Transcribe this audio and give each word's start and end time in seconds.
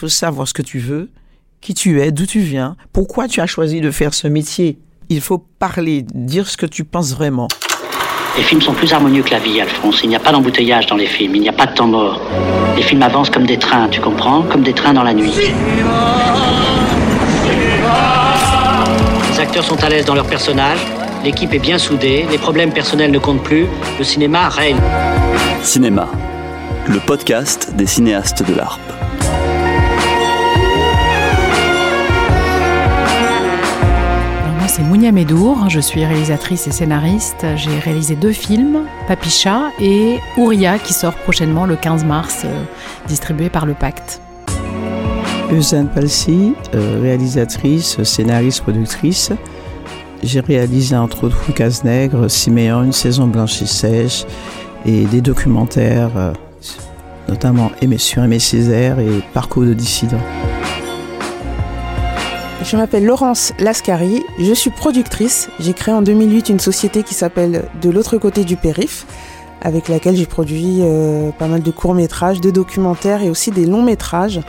faut 0.00 0.08
savoir 0.08 0.48
ce 0.48 0.54
que 0.54 0.62
tu 0.62 0.78
veux, 0.78 1.10
qui 1.60 1.74
tu 1.74 2.00
es, 2.00 2.10
d'où 2.10 2.24
tu 2.24 2.40
viens, 2.40 2.74
pourquoi 2.90 3.28
tu 3.28 3.42
as 3.42 3.46
choisi 3.46 3.82
de 3.82 3.90
faire 3.90 4.14
ce 4.14 4.28
métier. 4.28 4.78
Il 5.10 5.20
faut 5.20 5.36
parler, 5.58 6.06
dire 6.14 6.48
ce 6.48 6.56
que 6.56 6.64
tu 6.64 6.84
penses 6.84 7.12
vraiment. 7.14 7.48
Les 8.38 8.42
films 8.42 8.62
sont 8.62 8.72
plus 8.72 8.90
harmonieux 8.94 9.22
que 9.22 9.30
la 9.30 9.40
vie, 9.40 9.60
Alphonse. 9.60 10.00
Il 10.02 10.08
n'y 10.08 10.16
a 10.16 10.20
pas 10.20 10.32
d'embouteillage 10.32 10.86
dans 10.86 10.96
les 10.96 11.06
films, 11.06 11.34
il 11.34 11.42
n'y 11.42 11.50
a 11.50 11.52
pas 11.52 11.66
de 11.66 11.74
temps 11.74 11.88
mort. 11.88 12.18
Les 12.76 12.82
films 12.82 13.02
avancent 13.02 13.28
comme 13.28 13.44
des 13.44 13.58
trains, 13.58 13.90
tu 13.90 14.00
comprends? 14.00 14.42
Comme 14.42 14.62
des 14.62 14.72
trains 14.72 14.94
dans 14.94 15.02
la 15.02 15.12
nuit. 15.12 15.34
Les 19.30 19.38
acteurs 19.38 19.64
sont 19.64 19.84
à 19.84 19.90
l'aise 19.90 20.06
dans 20.06 20.14
leurs 20.14 20.28
personnages, 20.28 20.80
l'équipe 21.24 21.52
est 21.52 21.58
bien 21.58 21.76
soudée, 21.76 22.24
les 22.30 22.38
problèmes 22.38 22.72
personnels 22.72 23.10
ne 23.10 23.18
comptent 23.18 23.44
plus, 23.44 23.66
le 23.98 24.04
cinéma 24.04 24.48
règne. 24.48 24.80
Cinéma, 25.62 26.08
le 26.88 27.00
podcast 27.00 27.74
des 27.74 27.86
cinéastes 27.86 28.42
de 28.48 28.54
l'ARP. 28.54 28.99
Je 35.68 35.80
suis 35.80 36.04
réalisatrice 36.04 36.66
et 36.66 36.72
scénariste. 36.72 37.46
J'ai 37.56 37.78
réalisé 37.78 38.16
deux 38.16 38.32
films, 38.32 38.80
Papicha 39.08 39.70
et 39.80 40.18
Ouria, 40.36 40.78
qui 40.78 40.92
sort 40.92 41.14
prochainement 41.14 41.64
le 41.64 41.76
15 41.76 42.04
mars, 42.04 42.42
euh, 42.44 42.64
distribué 43.08 43.48
par 43.48 43.64
le 43.64 43.72
Pacte. 43.72 44.20
Eusanne 45.50 45.88
Palsy, 45.88 46.54
euh, 46.74 47.00
réalisatrice, 47.00 48.02
scénariste, 48.02 48.60
productrice. 48.62 49.32
J'ai 50.22 50.40
réalisé 50.40 50.94
entre 50.96 51.24
autres 51.24 51.36
Foucas 51.36 51.80
Nègre, 51.82 52.28
Siméon, 52.28 52.84
Une 52.84 52.92
saison 52.92 53.26
blanche 53.26 53.62
et 53.62 53.66
sèche 53.66 54.26
et 54.84 55.06
des 55.06 55.22
documentaires, 55.22 56.10
euh, 56.16 56.32
notamment 57.26 57.70
sur 57.96 58.22
Aimé 58.22 58.38
Césaire 58.38 58.98
et 58.98 59.22
Parcours 59.32 59.64
de 59.64 59.72
dissident. 59.72 60.20
Je 62.62 62.76
m'appelle 62.76 63.06
Laurence 63.06 63.54
Lascari, 63.58 64.22
je 64.38 64.52
suis 64.52 64.68
productrice. 64.70 65.48
J'ai 65.60 65.72
créé 65.72 65.94
en 65.94 66.02
2008 66.02 66.50
une 66.50 66.60
société 66.60 67.02
qui 67.02 67.14
s'appelle 67.14 67.64
De 67.80 67.88
l'autre 67.88 68.18
côté 68.18 68.44
du 68.44 68.56
périph, 68.56 69.06
avec 69.62 69.88
laquelle 69.88 70.14
j'ai 70.14 70.26
produit 70.26 70.80
euh, 70.82 71.30
pas 71.30 71.46
mal 71.46 71.62
de 71.62 71.70
courts-métrages, 71.70 72.40
de 72.40 72.50
documentaires 72.50 73.22
et 73.22 73.30
aussi 73.30 73.50
des 73.50 73.64
longs-métrages. 73.64 74.40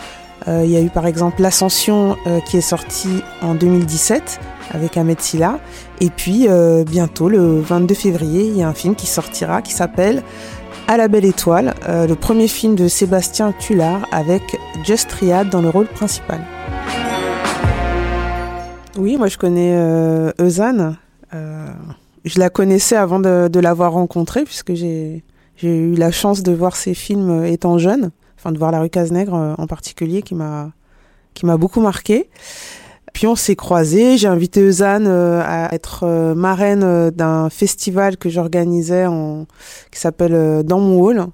Euh, 0.50 0.64
il 0.66 0.72
y 0.72 0.76
a 0.76 0.82
eu 0.82 0.90
par 0.90 1.08
exemple 1.08 1.42
L'Ascension 1.42 2.18
euh, 2.28 2.42
qui 2.42 2.58
est 2.58 2.62
sorti 2.62 3.24
en 3.42 3.56
2017 3.56 4.42
avec 4.72 4.98
Ahmed 4.98 5.22
Silla. 5.22 5.60
Et 6.02 6.10
puis 6.10 6.48
bientôt, 6.86 7.30
le 7.30 7.62
22 7.62 7.94
février, 7.94 8.44
il 8.46 8.58
y 8.58 8.64
a 8.64 8.68
un 8.68 8.74
film 8.74 8.96
qui 8.96 9.08
sortira 9.08 9.62
qui 9.62 9.72
s'appelle 9.72 10.24
À 10.88 10.98
la 10.98 11.08
belle 11.08 11.26
étoile, 11.26 11.76
le 11.88 12.14
premier 12.16 12.48
film 12.48 12.76
de 12.76 12.88
Sébastien 12.88 13.54
Tullard 13.60 14.08
avec 14.12 14.42
Just 14.84 15.10
Triad 15.10 15.50
dans 15.50 15.62
le 15.62 15.70
rôle 15.70 15.88
principal. 15.88 16.42
Oui, 18.98 19.18
moi 19.18 19.28
je 19.28 19.38
connais 19.38 19.74
euh, 19.74 20.32
Eusanne. 20.40 20.98
Euh, 21.34 21.70
je 22.26 22.40
la 22.40 22.50
connaissais 22.50 22.98
avant 22.98 23.20
de, 23.20 23.60
l'avoir 23.60 23.94
rencontrée, 23.94 24.44
puisque 24.44 24.74
j'ai 24.74 25.24
eu 25.64 25.96
la 25.96 26.12
chance 26.12 26.44
de 26.44 26.52
voir 26.52 26.76
ses 26.76 26.94
films 26.94 27.46
étant 27.46 27.78
jeune, 27.78 28.12
enfin 28.38 28.52
de 28.52 28.58
voir 28.58 28.72
La 28.72 28.82
rue 28.82 28.90
Cazenègre 28.90 29.36
euh, 29.36 29.54
en 29.58 29.66
particulier, 29.66 30.22
qui 30.22 30.36
m'a 30.36 30.74
beaucoup 31.58 31.80
marqué. 31.80 32.30
Puis 33.14 33.28
on 33.28 33.36
s'est 33.36 33.56
croisés, 33.56 34.18
j'ai 34.18 34.28
invité 34.28 34.62
Eusanne 34.62 35.08
à 35.08 35.74
être 35.74 36.34
marraine 36.34 37.10
d'un 37.12 37.50
festival 37.50 38.18
que 38.18 38.30
j'organisais 38.30 39.06
qui 39.92 40.00
s'appelle 40.00 40.64
Dans 40.64 40.80
mon 40.80 41.02
hall, 41.02 41.20
euh, 41.20 41.26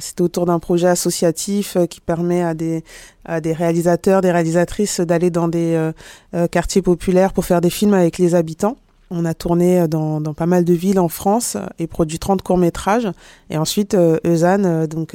C'était 0.00 0.22
autour 0.22 0.46
d'un 0.46 0.58
projet 0.58 0.88
associatif 0.88 1.76
euh, 1.76 1.86
qui 1.86 2.00
permet 2.00 2.42
à 2.42 2.54
des, 2.54 2.84
à 3.24 3.40
des 3.40 3.52
réalisateurs, 3.52 4.22
des 4.22 4.32
réalisatrices 4.32 5.00
d'aller 5.00 5.30
dans 5.30 5.48
des 5.48 5.92
euh, 6.34 6.46
quartiers 6.48 6.82
populaires 6.82 7.32
pour 7.32 7.44
faire 7.44 7.60
des 7.60 7.70
films 7.70 7.94
avec 7.94 8.18
les 8.18 8.34
habitants. 8.34 8.76
On 9.10 9.24
a 9.24 9.34
tourné 9.34 9.86
dans, 9.86 10.20
dans 10.20 10.32
pas 10.32 10.46
mal 10.46 10.64
de 10.64 10.72
villes 10.72 10.98
en 10.98 11.08
France 11.08 11.56
et 11.78 11.86
produit 11.86 12.18
30 12.18 12.42
courts-métrages. 12.42 13.08
Et 13.50 13.58
ensuite, 13.58 13.94
Eusanne 14.24 14.86
donc, 14.86 15.14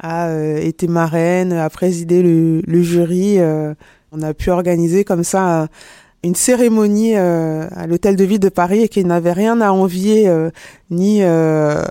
a 0.00 0.58
été 0.58 0.88
marraine, 0.88 1.52
a 1.52 1.70
présidé 1.70 2.20
le, 2.22 2.60
le 2.66 2.82
jury. 2.82 3.38
on 4.10 4.22
a 4.22 4.34
pu 4.34 4.50
organiser 4.50 5.04
comme 5.04 5.22
ça 5.22 5.68
une 6.24 6.34
cérémonie 6.36 7.16
euh, 7.16 7.66
à 7.72 7.86
l'hôtel 7.86 8.14
de 8.14 8.24
ville 8.24 8.38
de 8.38 8.48
Paris 8.48 8.82
et 8.82 8.88
qui 8.88 9.04
n'avait 9.04 9.32
rien 9.32 9.60
à 9.60 9.72
envier 9.72 10.28
euh, 10.28 10.50
ni 10.90 11.18
euh, 11.22 11.82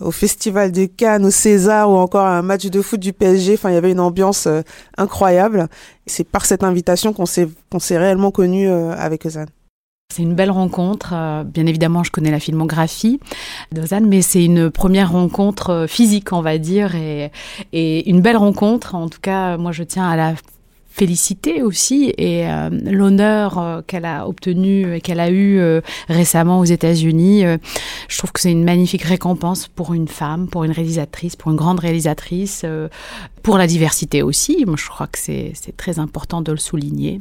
au 0.00 0.12
festival 0.12 0.70
de 0.70 0.86
Cannes, 0.86 1.26
au 1.26 1.30
César 1.30 1.90
ou 1.90 1.96
encore 1.96 2.24
à 2.24 2.38
un 2.38 2.42
match 2.42 2.66
de 2.66 2.82
foot 2.82 3.00
du 3.00 3.12
PSG. 3.12 3.54
Enfin, 3.54 3.70
il 3.70 3.74
y 3.74 3.78
avait 3.78 3.90
une 3.90 4.00
ambiance 4.00 4.46
incroyable. 4.96 5.66
C'est 6.06 6.24
par 6.24 6.44
cette 6.44 6.62
invitation 6.62 7.12
qu'on 7.12 7.26
s'est 7.26 7.48
qu'on 7.70 7.80
s'est 7.80 7.98
réellement 7.98 8.30
connu 8.30 8.68
avec 8.68 9.26
Ozan. 9.26 9.46
C'est 10.12 10.22
une 10.22 10.34
belle 10.34 10.50
rencontre. 10.50 11.14
Bien 11.44 11.66
évidemment, 11.66 12.02
je 12.02 12.10
connais 12.10 12.32
la 12.32 12.40
filmographie 12.40 13.20
d'Ozan, 13.72 14.02
mais 14.02 14.22
c'est 14.22 14.44
une 14.44 14.70
première 14.70 15.12
rencontre 15.12 15.86
physique, 15.88 16.32
on 16.32 16.42
va 16.42 16.58
dire, 16.58 16.96
et, 16.96 17.30
et 17.72 18.10
une 18.10 18.20
belle 18.20 18.36
rencontre. 18.36 18.96
En 18.96 19.08
tout 19.08 19.20
cas, 19.20 19.56
moi, 19.56 19.70
je 19.70 19.84
tiens 19.84 20.08
à 20.08 20.16
la 20.16 20.34
féliciter 20.90 21.62
aussi 21.62 22.12
et 22.18 22.46
euh, 22.46 22.68
l'honneur 22.70 23.58
euh, 23.58 23.80
qu'elle 23.86 24.04
a 24.04 24.26
obtenu 24.26 24.96
et 24.96 25.00
qu'elle 25.00 25.20
a 25.20 25.30
eu 25.30 25.58
euh, 25.58 25.80
récemment 26.08 26.58
aux 26.58 26.64
États-Unis. 26.64 27.44
je 28.08 28.18
trouve 28.18 28.32
que 28.32 28.40
c'est 28.40 28.50
une 28.50 28.64
magnifique 28.64 29.02
récompense 29.02 29.68
pour 29.68 29.94
une 29.94 30.08
femme, 30.08 30.48
pour 30.48 30.64
une 30.64 30.72
réalisatrice, 30.72 31.36
pour 31.36 31.52
une 31.52 31.56
grande 31.56 31.80
réalisatrice, 31.80 32.66
pour 33.42 33.58
la 33.58 33.66
diversité 33.66 34.22
aussi. 34.22 34.64
Moi, 34.66 34.76
je 34.78 34.88
crois 34.88 35.06
que 35.06 35.18
c'est 35.18 35.52
très 35.76 35.98
important 35.98 36.40
de 36.40 36.52
le 36.52 36.58
souligner. 36.58 37.20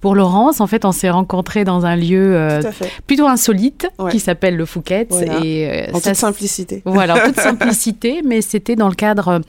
pour 0.00 0.14
Laurence, 0.14 0.60
en 0.60 0.66
fait, 0.66 0.84
on 0.84 0.92
s'est 0.92 1.10
rencontrés 1.10 1.64
dans 1.64 1.86
un 1.86 1.96
lieu 1.96 2.60
plutôt 3.06 3.26
insolite 3.26 3.88
qui 4.10 4.20
s'appelle 4.20 4.56
le 4.56 4.66
Fouquet. 4.66 5.08
Et, 5.44 5.86
en 5.92 6.00
toute 6.00 6.14
simplicité. 6.14 6.82
Voilà, 6.84 7.16
en 7.16 7.26
toute 7.26 7.40
simplicité, 7.40 8.22
mais 8.24 8.40
c'était 8.40 8.76
dans 8.76 8.88
le 8.88 8.94
cadre 8.94 9.40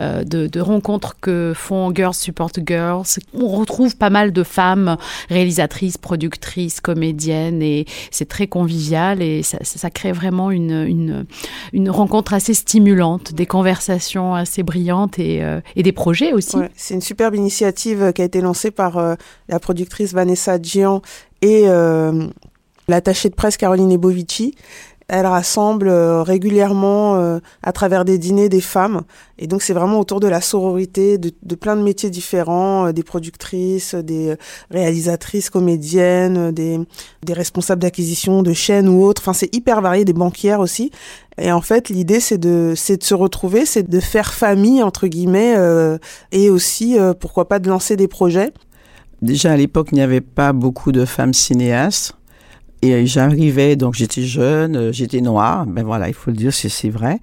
de, 0.00 0.46
de 0.46 0.60
rencontres 0.60 1.16
que 1.20 1.52
font 1.54 1.92
Girls 1.94 2.14
Support 2.14 2.50
Girls 2.66 3.06
on 3.34 3.48
retrouve 3.48 3.96
pas 3.96 4.10
mal 4.10 4.32
de 4.32 4.42
femmes 4.42 4.96
réalisatrices, 5.28 5.98
productrices, 5.98 6.80
comédiennes 6.80 7.62
et 7.62 7.86
c'est 8.10 8.28
très 8.28 8.46
convivial 8.46 9.22
et 9.22 9.42
ça, 9.42 9.90
crée 9.90 10.12
vraiment 10.12 10.50
une, 10.50 11.26
une, 11.72 11.90
rencontre 11.90 12.34
assez 12.34 12.54
stimulante, 12.54 13.32
des 13.32 13.46
conversations 13.46 14.34
assez 14.34 14.62
brillantes 14.62 15.18
et, 15.18 15.42
euh, 15.56 15.82
des 15.82 15.92
projets 15.92 16.32
aussi. 16.32 16.56
c'est 16.74 16.94
une 16.94 17.00
superbe 17.00 17.34
initiative 17.34 18.12
qui 18.12 18.22
a 18.22 18.24
été 18.24 18.40
lancée 18.40 18.70
par 18.70 18.98
euh, 18.98 19.14
la 19.48 19.60
productrice 19.60 20.12
Vanessa 20.12 20.60
Gian 20.60 21.02
et 21.42 21.64
euh, 21.66 22.26
l'attachée 22.88 23.28
de 23.28 23.34
presse 23.34 23.56
Caroline 23.56 23.92
Ebovici 23.92 24.54
elle 25.08 25.26
rassemble 25.26 25.88
euh, 25.88 26.22
régulièrement 26.22 27.16
euh, 27.16 27.38
à 27.62 27.72
travers 27.72 28.04
des 28.04 28.18
dîners 28.18 28.48
des 28.48 28.60
femmes. 28.60 29.02
Et 29.38 29.46
donc 29.46 29.62
c'est 29.62 29.72
vraiment 29.72 30.00
autour 30.00 30.18
de 30.18 30.26
la 30.26 30.40
sororité, 30.40 31.16
de, 31.16 31.30
de 31.42 31.54
plein 31.54 31.76
de 31.76 31.82
métiers 31.82 32.10
différents, 32.10 32.86
euh, 32.86 32.92
des 32.92 33.04
productrices, 33.04 33.94
des 33.94 34.34
réalisatrices, 34.70 35.48
comédiennes, 35.48 36.50
des, 36.50 36.80
des 37.24 37.32
responsables 37.32 37.82
d'acquisition 37.82 38.42
de 38.42 38.52
chaînes 38.52 38.88
ou 38.88 39.04
autres. 39.04 39.22
Enfin 39.22 39.32
c'est 39.32 39.54
hyper 39.54 39.80
varié, 39.80 40.04
des 40.04 40.12
banquières 40.12 40.60
aussi. 40.60 40.90
Et 41.38 41.52
en 41.52 41.60
fait 41.60 41.88
l'idée 41.88 42.18
c'est 42.18 42.38
de, 42.38 42.74
c'est 42.74 42.96
de 42.96 43.04
se 43.04 43.14
retrouver, 43.14 43.64
c'est 43.64 43.88
de 43.88 44.00
faire 44.00 44.32
famille 44.32 44.82
entre 44.82 45.06
guillemets 45.06 45.54
et 46.32 46.48
aussi 46.48 46.96
pourquoi 47.20 47.46
pas 47.46 47.58
de 47.58 47.68
lancer 47.68 47.94
des 47.94 48.08
projets. 48.08 48.52
Déjà 49.20 49.52
à 49.52 49.56
l'époque 49.56 49.88
il 49.92 49.96
n'y 49.96 50.02
avait 50.02 50.22
pas 50.22 50.54
beaucoup 50.54 50.92
de 50.92 51.04
femmes 51.04 51.34
cinéastes. 51.34 52.15
Et 52.92 53.06
j'arrivais, 53.06 53.76
donc 53.76 53.94
j'étais 53.94 54.22
jeune, 54.22 54.76
euh, 54.76 54.92
j'étais 54.92 55.20
noire, 55.20 55.66
ben 55.66 55.84
voilà, 55.84 56.08
il 56.08 56.14
faut 56.14 56.30
le 56.30 56.36
dire, 56.36 56.52
c'est 56.52 56.90
vrai. 56.90 57.18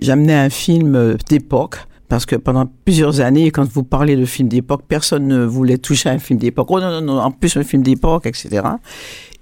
J'amenais 0.00 0.34
un 0.34 0.50
film 0.50 0.94
euh, 0.94 1.16
d'époque, 1.28 1.76
parce 2.08 2.24
que 2.24 2.36
pendant 2.36 2.66
plusieurs 2.84 3.20
années, 3.20 3.50
quand 3.50 3.68
vous 3.68 3.82
parlez 3.82 4.16
de 4.16 4.24
film 4.24 4.48
d'époque, 4.48 4.82
personne 4.88 5.26
ne 5.26 5.44
voulait 5.44 5.78
toucher 5.78 6.08
à 6.08 6.12
un 6.12 6.18
film 6.18 6.38
d'époque. 6.38 6.68
Oh 6.70 6.80
non, 6.80 6.90
non, 6.90 7.00
non, 7.00 7.20
en 7.20 7.30
plus 7.30 7.56
un 7.56 7.64
film 7.64 7.82
d'époque, 7.82 8.26
etc. 8.26 8.62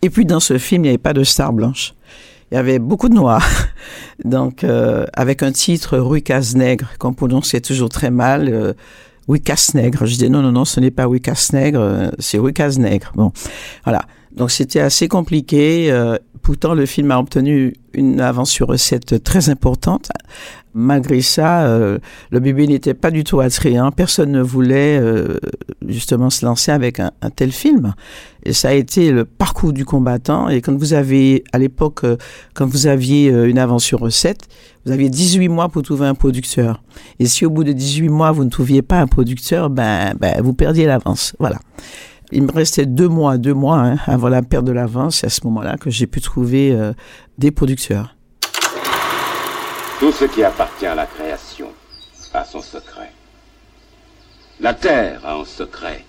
Et 0.03 0.11
puis 0.11 0.25
dans 0.25 0.41
ce 0.41 0.59
film, 0.59 0.83
il 0.83 0.85
n'y 0.85 0.89
avait 0.91 0.99
pas 0.99 1.13
de 1.13 1.25
star 1.25 1.53
blanche. 1.53 1.95
Il 2.51 2.55
y 2.55 2.59
avait 2.59 2.79
beaucoup 2.79 3.09
de 3.09 3.15
noirs. 3.15 3.47
Donc, 4.25 4.65
euh, 4.65 5.05
avec 5.13 5.43
un 5.43 5.53
titre 5.53 5.99
Rue 5.99 6.23
Casse-Nègre, 6.23 6.89
qu'on 6.99 7.13
prononçait 7.13 7.61
toujours 7.61 7.89
très 7.89 8.11
mal. 8.11 8.49
Euh, 8.49 8.73
Rue 9.29 9.41
Casse-Nègre. 9.41 10.07
Je 10.07 10.17
dis 10.17 10.31
non, 10.31 10.43
non, 10.43 10.53
non, 10.53 10.65
ce 10.65 10.81
n'est 10.81 10.93
pas 10.93 11.07
Rue 11.07 11.21
Casse-Nègre, 11.21 12.13
c'est 12.19 12.39
Rue 12.39 12.53
Casse-Nègre. 12.53 13.13
Bon, 13.15 13.33
voilà. 13.85 14.03
Donc 14.37 14.51
c'était 14.51 14.81
assez 14.81 15.09
compliqué. 15.09 15.91
Euh, 15.91 16.17
Pourtant, 16.47 16.75
le 16.75 16.87
film 16.87 17.11
a 17.11 17.19
obtenu 17.19 17.75
une 17.93 18.21
avance 18.21 18.53
sur 18.53 18.69
recette 18.69 19.25
très 19.25 19.51
importante. 19.51 20.11
Malgré 20.75 21.21
ça, 21.21 21.67
euh, 21.67 21.99
le 22.31 22.39
bébé 22.39 22.69
n'était 22.69 22.95
pas 22.95 23.11
du 23.11 23.25
tout 23.25 23.41
attrayant. 23.41 23.91
Personne 23.91 24.31
ne 24.31 24.41
voulait 24.43 24.97
euh, 24.97 25.41
justement 25.89 26.31
se 26.31 26.47
lancer 26.47 26.71
avec 26.71 27.01
un, 27.01 27.11
un, 27.21 27.31
tel 27.31 27.51
film. 27.51 27.95
Et 28.45 28.53
ça 28.53 28.69
a 28.69 28.75
été 28.75 29.11
le 29.11 29.25
parcours 29.25 29.73
du 29.73 29.85
combattant. 29.85 30.49
Et 30.49 30.61
quand 30.61 30.77
vous 30.77 30.93
avez, 30.93 31.43
à 31.53 31.59
l'époque, 31.59 32.05
euh, 32.05 32.17
quand 32.55 32.67
vous 32.67 32.87
aviez 32.87 33.33
euh, 33.33 33.51
une 33.51 33.59
avance 33.59 33.83
sur 33.83 33.99
recette, 33.99 34.47
vous 34.85 34.93
aviez 34.93 35.09
18 35.09 35.49
mois 35.49 35.69
pour 35.69 35.83
trouver 35.83 36.07
un 36.07 36.15
producteur. 36.15 36.81
Et 37.19 37.27
si 37.27 37.45
au 37.45 37.51
bout 37.51 37.65
de 37.65 37.73
18 37.73 38.09
mois, 38.09 38.31
vous 38.31 38.45
ne 38.45 38.51
trouviez 38.51 38.83
pas 38.83 39.01
un 39.01 39.09
producteur, 39.09 39.69
ben, 39.69 40.15
ben 40.21 40.41
vous 40.43 40.53
perdiez 40.53 40.87
l'avance. 40.87 41.35
Voilà. 41.41 41.59
Il 42.33 42.43
me 42.43 42.53
restait 42.53 42.87
deux 42.87 43.09
mois, 43.09 43.39
deux 43.39 43.55
mois 43.55 43.79
hein, 43.79 43.97
avant 44.07 44.29
la 44.29 44.43
perte 44.43 44.65
de 44.65 44.73
l'avance. 44.73 45.19
C'est 45.19 45.27
à 45.27 45.31
ce 45.31 45.41
moment-là 45.45 45.77
que 45.77 45.91
j'ai 45.91 46.07
pu 46.07 46.21
trouver 46.21 46.73
euh, 46.73 46.93
des 47.39 47.51
producteurs. 47.51 48.17
Tout 50.01 50.13
ce 50.13 50.25
qui 50.25 50.43
appartient 50.43 50.87
à 50.87 50.95
la 50.95 51.07
création 51.07 51.69
a 52.35 52.45
son 52.45 52.61
secret. 52.61 53.13
La 54.61 54.75
terre 54.75 55.21
a 55.25 55.37
un 55.37 55.45
secret. 55.45 56.05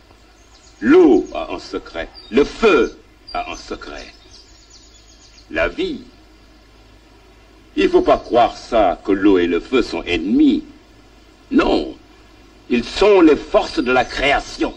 L'eau 0.81 1.25
a 1.33 1.53
un 1.53 1.59
secret. 1.59 2.09
Le 2.31 2.43
feu 2.43 2.97
a 3.33 3.51
un 3.51 3.55
secret. 3.55 4.05
La 5.51 5.67
vie. 5.67 6.01
Il 7.75 7.83
ne 7.83 7.89
faut 7.89 8.01
pas 8.01 8.17
croire 8.17 8.57
ça, 8.57 8.99
que 9.03 9.11
l'eau 9.11 9.37
et 9.37 9.47
le 9.47 9.59
feu 9.59 9.81
sont 9.83 10.03
ennemis. 10.03 10.63
Non. 11.51 11.95
Ils 12.69 12.83
sont 12.83 13.21
les 13.21 13.35
forces 13.35 13.79
de 13.79 13.91
la 13.91 14.03
création. 14.03 14.73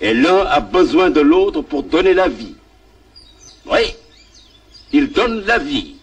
Et 0.00 0.14
l'un 0.14 0.46
a 0.46 0.60
besoin 0.60 1.10
de 1.10 1.20
l'autre 1.20 1.60
pour 1.62 1.82
donner 1.82 2.14
la 2.14 2.28
vie. 2.28 2.54
Oui, 3.66 3.94
il 4.92 5.12
donne 5.12 5.44
la 5.46 5.58
vie. 5.58 5.96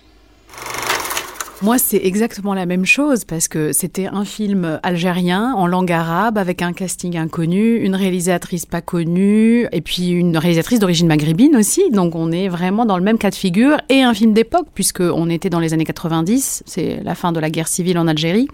Moi, 1.63 1.80
c'est 1.80 1.98
exactement 1.98 2.54
la 2.54 2.68
même 2.68 2.86
chose 2.86 3.25
parce 3.25 3.48
que 3.48 3.74
c'était 3.74 4.06
un 4.06 4.25
film 4.25 4.80
algérien 4.83 5.56
en 5.56 5.65
langue 5.65 5.92
arabe 5.92 6.38
avec 6.38 6.62
un 6.62 6.71
casting 6.71 7.18
inconnu, 7.18 7.77
une 7.77 7.95
réalisatrice 7.95 8.68
pas 8.68 8.81
connue 8.81 9.68
et 9.71 9.81
puis 9.81 10.09
une 10.09 10.38
réalisatrice 10.38 10.77
d'origine 10.77 11.07
maghrébine 11.07 11.56
aussi. 11.56 11.89
Donc, 11.89 12.13
on 12.13 12.31
est 12.31 12.48
vraiment 12.48 12.86
dans 12.86 12.95
le 12.95 13.04
même 13.04 13.18
cas 13.18 13.31
de 13.31 13.36
figure 13.36 13.77
et 13.89 14.04
un 14.04 14.13
film 14.13 14.33
d'époque 14.33 14.68
puisque 14.75 15.00
on 15.00 15.31
était 15.31 15.50
dans 15.50 15.59
les 15.59 15.74
années 15.74 15.83
90, 15.83 16.62
c'est 16.68 17.01
la 17.04 17.15
fin 17.15 17.31
de 17.31 17.39
la 17.39 17.50
guerre 17.50 17.68
civile 17.68 17.98
en 17.98 18.07
Algérie 18.07 18.48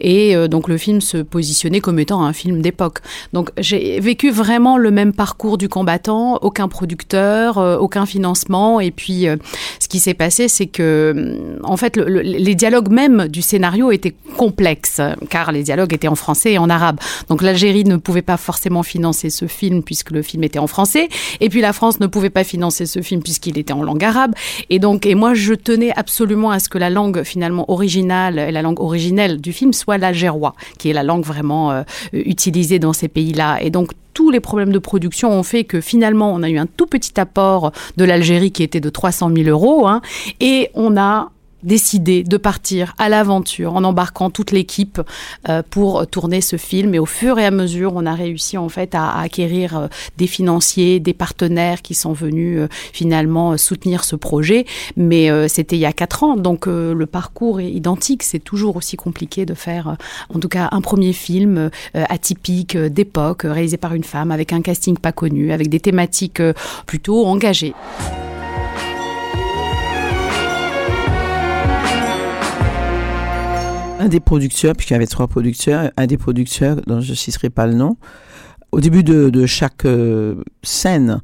et 0.00 0.34
euh, 0.34 0.48
donc 0.48 0.68
le 0.68 0.78
film 0.78 1.02
se 1.02 1.18
positionnait 1.18 1.80
comme 1.80 1.98
étant 1.98 2.24
un 2.24 2.32
film 2.32 2.62
d'époque. 2.62 3.00
Donc, 3.34 3.50
j'ai 3.58 4.00
vécu 4.00 4.30
vraiment 4.30 4.78
le 4.78 4.90
même 4.90 5.12
parcours 5.12 5.58
du 5.58 5.68
combattant, 5.68 6.38
aucun 6.40 6.68
producteur, 6.68 7.58
euh, 7.58 7.76
aucun 7.76 8.06
financement 8.06 8.80
et 8.80 8.92
puis 8.92 9.28
euh, 9.28 9.36
ce 9.78 9.88
qui 9.88 9.98
s'est 9.98 10.14
passé, 10.14 10.48
c'est 10.48 10.66
que 10.66 11.58
en 11.62 11.76
fait 11.76 11.98
les 12.46 12.54
dialogues 12.54 12.90
même 12.90 13.28
du 13.28 13.42
scénario 13.42 13.90
étaient 13.90 14.14
complexes, 14.36 15.00
car 15.28 15.52
les 15.52 15.62
dialogues 15.62 15.92
étaient 15.92 16.08
en 16.08 16.14
français 16.14 16.52
et 16.52 16.58
en 16.58 16.70
arabe. 16.70 16.98
Donc 17.28 17.42
l'Algérie 17.42 17.84
ne 17.84 17.96
pouvait 17.96 18.22
pas 18.22 18.36
forcément 18.36 18.82
financer 18.82 19.30
ce 19.30 19.46
film 19.46 19.82
puisque 19.82 20.12
le 20.12 20.22
film 20.22 20.44
était 20.44 20.58
en 20.58 20.66
français, 20.66 21.08
et 21.40 21.48
puis 21.48 21.60
la 21.60 21.72
France 21.72 22.00
ne 22.00 22.06
pouvait 22.06 22.30
pas 22.30 22.44
financer 22.44 22.86
ce 22.86 23.02
film 23.02 23.22
puisqu'il 23.22 23.58
était 23.58 23.72
en 23.72 23.82
langue 23.82 24.04
arabe. 24.04 24.34
Et 24.70 24.78
donc, 24.78 25.06
et 25.06 25.14
moi, 25.14 25.34
je 25.34 25.54
tenais 25.54 25.92
absolument 25.96 26.50
à 26.50 26.60
ce 26.60 26.68
que 26.68 26.78
la 26.78 26.88
langue 26.88 27.24
finalement 27.24 27.70
originale 27.70 28.38
et 28.38 28.52
la 28.52 28.62
langue 28.62 28.80
originelle 28.80 29.40
du 29.40 29.52
film 29.52 29.72
soit 29.72 29.98
l'algérois, 29.98 30.54
qui 30.78 30.88
est 30.88 30.92
la 30.92 31.02
langue 31.02 31.24
vraiment 31.24 31.72
euh, 31.72 31.82
utilisée 32.12 32.78
dans 32.78 32.92
ces 32.92 33.08
pays-là. 33.08 33.58
Et 33.60 33.70
donc 33.70 33.90
tous 34.14 34.30
les 34.30 34.40
problèmes 34.40 34.72
de 34.72 34.78
production 34.78 35.30
ont 35.30 35.42
fait 35.42 35.64
que 35.64 35.82
finalement 35.82 36.32
on 36.32 36.42
a 36.42 36.48
eu 36.48 36.56
un 36.56 36.64
tout 36.64 36.86
petit 36.86 37.20
apport 37.20 37.72
de 37.98 38.04
l'Algérie 38.04 38.50
qui 38.50 38.62
était 38.62 38.80
de 38.80 38.88
300 38.88 39.30
000 39.34 39.48
euros, 39.48 39.86
hein, 39.86 40.00
et 40.40 40.70
on 40.74 40.96
a 40.96 41.30
décidé 41.62 42.22
de 42.22 42.36
partir 42.36 42.94
à 42.98 43.08
l'aventure 43.08 43.74
en 43.74 43.84
embarquant 43.84 44.30
toute 44.30 44.52
l'équipe 44.52 45.00
euh, 45.48 45.62
pour 45.68 46.06
tourner 46.06 46.40
ce 46.40 46.56
film. 46.56 46.94
Et 46.94 46.98
au 46.98 47.06
fur 47.06 47.38
et 47.38 47.44
à 47.44 47.50
mesure, 47.50 47.92
on 47.94 48.06
a 48.06 48.14
réussi 48.14 48.58
en 48.58 48.68
fait 48.68 48.94
à, 48.94 49.18
acquérir 49.18 49.76
euh, 49.76 49.86
des 50.16 50.26
financiers, 50.26 51.00
des 51.00 51.14
partenaires 51.14 51.82
qui 51.82 51.94
sont 51.94 52.12
venus 52.12 52.60
euh, 52.60 52.68
finalement 52.92 53.56
soutenir 53.56 54.04
ce 54.04 54.16
projet. 54.16 54.64
Mais 54.96 55.30
euh, 55.30 55.48
c'était 55.48 55.76
il 55.76 55.80
y 55.80 55.86
a 55.86 55.92
quatre 55.92 56.22
ans, 56.22 56.36
donc 56.36 56.66
euh, 56.66 56.94
le 56.94 57.06
parcours 57.06 57.60
est 57.60 57.70
identique. 57.70 58.22
C'est 58.22 58.38
toujours 58.38 58.76
aussi 58.76 58.96
compliqué 58.96 59.46
de 59.46 59.54
faire, 59.54 59.88
euh, 59.88 59.94
en 60.34 60.38
tout 60.38 60.48
cas, 60.48 60.68
un 60.72 60.80
premier 60.80 61.12
film 61.12 61.70
atypique 61.94 62.76
d'époque, 62.76 63.42
réalisé 63.42 63.76
par 63.76 63.94
une 63.94 64.04
femme, 64.04 64.30
avec 64.30 64.52
un 64.52 64.62
casting 64.62 64.96
pas 64.96 65.12
connu, 65.12 65.52
avec 65.52 65.68
des 65.68 65.80
thématiques 65.80 66.42
plutôt 66.86 67.26
engagées. 67.26 67.74
Un 74.06 74.08
des 74.08 74.20
producteurs, 74.20 74.74
puisqu'il 74.74 74.94
y 74.94 74.96
avait 74.96 75.06
trois 75.06 75.26
producteurs, 75.26 75.90
un 75.96 76.06
des 76.06 76.16
producteurs, 76.16 76.76
dont 76.86 77.00
je 77.00 77.10
ne 77.10 77.16
citerai 77.16 77.50
pas 77.50 77.66
le 77.66 77.74
nom, 77.74 77.96
au 78.70 78.80
début 78.80 79.02
de, 79.02 79.46
chaque 79.46 79.84
euh, 79.84 80.36
scène, 80.62 81.20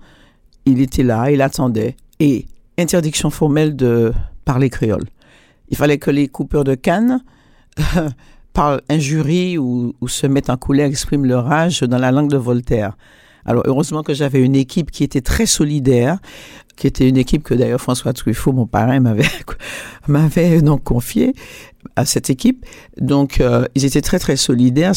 il 0.67 0.81
était 0.81 1.05
là, 1.05 1.31
il 1.31 1.43
attendait, 1.43 1.96
et 2.19 2.46
interdiction 2.79 3.31
formelle 3.31 3.76
de 3.76 4.12
parler 4.44 4.69
créole. 4.69 5.05
Il 5.69 5.76
fallait 5.76 5.99
que 5.99 6.11
les 6.11 6.26
coupeurs 6.26 6.64
de 6.64 6.75
canne 6.75 7.23
euh, 7.96 8.11
parlent 8.52 8.82
injurie 8.88 9.58
ou, 9.58 9.94
se 10.08 10.26
mettent 10.26 10.50
en 10.50 10.56
colère, 10.56 10.87
expriment 10.87 11.25
leur 11.25 11.44
rage 11.44 11.82
dans 11.82 11.99
la 11.99 12.11
langue 12.11 12.31
de 12.31 12.37
Voltaire. 12.37 12.96
Alors 13.44 13.62
heureusement 13.67 14.02
que 14.02 14.14
j'avais 14.14 14.40
une 14.40 14.55
équipe 14.55 14.90
qui 14.90 15.05
était 15.05 15.20
très 15.20 15.46
solidaire, 15.46 16.19
qui 16.76 16.87
était 16.87 17.08
une 17.08 17.17
équipe 17.17 17.43
que 17.43 17.55
d'ailleurs 17.55 17.81
François 17.81 18.12
Truffaut, 18.12 18.52
mon 18.52 18.67
parrain, 18.67 19.00
m'avait 19.00 19.25
m'avait 20.08 20.62
donc 20.62 20.84
confié 20.84 21.34
à 21.97 22.05
cette 22.05 22.31
équipe. 22.31 22.65
Donc 23.00 23.41
euh, 23.41 23.67
ils 23.75 23.85
étaient 23.85 24.03
très 24.03 24.19
très 24.19 24.37
solidaires. 24.37 24.93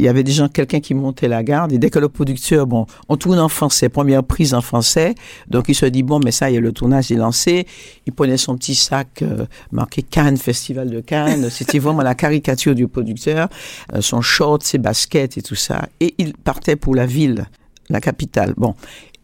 Il 0.00 0.06
y 0.06 0.08
avait 0.08 0.22
déjà 0.22 0.48
quelqu'un 0.48 0.78
qui 0.78 0.94
montait 0.94 1.26
la 1.26 1.42
garde 1.42 1.72
et 1.72 1.78
dès 1.78 1.90
que 1.90 1.98
le 1.98 2.08
producteur, 2.08 2.68
bon, 2.68 2.86
on 3.08 3.16
tourne 3.16 3.40
en 3.40 3.48
français, 3.48 3.88
première 3.88 4.22
prise 4.22 4.54
en 4.54 4.60
français, 4.60 5.16
donc 5.48 5.64
il 5.68 5.74
se 5.74 5.86
dit 5.86 6.04
bon, 6.04 6.20
mais 6.24 6.30
ça 6.30 6.50
y 6.50 6.56
est, 6.56 6.60
le 6.60 6.72
tournage 6.72 7.10
est 7.10 7.16
lancé. 7.16 7.66
Il 8.06 8.12
prenait 8.12 8.36
son 8.36 8.56
petit 8.56 8.76
sac 8.76 9.22
euh, 9.22 9.46
marqué 9.72 10.02
Cannes, 10.02 10.36
Festival 10.36 10.90
de 10.90 11.00
Cannes. 11.00 11.50
C'était 11.50 11.80
vraiment 11.80 12.02
la 12.02 12.14
caricature 12.14 12.76
du 12.76 12.86
producteur, 12.86 13.48
euh, 13.94 14.00
son 14.00 14.20
short, 14.20 14.62
ses 14.62 14.78
baskets 14.78 15.36
et 15.36 15.42
tout 15.42 15.56
ça. 15.56 15.88
Et 15.98 16.14
il 16.18 16.34
partait 16.34 16.76
pour 16.76 16.94
la 16.94 17.06
ville 17.06 17.46
la 17.90 18.00
capitale. 18.00 18.54
Bon. 18.56 18.74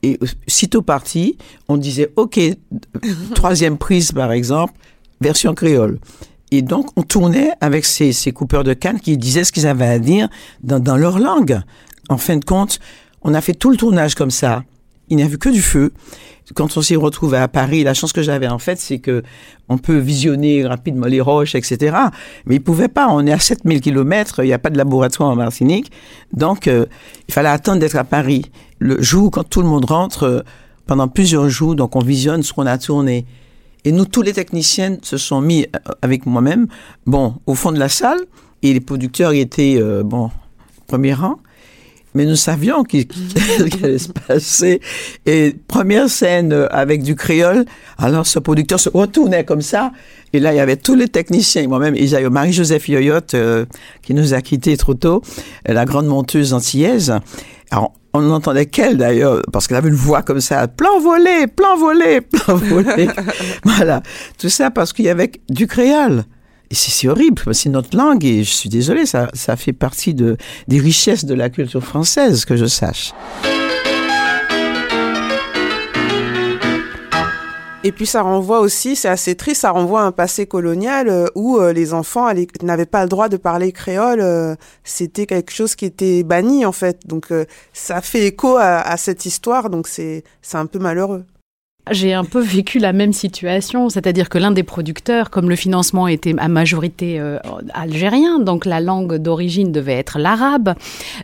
Et 0.02 0.18
sitôt 0.46 0.82
parti, 0.82 1.38
on 1.68 1.76
disait, 1.76 2.12
OK, 2.16 2.38
troisième 3.34 3.78
prise 3.78 4.12
par 4.12 4.32
exemple, 4.32 4.74
version 5.20 5.54
créole. 5.54 5.98
Et 6.56 6.62
donc, 6.62 6.86
on 6.94 7.02
tournait 7.02 7.50
avec 7.60 7.84
ces, 7.84 8.12
coupeurs 8.32 8.62
de 8.62 8.74
canne 8.74 9.00
qui 9.00 9.16
disaient 9.18 9.42
ce 9.42 9.50
qu'ils 9.50 9.66
avaient 9.66 9.88
à 9.88 9.98
dire 9.98 10.28
dans, 10.62 10.96
leur 10.96 11.18
langue. 11.18 11.60
En 12.08 12.16
fin 12.16 12.36
de 12.36 12.44
compte, 12.44 12.78
on 13.22 13.34
a 13.34 13.40
fait 13.40 13.54
tout 13.54 13.70
le 13.70 13.76
tournage 13.76 14.14
comme 14.14 14.30
ça. 14.30 14.62
Il 15.08 15.16
n'y 15.16 15.24
a 15.24 15.26
vu 15.26 15.36
que 15.36 15.48
du 15.48 15.62
feu. 15.62 15.92
Quand 16.54 16.76
on 16.76 16.82
s'est 16.82 16.94
retrouvé 16.94 17.38
à 17.38 17.48
Paris, 17.48 17.82
la 17.82 17.92
chance 17.92 18.12
que 18.12 18.22
j'avais 18.22 18.46
en 18.46 18.60
fait, 18.60 18.78
c'est 18.78 19.00
que 19.00 19.24
on 19.68 19.78
peut 19.78 19.96
visionner 19.96 20.64
rapidement 20.64 21.06
les 21.06 21.20
roches, 21.20 21.56
etc. 21.56 21.96
Mais 22.46 22.56
ils 22.56 22.62
pouvaient 22.62 22.86
pas. 22.86 23.08
On 23.10 23.26
est 23.26 23.32
à 23.32 23.38
7000 23.40 23.80
kilomètres. 23.80 24.44
Il 24.44 24.46
n'y 24.46 24.52
a 24.52 24.58
pas 24.60 24.70
de 24.70 24.78
laboratoire 24.78 25.30
en 25.30 25.36
Martinique. 25.36 25.90
Donc, 26.32 26.68
euh, 26.68 26.86
il 27.26 27.34
fallait 27.34 27.48
attendre 27.48 27.80
d'être 27.80 27.96
à 27.96 28.04
Paris. 28.04 28.52
Le 28.78 29.02
jour, 29.02 29.32
quand 29.32 29.42
tout 29.42 29.62
le 29.62 29.68
monde 29.68 29.86
rentre, 29.86 30.22
euh, 30.24 30.40
pendant 30.86 31.08
plusieurs 31.08 31.48
jours, 31.48 31.74
donc 31.74 31.96
on 31.96 32.00
visionne 32.00 32.44
ce 32.44 32.52
qu'on 32.52 32.66
a 32.66 32.78
tourné. 32.78 33.26
Et 33.84 33.92
nous, 33.92 34.06
tous 34.06 34.22
les 34.22 34.32
techniciens 34.32 34.96
se 35.02 35.16
sont 35.16 35.40
mis 35.40 35.66
avec 36.00 36.26
moi-même, 36.26 36.66
bon, 37.06 37.34
au 37.46 37.54
fond 37.54 37.72
de 37.72 37.78
la 37.78 37.88
salle, 37.88 38.18
et 38.62 38.72
les 38.72 38.80
producteurs 38.80 39.32
étaient, 39.32 39.76
euh, 39.78 40.02
bon, 40.02 40.30
premier 40.86 41.12
rang. 41.12 41.38
Mais 42.14 42.26
nous 42.26 42.36
savions 42.36 42.84
qu'il 42.84 43.08
qu 43.08 43.18
allait 43.82 43.98
se 43.98 44.08
passer. 44.08 44.80
Et 45.26 45.54
première 45.66 46.08
scène 46.08 46.52
avec 46.70 47.02
du 47.02 47.16
créole, 47.16 47.64
alors 47.98 48.26
ce 48.26 48.38
producteur 48.38 48.78
se 48.78 48.88
retournait 48.88 49.44
comme 49.44 49.62
ça. 49.62 49.92
Et 50.34 50.40
là, 50.40 50.52
il 50.52 50.56
y 50.56 50.60
avait 50.60 50.76
tous 50.76 50.96
les 50.96 51.06
techniciens, 51.06 51.68
moi-même, 51.68 51.94
a 51.94 52.28
Marie-Joseph 52.28 52.88
Yoyotte, 52.88 53.34
euh, 53.34 53.66
qui 54.02 54.14
nous 54.14 54.34
a 54.34 54.40
quittés 54.40 54.76
trop 54.76 54.94
tôt, 54.94 55.22
la 55.64 55.84
grande 55.84 56.06
monteuse 56.06 56.52
antillaise. 56.52 57.14
Alors, 57.70 57.92
on 58.12 58.20
n'entendait 58.20 58.66
qu'elle 58.66 58.96
d'ailleurs, 58.96 59.42
parce 59.52 59.68
qu'elle 59.68 59.76
avait 59.76 59.90
une 59.90 59.94
voix 59.94 60.22
comme 60.22 60.40
ça, 60.40 60.66
plan 60.66 60.98
volé, 60.98 61.46
plan 61.46 61.76
volé, 61.76 62.20
plan 62.32 62.56
volé. 62.56 63.06
voilà. 63.64 64.02
Tout 64.36 64.48
ça 64.48 64.72
parce 64.72 64.92
qu'il 64.92 65.04
y 65.04 65.08
avait 65.08 65.30
du 65.48 65.68
créole. 65.68 66.24
Et 66.68 66.74
c'est 66.74 67.06
horrible, 67.06 67.40
c'est 67.52 67.68
notre 67.68 67.96
langue, 67.96 68.24
et 68.24 68.42
je 68.42 68.50
suis 68.50 68.68
désolée, 68.68 69.06
ça, 69.06 69.28
ça 69.34 69.54
fait 69.54 69.72
partie 69.72 70.14
de, 70.14 70.36
des 70.66 70.80
richesses 70.80 71.26
de 71.26 71.34
la 71.34 71.48
culture 71.48 71.84
française, 71.84 72.44
que 72.44 72.56
je 72.56 72.66
sache. 72.66 73.12
Et 77.86 77.92
puis 77.92 78.06
ça 78.06 78.22
renvoie 78.22 78.60
aussi, 78.60 78.96
c'est 78.96 79.10
assez 79.10 79.34
triste, 79.34 79.60
ça 79.60 79.70
renvoie 79.70 80.00
à 80.00 80.04
un 80.04 80.12
passé 80.12 80.46
colonial 80.46 81.06
euh, 81.10 81.26
où 81.34 81.58
euh, 81.58 81.74
les 81.74 81.92
enfants 81.92 82.32
n'avaient 82.62 82.86
pas 82.86 83.02
le 83.02 83.10
droit 83.10 83.28
de 83.28 83.36
parler 83.36 83.72
créole. 83.72 84.20
Euh, 84.22 84.56
C'était 84.84 85.26
quelque 85.26 85.52
chose 85.52 85.74
qui 85.74 85.84
était 85.84 86.22
banni 86.22 86.64
en 86.64 86.72
fait. 86.72 87.06
Donc 87.06 87.28
ça 87.74 88.00
fait 88.00 88.26
écho 88.28 88.56
à, 88.56 88.80
à 88.80 88.96
cette 88.96 89.26
histoire, 89.26 89.68
donc 89.68 89.86
c'est 89.86 90.24
un 90.54 90.64
peu 90.66 90.78
malheureux. 90.78 91.24
J'ai 91.90 92.14
un 92.14 92.24
peu 92.24 92.40
vécu 92.40 92.78
la 92.78 92.94
même 92.94 93.12
situation, 93.12 93.90
c'est-à-dire 93.90 94.30
que 94.30 94.38
l'un 94.38 94.52
des 94.52 94.62
producteurs, 94.62 95.28
comme 95.28 95.50
le 95.50 95.56
financement 95.56 96.08
était 96.08 96.34
à 96.38 96.48
majorité 96.48 97.20
euh, 97.20 97.38
algérien, 97.74 98.38
donc 98.38 98.64
la 98.64 98.80
langue 98.80 99.16
d'origine 99.16 99.70
devait 99.70 99.92
être 99.92 100.18
l'arabe, 100.18 100.76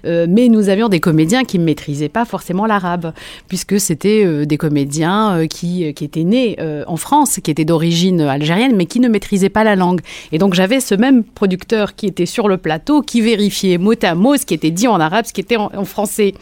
euh, 0.04 0.26
mais 0.28 0.48
nous 0.48 0.68
avions 0.68 0.90
des 0.90 1.00
comédiens 1.00 1.44
qui 1.44 1.58
ne 1.58 1.64
maîtrisaient 1.64 2.10
pas 2.10 2.26
forcément 2.26 2.66
l'arabe, 2.66 3.14
puisque 3.48 3.80
c'était 3.80 4.22
euh, 4.26 4.44
des 4.44 4.58
comédiens 4.58 5.46
qui, 5.48 5.94
qui 5.94 6.04
étaient 6.04 6.24
nés 6.24 6.58
en 6.86 6.96
France, 6.98 7.40
qui 7.42 7.50
étaient 7.50 7.64
d'origine 7.64 8.20
algérienne, 8.20 8.76
mais 8.76 8.84
qui 8.84 9.00
ne 9.00 9.08
maîtrisaient 9.08 9.48
pas 9.48 9.64
la 9.64 9.76
langue. 9.76 10.02
Et 10.30 10.36
donc 10.36 10.52
j'avais 10.52 10.80
ce 10.80 10.94
même 10.94 11.24
producteur 11.24 11.94
qui 11.94 12.04
était 12.04 12.26
sur 12.26 12.48
le 12.48 12.58
plateau, 12.58 13.00
qui 13.00 13.22
vérifiait 13.22 13.78
mot 13.78 13.94
à 14.02 14.14
mot 14.14 14.36
ce 14.36 14.44
qui 14.44 14.52
était 14.52 14.70
dit 14.70 14.88
en 14.88 15.00
arabe, 15.00 15.24
ce 15.24 15.32
qui 15.32 15.40
était 15.40 15.56
en, 15.56 15.70
en 15.74 15.84
français. 15.86 16.34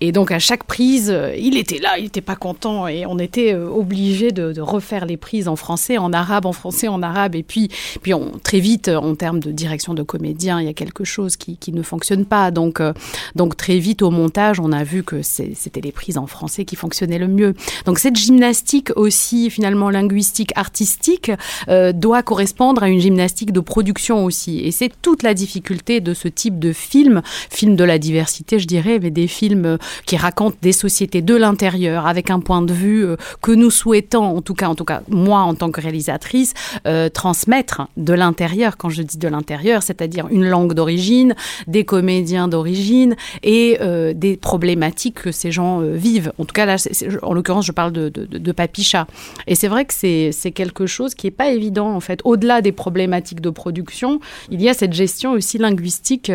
Et 0.00 0.12
donc 0.12 0.30
à 0.30 0.38
chaque 0.38 0.62
prise, 0.62 1.12
il 1.36 1.56
était 1.56 1.78
là, 1.78 1.98
il 1.98 2.04
n'était 2.04 2.20
pas 2.20 2.36
content, 2.36 2.86
et 2.86 3.04
on 3.04 3.18
était 3.18 3.47
euh, 3.52 3.68
obligé 3.68 4.32
de, 4.32 4.60
refaire 4.60 5.06
les 5.06 5.16
prises 5.16 5.48
en 5.48 5.56
français, 5.56 5.98
en 5.98 6.12
arabe, 6.12 6.46
en 6.46 6.52
français, 6.52 6.88
en 6.88 7.02
arabe. 7.02 7.34
Et 7.34 7.42
puis, 7.42 7.68
puis 8.02 8.12
très 8.42 8.60
vite, 8.60 8.88
en 8.88 9.14
termes 9.14 9.40
de 9.40 9.50
direction 9.52 9.94
de 9.94 10.02
comédien, 10.02 10.60
il 10.60 10.66
y 10.66 10.70
a 10.70 10.74
quelque 10.74 11.04
chose 11.04 11.36
qui, 11.36 11.56
qui 11.56 11.72
ne 11.72 11.82
fonctionne 11.82 12.24
pas. 12.24 12.50
Donc, 12.50 12.80
euh, 12.80 12.92
donc 13.34 13.56
très 13.56 13.78
vite 13.78 14.02
au 14.02 14.10
montage, 14.10 14.60
on 14.60 14.72
a 14.72 14.84
vu 14.84 15.02
que 15.02 15.22
c'était 15.22 15.80
les 15.80 15.92
prises 15.92 16.18
en 16.18 16.26
français 16.26 16.64
qui 16.64 16.76
fonctionnaient 16.76 17.18
le 17.18 17.28
mieux. 17.28 17.54
Donc 17.86 17.98
cette 17.98 18.16
gymnastique 18.16 18.90
aussi, 18.96 19.50
finalement 19.50 19.90
linguistique, 19.90 20.52
artistique, 20.56 21.30
euh, 21.68 21.92
doit 21.92 22.22
correspondre 22.22 22.82
à 22.82 22.88
une 22.88 23.00
gymnastique 23.00 23.52
de 23.52 23.60
production 23.60 24.24
aussi. 24.24 24.60
Et 24.60 24.70
c'est 24.70 24.90
toute 25.02 25.22
la 25.22 25.34
difficulté 25.34 26.00
de 26.00 26.14
ce 26.14 26.28
type 26.28 26.58
de 26.58 26.72
film, 26.72 27.22
film 27.50 27.76
de 27.76 27.84
la 27.84 27.98
diversité, 27.98 28.58
je 28.58 28.66
dirais, 28.66 28.98
mais 29.00 29.10
des 29.10 29.26
films 29.26 29.78
qui 30.06 30.16
racontent 30.16 30.56
des 30.62 30.72
sociétés 30.72 31.22
de 31.22 31.34
l'intérieur 31.34 32.06
avec 32.06 32.30
un 32.30 32.40
point 32.40 32.62
de 32.62 32.72
vue 32.72 33.06
que 33.40 33.52
nous 33.52 33.70
souhaitons, 33.70 34.24
en 34.24 34.42
tout 34.42 34.54
cas, 34.54 34.68
en 34.68 34.74
tout 34.74 34.84
cas, 34.84 35.02
moi 35.08 35.40
en 35.40 35.54
tant 35.54 35.70
que 35.70 35.80
réalisatrice, 35.80 36.54
euh, 36.86 37.08
transmettre 37.08 37.88
de 37.96 38.12
l'intérieur. 38.12 38.76
Quand 38.76 38.88
je 38.88 39.02
dis 39.02 39.18
de 39.18 39.28
l'intérieur, 39.28 39.82
c'est-à-dire 39.82 40.26
une 40.30 40.44
langue 40.48 40.74
d'origine, 40.74 41.34
des 41.66 41.84
comédiens 41.84 42.48
d'origine 42.48 43.16
et 43.42 43.78
euh, 43.80 44.12
des 44.14 44.36
problématiques 44.36 45.22
que 45.22 45.32
ces 45.32 45.50
gens 45.50 45.80
euh, 45.80 45.94
vivent. 45.94 46.32
En 46.38 46.44
tout 46.44 46.52
cas, 46.52 46.66
là, 46.66 46.76
en 47.22 47.34
l'occurrence, 47.34 47.66
je 47.66 47.72
parle 47.72 47.92
de, 47.92 48.08
de, 48.08 48.26
de 48.26 48.52
Papicha. 48.52 49.06
Et 49.46 49.54
c'est 49.54 49.68
vrai 49.68 49.84
que 49.84 49.94
c'est 49.94 50.52
quelque 50.52 50.86
chose 50.86 51.14
qui 51.14 51.26
n'est 51.26 51.32
pas 51.32 51.50
évident, 51.50 51.94
en 51.94 52.00
fait. 52.00 52.20
Au-delà 52.24 52.60
des 52.60 52.72
problématiques 52.72 53.40
de 53.40 53.50
production, 53.50 54.20
il 54.50 54.60
y 54.60 54.68
a 54.68 54.74
cette 54.74 54.92
gestion 54.92 55.32
aussi 55.32 55.58
linguistique 55.58 56.32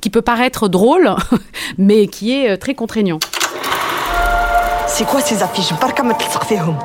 qui 0.00 0.10
peut 0.10 0.22
paraître 0.22 0.68
drôle, 0.68 1.10
mais 1.78 2.06
qui 2.06 2.32
est 2.32 2.56
très 2.56 2.74
contraignant. 2.74 3.18
سي 4.87 5.05
كوا 5.05 5.19
سي 5.19 5.35
زافيش 5.35 5.73
بركه 5.73 6.03
ما 6.03 6.13
تلصق 6.13 6.43
فيهم 6.43 6.79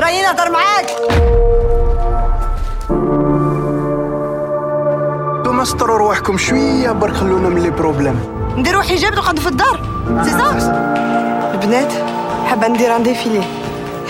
راني 0.00 0.22
نهضر 0.22 0.50
معاك 0.50 0.90
انتوما 5.38 5.64
سطروا 5.64 5.98
رواحكم 5.98 6.38
شويه 6.38 6.90
برك 6.90 7.14
خلونا 7.14 7.48
من 7.48 7.62
لي 7.62 7.70
بروبليم 7.70 8.20
نديرو 8.56 8.82
حجاب 8.82 9.12
نقعدو 9.12 9.40
في 9.40 9.48
الدار 9.48 9.80
سي 10.24 10.30
سا 10.30 10.50
البنات 11.54 11.92
حابه 12.46 12.68
ندير 12.68 12.96
ان 12.96 13.02
ديفيلي 13.02 13.42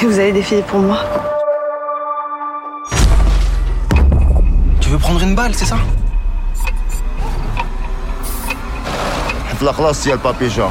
vous 0.02 0.18
allez 0.18 0.32
défiler 0.32 0.62
pour 0.62 0.80
moi 0.80 0.98
Tu 4.80 4.88
veux 4.92 4.98
prendre 4.98 5.22
une 5.22 5.34
balle, 5.34 5.54
c'est 5.54 5.64
ça 5.64 5.78
حفلة 9.50 9.72
خلاص 9.72 10.06
يا 10.06 10.14
البابيجا 10.14 10.68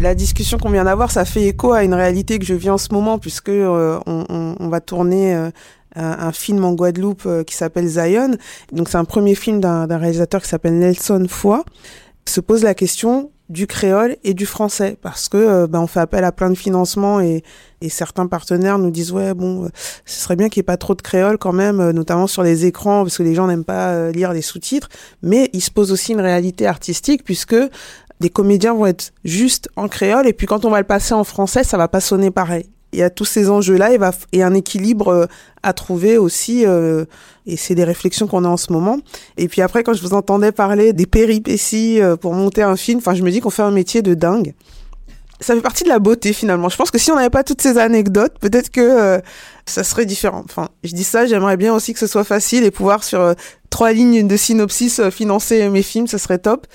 la 0.00 0.14
discussion 0.14 0.58
qu'on 0.58 0.70
vient 0.70 0.84
d'avoir, 0.84 1.10
ça 1.10 1.24
fait 1.24 1.44
écho 1.44 1.72
à 1.72 1.82
une 1.82 1.94
réalité 1.94 2.38
que 2.38 2.44
je 2.44 2.54
vis 2.54 2.70
en 2.70 2.78
ce 2.78 2.92
moment, 2.92 3.18
puisque 3.18 3.48
euh, 3.48 3.98
on, 4.06 4.68
va 4.68 4.80
tourner 4.80 5.34
euh, 5.34 5.50
un, 5.94 6.32
film 6.32 6.64
en 6.64 6.72
Guadeloupe 6.72 7.22
euh, 7.26 7.44
qui 7.44 7.54
s'appelle 7.54 7.86
Zion. 7.86 8.36
Donc 8.72 8.88
c'est 8.88 8.98
un 8.98 9.04
premier 9.04 9.34
film 9.34 9.60
d'un 9.60 9.86
réalisateur 9.96 10.42
qui 10.42 10.48
s'appelle 10.48 10.78
Nelson 10.78 11.26
Foy. 11.28 11.60
Se 12.26 12.40
pose 12.40 12.62
la 12.62 12.74
question 12.74 13.30
du 13.48 13.68
créole 13.68 14.16
et 14.24 14.34
du 14.34 14.44
français 14.44 14.98
parce 15.00 15.28
que 15.28 15.66
ben, 15.66 15.78
on 15.78 15.86
fait 15.86 16.00
appel 16.00 16.24
à 16.24 16.32
plein 16.32 16.50
de 16.50 16.56
financements 16.56 17.20
et, 17.20 17.44
et 17.80 17.88
certains 17.88 18.26
partenaires 18.26 18.80
nous 18.80 18.90
disent 18.90 19.12
ouais 19.12 19.34
bon 19.34 19.70
ce 20.04 20.20
serait 20.20 20.34
bien 20.34 20.48
qu'il 20.48 20.58
n'y 20.58 20.62
ait 20.62 20.72
pas 20.72 20.76
trop 20.76 20.96
de 20.96 21.02
créole 21.02 21.38
quand 21.38 21.52
même 21.52 21.90
notamment 21.90 22.26
sur 22.26 22.42
les 22.42 22.66
écrans 22.66 23.04
parce 23.04 23.16
que 23.18 23.22
les 23.22 23.36
gens 23.36 23.46
n'aiment 23.46 23.62
pas 23.62 24.10
lire 24.10 24.32
les 24.32 24.42
sous-titres 24.42 24.88
mais 25.22 25.48
il 25.52 25.60
se 25.60 25.70
pose 25.70 25.92
aussi 25.92 26.10
une 26.10 26.20
réalité 26.20 26.66
artistique 26.66 27.22
puisque 27.22 27.54
des 28.20 28.30
comédiens 28.30 28.74
vont 28.74 28.86
être 28.86 29.12
juste 29.24 29.68
en 29.76 29.88
créole 29.88 30.26
et 30.26 30.32
puis 30.32 30.46
quand 30.46 30.64
on 30.64 30.70
va 30.70 30.78
le 30.78 30.86
passer 30.86 31.14
en 31.14 31.24
français, 31.24 31.64
ça 31.64 31.76
va 31.76 31.88
pas 31.88 32.00
sonner 32.00 32.30
pareil. 32.30 32.66
Il 32.92 33.00
y 33.00 33.02
a 33.02 33.10
tous 33.10 33.24
ces 33.24 33.50
enjeux-là 33.50 33.92
et, 33.92 33.98
va, 33.98 34.12
et 34.32 34.42
un 34.42 34.54
équilibre 34.54 35.08
euh, 35.08 35.26
à 35.62 35.72
trouver 35.72 36.18
aussi. 36.18 36.64
Euh, 36.64 37.04
et 37.44 37.56
c'est 37.56 37.74
des 37.74 37.84
réflexions 37.84 38.26
qu'on 38.26 38.44
a 38.44 38.48
en 38.48 38.56
ce 38.56 38.72
moment. 38.72 38.98
Et 39.36 39.48
puis 39.48 39.60
après, 39.60 39.82
quand 39.82 39.92
je 39.92 40.00
vous 40.02 40.14
entendais 40.14 40.52
parler 40.52 40.92
des 40.92 41.04
péripéties 41.04 42.00
euh, 42.00 42.16
pour 42.16 42.32
monter 42.32 42.62
un 42.62 42.76
film, 42.76 42.98
enfin, 42.98 43.14
je 43.14 43.22
me 43.22 43.30
dis 43.30 43.40
qu'on 43.40 43.50
fait 43.50 43.62
un 43.62 43.70
métier 43.70 44.02
de 44.02 44.14
dingue 44.14 44.54
ça 45.40 45.54
fait 45.54 45.60
partie 45.60 45.84
de 45.84 45.88
la 45.88 45.98
beauté 45.98 46.32
finalement. 46.32 46.68
Je 46.68 46.76
pense 46.76 46.90
que 46.90 46.98
si 46.98 47.10
on 47.12 47.16
n'avait 47.16 47.30
pas 47.30 47.44
toutes 47.44 47.60
ces 47.60 47.78
anecdotes, 47.78 48.38
peut-être 48.40 48.70
que 48.70 48.80
euh, 48.80 49.18
ça 49.66 49.84
serait 49.84 50.06
différent. 50.06 50.42
Enfin, 50.44 50.68
je 50.82 50.92
dis 50.94 51.04
ça, 51.04 51.26
j'aimerais 51.26 51.56
bien 51.56 51.74
aussi 51.74 51.92
que 51.92 51.98
ce 51.98 52.06
soit 52.06 52.24
facile 52.24 52.64
et 52.64 52.70
pouvoir 52.70 53.04
sur 53.04 53.20
euh, 53.20 53.34
trois 53.68 53.92
lignes 53.92 54.26
de 54.26 54.36
synopsis 54.36 54.98
euh, 54.98 55.10
financer 55.10 55.68
mes 55.68 55.82
films, 55.82 56.06
ça 56.06 56.18
serait 56.18 56.38
top. 56.38 56.66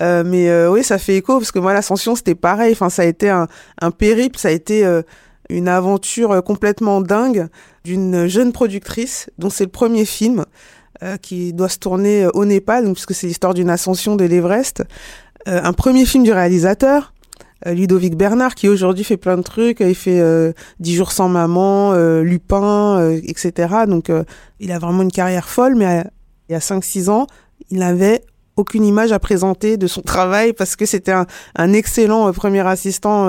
mais 0.00 0.66
oui, 0.66 0.82
ça 0.82 0.98
fait 0.98 1.16
écho 1.16 1.38
parce 1.38 1.52
que 1.52 1.58
moi 1.58 1.72
l'ascension 1.72 2.16
c'était 2.16 2.34
pareil. 2.34 2.72
Enfin, 2.72 2.90
ça 2.90 3.02
a 3.02 3.04
été 3.04 3.28
un, 3.28 3.46
un 3.80 3.90
périple, 3.90 4.38
ça 4.38 4.48
a 4.48 4.52
été 4.52 4.84
une 5.48 5.68
aventure 5.68 6.42
complètement 6.44 7.00
dingue 7.00 7.48
d'une 7.84 8.26
jeune 8.26 8.52
productrice 8.52 9.30
dont 9.38 9.50
c'est 9.50 9.64
le 9.64 9.70
premier 9.70 10.04
film 10.04 10.44
qui 11.22 11.52
doit 11.52 11.68
se 11.68 11.78
tourner 11.78 12.26
au 12.34 12.44
Népal, 12.44 12.92
puisque 12.92 13.14
c'est 13.14 13.26
l'histoire 13.28 13.54
d'une 13.54 13.70
ascension 13.70 14.16
de 14.16 14.24
l'Everest. 14.24 14.82
un 15.46 15.72
premier 15.72 16.04
film 16.04 16.24
du 16.24 16.32
réalisateur 16.32 17.12
euh, 17.12 17.17
Ludovic 17.66 18.16
Bernard 18.16 18.54
qui 18.54 18.68
aujourd'hui 18.68 19.04
fait 19.04 19.16
plein 19.16 19.36
de 19.36 19.42
trucs, 19.42 19.80
il 19.80 19.94
fait 19.94 20.20
euh, 20.20 20.52
10 20.80 20.94
jours 20.94 21.12
sans 21.12 21.28
maman, 21.28 21.92
euh, 21.92 22.22
Lupin, 22.22 22.98
euh, 22.98 23.20
etc. 23.24 23.74
Donc 23.86 24.12
il 24.60 24.72
a 24.72 24.78
vraiment 24.78 25.02
une 25.02 25.12
carrière 25.12 25.48
folle, 25.48 25.74
mais 25.74 26.04
il 26.48 26.52
y 26.52 26.54
a 26.54 26.60
5-6 26.60 27.10
ans, 27.10 27.26
il 27.70 27.78
n'avait 27.78 28.22
aucune 28.56 28.84
image 28.84 29.12
à 29.12 29.18
présenter 29.18 29.76
de 29.76 29.86
son 29.86 30.02
travail 30.02 30.52
parce 30.52 30.76
que 30.76 30.86
c'était 30.86 31.12
un, 31.12 31.26
un, 31.56 31.72
excellent 31.72 32.32
premier 32.32 32.66
assistant 32.66 33.28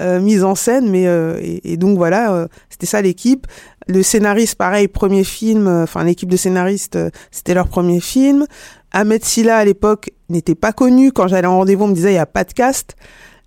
mise 0.00 0.44
en 0.44 0.54
scène, 0.54 0.90
mais 0.90 1.04
et, 1.04 1.72
et, 1.72 1.76
donc 1.76 1.96
voilà, 1.96 2.48
c'était 2.68 2.86
ça 2.86 3.00
l'équipe. 3.00 3.46
Le 3.88 4.02
scénariste, 4.02 4.56
pareil, 4.56 4.88
premier 4.88 5.24
film, 5.24 5.68
enfin 5.68 6.04
l'équipe 6.04 6.28
de 6.28 6.36
scénaristes, 6.36 6.98
c'était 7.30 7.54
leur 7.54 7.68
premier 7.68 8.00
film. 8.00 8.46
Ahmed 8.92 9.24
Silla 9.24 9.58
à 9.58 9.64
l'époque 9.64 10.10
n'était 10.28 10.54
pas 10.54 10.72
connu. 10.72 11.12
Quand 11.12 11.28
j'allais 11.28 11.46
en 11.46 11.58
rendez-vous, 11.58 11.84
on 11.84 11.88
me 11.88 11.94
disait 11.94 12.12
il 12.12 12.16
y 12.16 12.18
a 12.18 12.26
pas 12.26 12.44
de 12.44 12.52
cast. 12.52 12.96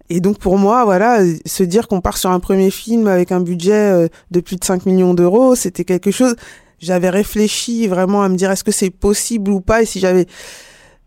Et 0.10 0.22
donc 0.22 0.40
pour 0.40 0.58
moi, 0.58 0.86
voilà, 0.86 1.20
se 1.46 1.64
dire 1.64 1.88
qu'on 1.88 2.02
part 2.02 2.18
sur 2.18 2.32
un 2.32 2.40
premier 2.40 2.72
film 2.72 3.08
avec 3.08 3.32
un 3.32 3.42
budget 3.42 3.74
euh, 3.74 4.08
de 4.32 4.40
plus 4.40 4.56
de 4.56 4.64
5 4.64 4.88
millions 4.88 5.14
d'euros, 5.14 5.54
c'était 5.54 5.86
quelque 5.86 6.10
chose. 6.10 6.36
J'avais 6.80 7.10
réfléchi 7.10 7.88
vraiment 7.88 8.24
à 8.24 8.30
me 8.30 8.36
dire 8.36 8.50
est-ce 8.50 8.64
que 8.64 8.72
c'est 8.72 8.90
possible 8.90 9.52
ou 9.52 9.62
pas, 9.62 9.84
et 9.84 9.86
si 9.86 10.00
j'avais 10.00 10.26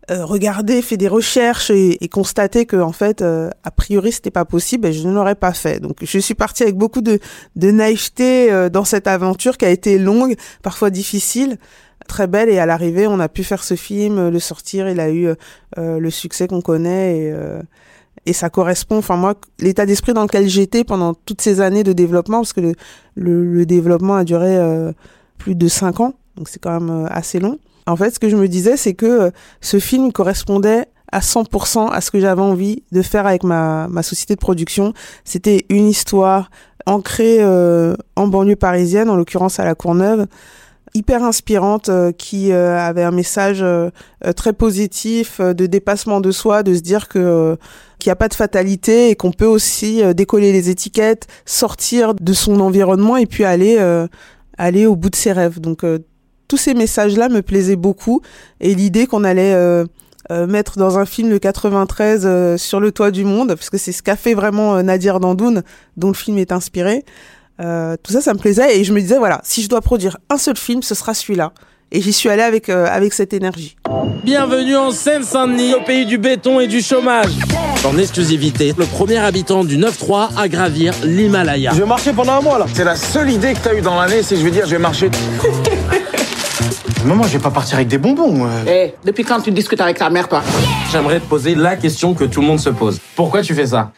euh, 0.09 0.23
regardé, 0.23 0.81
fait 0.81 0.95
des 0.95 1.09
recherches 1.09 1.69
et, 1.69 1.97
constaté 2.09 2.65
que 2.65 2.77
en 2.77 2.93
fait, 2.93 3.21
euh, 3.21 3.49
a 3.65 3.71
priori, 3.71 4.13
c'était 4.13 4.31
pas 4.31 4.45
possible, 4.45 4.87
et 4.87 4.93
je 4.93 5.05
ne 5.05 5.13
l'aurais 5.13 5.35
pas 5.35 5.53
fait. 5.53 5.81
Donc 5.81 5.97
je 6.01 6.19
suis 6.19 6.35
partie 6.35 6.63
avec 6.63 6.77
beaucoup 6.77 7.01
de, 7.01 7.19
de 7.57 7.71
naïveté 7.71 8.69
dans 8.71 8.85
cette 8.85 9.07
aventure 9.07 9.57
qui 9.57 9.65
a 9.65 9.69
été 9.69 9.97
longue, 9.97 10.35
parfois 10.61 10.89
difficile 10.89 11.57
très 12.05 12.27
belle 12.27 12.49
et 12.49 12.59
à 12.59 12.65
l'arrivée 12.65 13.07
on 13.07 13.21
a 13.21 13.29
pu 13.29 13.45
faire 13.45 13.63
ce 13.63 13.75
film 13.75 14.27
le 14.27 14.39
sortir 14.39 14.89
il 14.89 14.99
a 14.99 15.09
eu 15.09 15.29
le 15.77 16.09
succès 16.09 16.49
qu'on 16.49 16.59
connaît 16.59 17.17
et, 17.17 17.33
et 18.25 18.33
ça 18.33 18.49
correspond, 18.49 18.97
enfin 18.97 19.17
moi, 19.17 19.35
l'état 19.59 19.85
d'esprit 19.85 20.13
dans 20.13 20.23
lequel 20.23 20.47
j'étais 20.47 20.83
pendant 20.83 21.13
toutes 21.13 21.41
ces 21.41 21.59
années 21.61 21.83
de 21.83 21.93
développement, 21.93 22.37
parce 22.37 22.53
que 22.53 22.61
le, 22.61 22.73
le, 23.15 23.65
développement 23.65 24.15
a 24.15 24.23
duré 24.23 24.57
euh, 24.57 24.93
plus 25.37 25.55
de 25.55 25.67
cinq 25.67 25.99
ans, 25.99 26.13
donc 26.37 26.47
c'est 26.47 26.59
quand 26.59 26.79
même 26.79 26.89
euh, 26.89 27.07
assez 27.09 27.39
long. 27.39 27.59
En 27.85 27.97
fait, 27.97 28.11
ce 28.11 28.19
que 28.19 28.29
je 28.29 28.37
me 28.37 28.47
disais, 28.47 28.77
c'est 28.77 28.93
que 28.93 29.05
euh, 29.05 29.31
ce 29.59 29.79
film 29.79 30.13
correspondait 30.13 30.85
à 31.11 31.19
100% 31.19 31.91
à 31.91 32.01
ce 32.01 32.11
que 32.11 32.19
j'avais 32.19 32.41
envie 32.41 32.83
de 32.91 33.01
faire 33.01 33.27
avec 33.27 33.43
ma, 33.43 33.87
ma 33.89 34.03
société 34.03 34.35
de 34.35 34.39
production. 34.39 34.93
C'était 35.25 35.65
une 35.69 35.87
histoire 35.87 36.49
ancrée 36.85 37.45
en 38.15 38.27
banlieue 38.27 38.55
parisienne, 38.55 39.11
en 39.11 39.15
l'occurrence 39.15 39.59
à 39.59 39.63
La 39.63 39.75
Courneuve, 39.75 40.25
hyper 40.93 41.23
inspirante 41.23 41.89
euh, 41.89 42.11
qui 42.11 42.51
euh, 42.51 42.77
avait 42.77 43.03
un 43.03 43.11
message 43.11 43.59
euh, 43.61 43.89
très 44.35 44.53
positif 44.53 45.41
de 45.41 45.65
dépassement 45.65 46.21
de 46.21 46.31
soi, 46.31 46.63
de 46.63 46.73
se 46.73 46.81
dire 46.81 47.07
que 47.07 47.57
qu'il 47.99 48.09
n'y 48.09 48.13
a 48.13 48.17
pas 48.17 48.27
de 48.27 48.33
fatalité 48.33 49.09
et 49.09 49.15
qu'on 49.15 49.31
peut 49.31 49.45
aussi 49.45 50.01
décoller 50.13 50.51
les 50.51 50.69
étiquettes, 50.69 51.27
sortir 51.45 52.13
de 52.13 52.33
son 52.33 52.59
environnement 52.59 53.15
et 53.15 53.25
puis 53.25 53.45
aller 53.45 53.77
aller 54.57 54.85
au 54.85 54.97
bout 54.97 55.09
de 55.09 55.15
ses 55.15 55.31
rêves. 55.31 55.61
Donc 55.61 55.85
tous 56.49 56.57
ces 56.57 56.73
messages-là 56.73 57.29
me 57.29 57.41
plaisaient 57.41 57.77
beaucoup 57.77 58.21
et 58.59 58.75
l'idée 58.75 59.07
qu'on 59.07 59.23
allait 59.23 59.85
euh, 60.31 60.47
mettre 60.47 60.77
dans 60.77 60.97
un 60.97 61.05
film 61.05 61.29
de 61.29 61.37
93 61.37 62.21
euh, 62.23 62.57
sur 62.57 62.79
le 62.79 62.93
toit 62.93 63.11
du 63.11 63.25
monde, 63.25 63.49
parce 63.49 63.69
que 63.69 63.77
c'est 63.77 63.91
ce 63.91 64.01
qu'a 64.01 64.15
fait 64.15 64.33
vraiment 64.33 64.75
euh, 64.75 64.81
Nadir 64.81 65.19
Dandoun, 65.19 65.63
dont 65.97 66.07
le 66.07 66.13
film 66.13 66.37
est 66.37 66.53
inspiré. 66.53 67.03
Euh, 67.61 67.95
tout 68.01 68.11
ça, 68.11 68.21
ça 68.21 68.33
me 68.33 68.39
plaisait 68.39 68.79
et 68.79 68.83
je 68.83 68.93
me 68.93 68.99
disais 68.99 69.17
voilà, 69.17 69.39
si 69.43 69.61
je 69.61 69.69
dois 69.69 69.81
produire 69.81 70.17
un 70.29 70.37
seul 70.37 70.57
film, 70.57 70.81
ce 70.81 70.95
sera 70.95 71.13
celui-là. 71.13 71.51
Et 71.91 72.01
j'y 72.01 72.11
suis 72.11 72.27
allée 72.29 72.41
avec 72.41 72.69
euh, 72.69 72.87
avec 72.89 73.13
cette 73.13 73.33
énergie. 73.33 73.75
Bienvenue 74.23 74.75
en 74.75 74.89
Seine-Saint-Denis, 74.89 75.75
au 75.75 75.81
pays 75.81 76.05
du 76.07 76.17
béton 76.17 76.59
et 76.59 76.65
du 76.67 76.81
chômage. 76.81 77.29
En 77.85 77.97
exclusivité, 77.97 78.73
le 78.77 78.85
premier 78.85 79.17
habitant 79.17 79.63
du 79.63 79.77
9-3 79.77 80.29
à 80.37 80.47
gravir 80.47 80.93
l'Himalaya. 81.03 81.71
Je 81.75 81.81
vais 81.81 81.85
marcher 81.87 82.13
pendant 82.13 82.33
un 82.33 82.41
mois 82.41 82.57
là. 82.57 82.65
C'est 82.73 82.83
la 82.85 82.95
seule 82.95 83.29
idée 83.29 83.53
que 83.53 83.59
t'as 83.59 83.75
eue 83.75 83.81
dans 83.81 83.99
l'année, 83.99 84.23
c'est 84.23 84.33
que 84.35 84.39
je 84.41 84.45
vais 84.45 84.51
dire 84.51 84.65
je 84.65 84.71
vais 84.71 84.79
marcher. 84.81 85.11
Maman, 87.05 87.23
je 87.23 87.33
vais 87.33 87.39
pas 87.39 87.51
partir 87.51 87.75
avec 87.75 87.89
des 87.89 87.97
bonbons. 87.97 88.45
euh. 88.45 88.63
Eh, 88.65 88.93
depuis 89.05 89.25
quand 89.25 89.41
tu 89.41 89.51
discutes 89.51 89.81
avec 89.81 89.97
ta 89.97 90.09
mère, 90.09 90.29
toi? 90.29 90.41
J'aimerais 90.91 91.19
te 91.19 91.25
poser 91.25 91.53
la 91.53 91.75
question 91.75 92.13
que 92.13 92.23
tout 92.23 92.39
le 92.41 92.47
monde 92.47 92.59
se 92.61 92.69
pose. 92.69 92.97
Pourquoi 93.15 93.41
tu 93.41 93.53
fais 93.53 93.67
ça? 93.67 93.91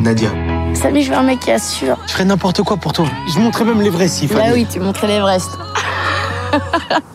Nadia, 0.00 0.30
Salut, 0.74 1.02
je 1.02 1.10
veux 1.10 1.16
un 1.16 1.22
mec 1.22 1.40
qui 1.40 1.50
assure. 1.50 1.96
je 2.06 2.12
ferais 2.12 2.24
n'importe 2.24 2.62
quoi 2.62 2.76
pour 2.76 2.92
toi. 2.92 3.06
Je 3.34 3.38
montrerais 3.40 3.64
même 3.64 3.80
l'Everest 3.82 4.16
s'il 4.16 4.28
Bah 4.28 4.36
fallait. 4.42 4.52
oui, 4.52 4.66
tu 4.70 4.78
montrais 4.80 5.08
l'Everest. 5.08 5.50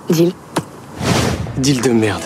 Deal. 0.10 0.34
Deal 1.58 1.82
de 1.82 1.90
merde. 1.92 2.22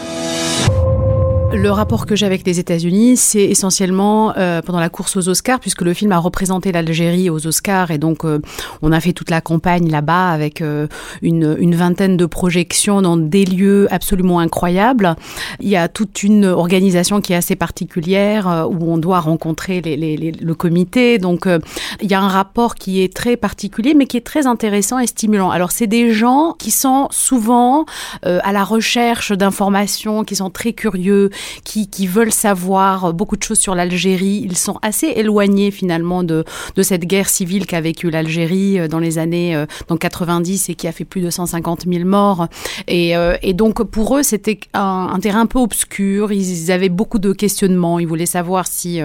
Le 1.54 1.72
rapport 1.72 2.06
que 2.06 2.16
j'ai 2.16 2.26
avec 2.26 2.46
les 2.46 2.60
États-Unis, 2.60 3.18
c'est 3.18 3.44
essentiellement 3.44 4.34
euh, 4.38 4.62
pendant 4.62 4.80
la 4.80 4.90
course 4.90 5.18
aux 5.18 5.28
Oscars, 5.28 5.60
puisque 5.60 5.82
le 5.82 5.94
film 5.94 6.12
a 6.12 6.18
représenté 6.20 6.72
l'Algérie 6.72 7.30
aux 7.30 7.48
Oscars, 7.48 7.90
et 7.90 7.98
donc 7.98 8.26
euh, 8.26 8.40
on 8.82 8.92
a 8.92 9.00
fait 9.00 9.12
toute 9.12 9.30
la 9.32 9.42
campagne 9.42 9.90
là-bas 9.90 10.30
avec 10.30 10.62
euh, 10.62 10.88
une, 11.22 11.56
une 11.60 11.74
vingtaine 11.76 12.16
de 12.16 12.26
projections 12.26 13.02
dans 13.02 13.18
des 13.18 13.44
lieux 13.44 13.88
absolument 13.92 14.40
incroyables. 14.40 15.16
Il 15.60 15.68
y 15.68 15.76
a 15.76 15.88
toute 15.88 16.22
une 16.22 16.46
organisation 16.46 17.22
qui 17.22 17.34
est 17.34 17.38
assez 17.38 17.56
particulière, 17.56 18.48
euh, 18.48 18.66
où 18.66 18.92
on 18.92 18.98
doit 18.98 19.20
rencontrer 19.20 19.82
les, 19.82 19.98
les- 19.98 20.16
les- 20.16 20.32
le 20.32 20.56
comité, 20.56 21.18
donc 21.18 21.48
euh, 21.48 21.60
il 22.02 22.10
y 22.12 22.14
a 22.14 22.22
un 22.22 22.28
rapport 22.30 22.76
qui 22.76 23.02
est 23.02 23.14
très 23.14 23.36
particulier, 23.36 23.94
mais 23.96 24.06
qui 24.06 24.18
est 24.18 24.26
très 24.26 24.46
intéressant 24.48 25.00
et 25.00 25.08
stimulant. 25.08 25.50
Alors 25.50 25.72
c'est 25.72 25.88
des 25.88 26.12
gens 26.12 26.54
qui 26.60 26.72
sont 26.72 27.08
souvent 27.10 27.86
euh, 28.26 28.40
à 28.44 28.52
la 28.54 28.64
recherche 28.64 29.32
d'informations, 29.32 30.24
qui 30.24 30.36
sont 30.36 30.50
très 30.52 30.74
curieux, 30.74 31.30
qui, 31.64 32.08
veulent 32.08 32.32
savoir 32.32 33.14
beaucoup 33.14 33.36
de 33.36 33.44
choses 33.44 33.60
sur 33.60 33.76
l'Algérie. 33.76 34.42
Ils 34.46 34.58
sont 34.58 34.78
assez 34.82 35.08
éloignés 35.08 35.72
finalement 35.72 36.24
de, 36.24 36.44
cette 36.82 37.06
guerre 37.06 37.30
civile 37.30 37.66
qu'a 37.66 37.82
vécue 37.82 38.10
l'Algérie 38.10 38.80
euh, 38.80 38.88
dans 38.88 39.00
les 39.00 39.18
années 39.18 39.56
euh, 39.56 39.66
dans 39.88 39.98
90 39.98 40.70
et 40.70 40.76
qui 40.76 40.88
a 40.88 40.92
fait 40.92 41.06
plus 41.06 41.22
de 41.22 41.30
150 41.30 41.86
000 41.88 42.06
morts. 42.06 42.48
Et, 42.88 43.18
euh, 43.18 43.36
et 43.42 43.54
donc 43.54 43.84
pour 43.84 44.18
eux, 44.18 44.24
c'était 44.24 44.60
un, 44.74 45.20
terrain 45.22 45.42
un 45.42 45.46
peu 45.46 45.60
obscur. 45.60 46.32
Ils 46.32 46.72
avaient 46.72 46.90
beaucoup 46.90 47.20
de 47.20 47.34
questionnements. 47.34 48.00
Ils 48.00 48.08
voulaient 48.08 48.26
savoir 48.26 48.68
si, 48.68 49.00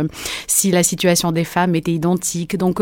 si 0.46 0.70
la 0.70 0.82
situation 0.82 1.32
des 1.32 1.44
femmes 1.44 1.74
était 1.74 1.92
identique. 1.92 2.56
Donc 2.56 2.80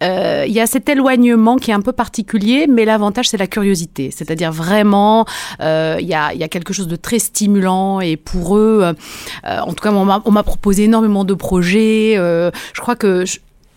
il 0.00 0.52
y 0.52 0.60
a 0.60 0.66
cet 0.66 0.88
éloignement 0.88 1.56
qui 1.56 1.70
est 1.70 1.74
un 1.74 1.80
peu 1.80 1.92
particulier, 1.92 2.66
mais 2.68 2.84
l'avantage 2.84 3.28
c'est 3.28 3.36
la 3.36 3.46
curiosité. 3.46 4.10
C'est-à-dire 4.10 4.52
vraiment, 4.52 5.24
il 5.60 6.06
y, 6.06 6.14
a, 6.14 6.32
il 6.32 6.38
y 6.40 6.44
a 6.44 6.48
quelque 6.48 6.72
chose 6.72 6.88
de 6.88 6.96
très 6.96 7.18
stimulant 7.18 8.00
et 8.00 8.16
pour 8.16 8.56
eux, 8.56 8.81
euh, 8.82 8.92
euh, 9.46 9.58
en 9.60 9.72
tout 9.72 9.82
cas, 9.82 9.92
on 9.92 10.30
m'a 10.30 10.42
proposé 10.42 10.84
énormément 10.84 11.24
de 11.24 11.34
projets. 11.34 12.14
euh, 12.16 12.50
je 12.74 12.80
crois 12.80 12.96
que 12.96 13.24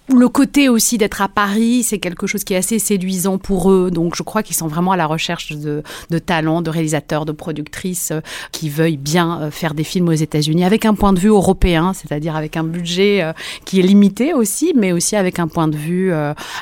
le 0.08 0.30
côté 0.30 0.70
aussi 0.70 1.00
d'être 1.00 1.24
à 1.24 1.28
Paris, 1.28 1.82
c'est 1.82 1.98
quelque 1.98 2.28
chose 2.28 2.44
qui 2.44 2.54
est 2.54 2.58
assez 2.58 2.78
séduisant 2.78 3.40
pour 3.40 3.72
eux. 3.72 3.90
Donc, 3.90 4.16
je 4.16 4.22
crois 4.22 4.44
qu'ils 4.44 4.56
sont 4.56 4.68
vraiment 4.68 4.92
à 4.92 4.98
la 4.98 5.08
recherche 5.08 5.54
de, 5.54 5.82
de 6.12 6.20
talents, 6.20 6.62
de 6.62 6.70
réalisateurs, 6.70 7.26
de 7.26 7.32
productrices 7.32 8.14
qui 8.52 8.70
veuillent 8.70 8.98
bien 8.98 9.50
faire 9.50 9.74
des 9.74 9.84
films 9.84 10.10
aux 10.10 10.14
États-Unis 10.14 10.64
avec 10.64 10.86
un 10.86 10.94
point 10.94 11.12
de 11.12 11.20
vue 11.20 11.30
européen, 11.30 11.94
c'est-à-dire 11.94 12.36
avec 12.36 12.56
un 12.56 12.64
budget 12.64 13.34
qui 13.66 13.80
est 13.80 13.84
limité 13.84 14.36
aussi, 14.36 14.74
mais 14.76 14.92
aussi 14.92 15.16
avec 15.16 15.40
un 15.40 15.48
point 15.48 15.68
de 15.68 15.78
vue 15.78 16.14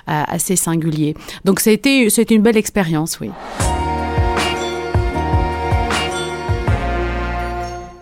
assez 0.08 0.56
singulier. 0.56 1.14
Donc, 1.44 1.60
été 1.68 2.10
une 2.30 2.44
belle 2.44 2.56
expérience, 2.56 3.20
oui. 3.20 3.30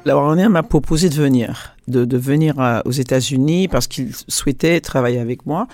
La 0.03 0.15
Warner 0.17 0.47
m'a 0.49 0.63
proposé 0.63 1.09
de 1.09 1.13
venir, 1.15 1.75
de, 1.87 2.05
de 2.05 2.17
venir 2.17 2.55
aux 2.85 2.91
États-Unis 2.91 3.67
parce 3.67 3.85
qu'il 3.87 4.09
souhaitait 4.27 4.81
travailler 4.81 5.19
avec 5.19 5.45
moi. 5.45 5.67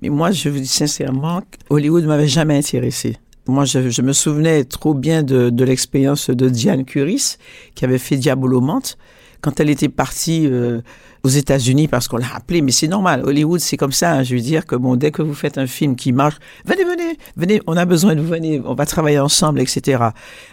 Mais 0.00 0.08
moi, 0.08 0.30
je 0.30 0.48
vous 0.48 0.58
dis 0.58 0.66
sincèrement, 0.66 1.42
Hollywood 1.68 2.04
m'avait 2.06 2.28
jamais 2.28 2.56
intéressé. 2.56 3.16
Moi, 3.46 3.66
je, 3.66 3.90
je 3.90 4.00
me 4.00 4.14
souvenais 4.14 4.64
trop 4.64 4.94
bien 4.94 5.22
de, 5.22 5.50
de 5.50 5.64
l'expérience 5.64 6.30
de 6.30 6.48
Diane 6.48 6.86
Curis, 6.86 7.36
qui 7.74 7.84
avait 7.84 7.98
fait 7.98 8.16
Diabolomante, 8.16 8.96
quand 9.42 9.60
elle 9.60 9.68
était 9.68 9.90
partie 9.90 10.46
euh, 10.46 10.80
aux 11.22 11.28
États-Unis 11.28 11.86
parce 11.86 12.08
qu'on 12.08 12.16
l'a 12.16 12.34
appelée. 12.34 12.62
Mais 12.62 12.72
c'est 12.72 12.88
normal, 12.88 13.20
Hollywood, 13.26 13.60
c'est 13.60 13.76
comme 13.76 13.92
ça. 13.92 14.14
hein. 14.14 14.22
Je 14.22 14.34
veux 14.34 14.40
dire 14.40 14.64
que 14.64 14.76
bon, 14.76 14.96
dès 14.96 15.10
que 15.10 15.20
vous 15.20 15.34
faites 15.34 15.58
un 15.58 15.66
film 15.66 15.94
qui 15.94 16.12
marche, 16.12 16.36
venez, 16.64 16.84
venez, 16.84 16.93
venez, 17.36 17.60
on 17.66 17.76
a 17.76 17.84
besoin 17.84 18.14
de 18.14 18.20
vous, 18.20 18.28
venez, 18.28 18.60
on 18.64 18.74
va 18.74 18.86
travailler 18.86 19.18
ensemble, 19.18 19.60
etc. 19.60 20.02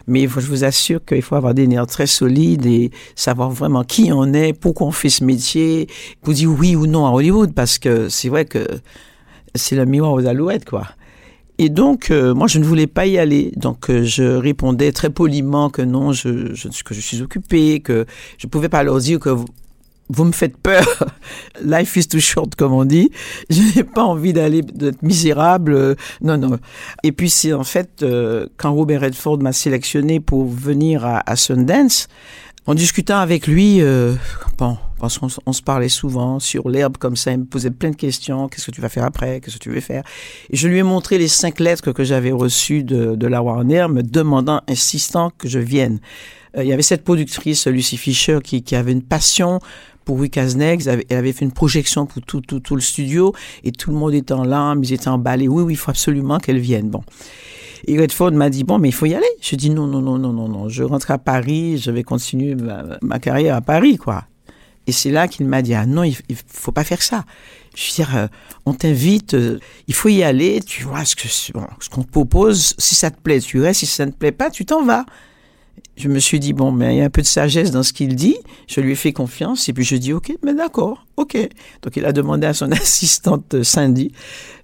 Mais 0.08 0.28
je 0.28 0.48
vous 0.48 0.64
assure 0.64 1.04
qu'il 1.06 1.22
faut 1.22 1.36
avoir 1.36 1.54
des 1.54 1.68
nerfs 1.68 1.88
très 1.88 2.08
solides 2.08 2.66
et 2.66 2.92
savoir 3.16 3.52
vraiment 3.52 3.84
qui 3.84 4.12
on 4.14 4.34
est, 4.34 4.54
pourquoi 4.54 4.88
on 4.88 4.92
fait 4.92 5.10
ce 5.10 5.24
métier, 5.24 5.88
pour 6.22 6.34
dire 6.34 6.50
oui 6.52 6.76
ou 6.76 6.88
non 6.88 7.06
à 7.06 7.12
Hollywood, 7.12 7.54
parce 7.54 7.78
que 7.78 8.10
c'est 8.10 8.30
vrai 8.30 8.46
que 8.46 8.66
c'est 9.56 9.76
le 9.76 9.86
miroir 9.86 10.14
aux 10.14 10.26
alouettes, 10.26 10.66
quoi. 10.66 10.88
Et 11.58 11.70
donc, 11.70 12.10
euh, 12.10 12.34
moi, 12.34 12.48
je 12.48 12.58
ne 12.58 12.64
voulais 12.64 12.88
pas 12.88 13.06
y 13.06 13.20
aller. 13.20 13.52
Donc, 13.56 13.90
euh, 13.90 14.04
je 14.04 14.24
répondais 14.24 14.92
très 14.92 15.12
poliment 15.12 15.70
que 15.70 15.84
non, 15.84 16.12
je, 16.12 16.30
que 16.84 16.96
je 16.96 17.00
suis 17.00 17.22
occupé, 17.22 17.82
que 17.82 18.08
je 18.40 18.48
pouvais 18.48 18.70
pas 18.70 18.82
leur 18.82 18.98
dire 18.98 19.20
que 19.20 19.30
vous, 20.12 20.26
me 20.26 20.32
faites 20.32 20.58
peur. 20.58 20.86
Life 21.64 21.96
is 21.96 22.08
too 22.08 22.20
short, 22.20 22.56
comme 22.56 22.74
on 22.74 22.86
dit. 22.86 23.12
Je 23.50 23.62
n'ai 23.76 23.84
pas 23.84 24.04
envie 24.04 24.34
d'aller 24.34 24.62
d'être 24.62 25.02
misérable. 25.04 25.96
Non, 26.22 26.38
non. 26.38 26.58
Et 27.04 27.12
puis, 27.12 27.30
c'est 27.30 27.54
en 27.54 27.64
fait, 27.64 28.04
euh, 28.04 28.48
quand 28.58 28.74
Robert 28.74 29.02
Redford 29.02 29.40
m'a 29.40 29.54
sélectionné 29.54 30.20
pour 30.20 30.46
venir 30.46 31.06
à, 31.06 31.36
Sundance, 31.36 32.08
en 32.68 32.76
discutant 32.76 33.18
avec 33.18 33.48
lui, 33.48 33.82
euh, 33.82 34.14
bon, 34.58 34.78
parce 35.00 35.18
qu'on 35.18 35.30
se 35.30 35.62
parlait 35.64 35.90
souvent 35.90 36.40
sur 36.40 36.70
l'herbe 36.70 36.98
comme 36.98 37.16
ça, 37.16 37.32
il 37.32 37.40
me 37.40 37.46
posait 37.46 37.72
plein 37.72 37.90
de 37.90 37.96
questions. 37.96 38.48
Qu'est-ce 38.48 38.68
que 38.68 38.72
tu 38.72 38.82
vas 38.82 38.90
faire 38.90 39.04
après? 39.04 39.42
Qu'est-ce 39.42 39.58
que 39.58 39.64
tu 39.64 39.72
veux 39.72 39.80
faire? 39.80 40.04
Et 40.52 40.58
je 40.58 40.68
lui 40.68 40.78
ai 40.78 40.84
montré 40.84 41.18
les 41.18 41.28
cinq 41.28 41.60
lettres 41.60 41.92
que 41.92 42.04
j'avais 42.04 42.32
reçues 42.32 42.84
de, 42.84 43.16
de 43.16 43.28
la 43.28 43.42
Warner, 43.42 43.88
me 43.90 44.04
demandant, 44.04 44.62
insistant 44.68 45.32
que 45.38 45.48
je 45.48 45.58
vienne. 45.58 46.00
Euh, 46.56 46.64
il 46.64 46.70
y 46.70 46.74
avait 46.74 46.84
cette 46.84 47.04
productrice, 47.04 47.68
Lucy 47.68 47.98
Fisher, 47.98 48.40
qui, 48.44 48.62
qui 48.64 48.76
avait 48.76 48.92
une 48.92 49.04
passion 49.04 49.60
pour 50.06 50.20
Next. 50.20 50.88
Elle 50.88 51.18
avait, 51.18 51.34
fait 51.34 51.46
une 51.46 51.52
projection 51.52 52.06
pour 52.06 52.22
tout, 52.22 52.42
tout, 52.42 52.60
tout 52.60 52.76
le 52.76 52.82
studio 52.82 53.34
et 53.64 53.72
tout 53.72 53.92
le 53.92 53.98
monde 53.98 54.14
était 54.14 54.34
en 54.34 54.44
larmes, 54.44 54.84
ils 54.84 54.94
étaient 54.94 55.08
emballés. 55.08 55.48
Oui, 55.48 55.64
oui, 55.64 55.74
il 55.74 55.78
faut 55.78 55.92
absolument 55.92 56.40
qu'elle 56.40 56.60
vienne. 56.60 56.90
Bon. 56.90 57.04
Et 57.88 58.00
Redford 58.00 58.32
m'a 58.32 58.50
dit, 58.50 58.64
bon, 58.64 58.78
mais 58.78 58.90
il 58.90 58.94
faut 58.94 59.08
y 59.08 59.16
aller. 59.16 59.26
Je 59.42 59.56
dis, 59.56 59.70
non, 59.70 59.88
non, 59.88 60.02
non, 60.02 60.18
non, 60.18 60.34
non, 60.34 60.48
non, 60.48 60.70
je 60.70 60.84
rentre 60.84 61.12
à 61.12 61.18
Paris, 61.18 61.78
je 61.78 61.92
vais 61.92 62.04
continuer 62.04 62.56
ma, 63.02 63.20
carrière 63.20 63.56
à 63.56 63.62
Paris, 63.62 63.98
quoi. 63.98 64.26
Et 64.88 64.92
c'est 64.92 65.12
là 65.12 65.28
qu'il 65.28 65.46
m'a 65.46 65.62
dit, 65.62 65.74
ah 65.74 65.86
non, 65.86 66.04
il, 66.04 66.16
il 66.30 66.36
faut 66.48 66.72
pas 66.72 66.84
faire 66.84 67.02
ça. 67.02 67.26
Je 67.76 67.88
veux 67.88 67.96
dire, 67.96 68.18
euh, 68.18 68.28
on 68.66 68.74
t'invite, 68.74 69.34
euh, 69.34 69.60
il 69.88 69.94
faut 69.94 70.10
y 70.10 70.24
aller, 70.24 70.60
tu 70.62 70.84
vois 70.84 71.06
ce 71.06 71.16
que 71.16 71.28
ce 71.28 71.52
qu'on 71.90 72.04
te 72.04 72.12
propose, 72.12 72.74
si 72.78 72.96
ça 72.96 73.12
te 73.12 73.20
plaît, 73.20 73.40
tu 73.40 73.62
restes, 73.62 73.82
si 73.82 73.86
ça 73.86 74.06
ne 74.06 74.12
te 74.12 74.18
plaît 74.18 74.32
pas, 74.32 74.50
tu 74.50 74.66
t'en 74.66 74.84
vas. 74.84 75.06
Je 75.98 76.08
me 76.08 76.20
suis 76.20 76.40
dit, 76.40 76.54
bon, 76.54 76.72
mais 76.72 76.96
il 76.96 76.98
y 77.00 77.02
a 77.02 77.06
un 77.06 77.10
peu 77.10 77.22
de 77.22 77.28
sagesse 77.28 77.72
dans 77.72 77.84
ce 77.84 77.94
qu'il 77.94 78.16
dit. 78.16 78.38
Je 78.68 78.82
lui 78.82 78.94
ai 78.94 78.96
fait 78.96 79.12
confiance 79.12 79.68
et 79.70 79.74
puis 79.74 79.84
je 79.84 79.96
dis, 79.98 80.14
OK, 80.14 80.34
mais 80.44 80.54
d'accord, 80.54 81.06
OK. 81.18 81.38
Donc 81.82 81.96
il 81.96 82.06
a 82.06 82.12
demandé 82.12 82.48
à 82.48 82.54
son 82.54 82.72
assistante 82.72 83.54
euh, 83.54 83.64
Cindy 83.64 84.12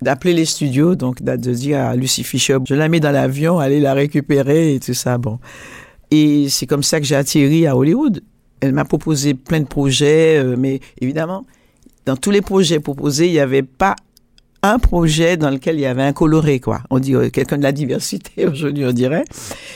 d'appeler 0.02 0.34
les 0.34 0.46
studios, 0.46 0.96
donc 0.96 1.22
de 1.22 1.54
dire 1.54 1.80
à 1.80 1.96
Lucy 1.96 2.24
Fisher, 2.24 2.58
je 2.66 2.76
la 2.76 2.88
mets 2.88 3.00
dans 3.00 3.12
l'avion, 3.12 3.60
aller 3.60 3.80
la 3.80 3.94
récupérer 3.94 4.76
et 4.76 4.80
tout 4.80 4.94
ça, 4.94 5.18
bon. 5.18 5.40
Et 6.10 6.48
c'est 6.50 6.66
comme 6.66 6.84
ça 6.84 7.00
que 7.00 7.06
j'ai 7.06 7.16
atterri 7.16 7.68
à 7.68 7.76
Hollywood. 7.76 8.22
Elle 8.62 8.72
m'a 8.72 8.86
proposé 8.86 9.34
plein 9.34 9.60
de 9.60 9.68
projets, 9.68 10.38
euh, 10.38 10.56
mais 10.58 10.80
évidemment, 11.02 11.46
dans 12.06 12.16
tous 12.16 12.32
les 12.32 12.42
projets 12.42 12.80
proposés, 12.80 13.28
il 13.28 13.34
n'y 13.34 13.40
avait 13.40 13.64
pas 13.64 13.96
un 14.64 14.80
projet 14.80 15.38
dans 15.38 15.50
lequel 15.50 15.76
il 15.76 15.82
y 15.82 15.86
avait 15.86 16.04
un 16.04 16.14
coloré, 16.14 16.60
quoi. 16.60 16.82
On 16.90 17.00
dit 17.00 17.16
euh, 17.16 17.30
quelqu'un 17.30 17.58
de 17.58 17.64
la 17.64 17.72
diversité 17.72 18.48
aujourd'hui, 18.52 18.86
on 18.86 18.92
dirait. 18.92 19.24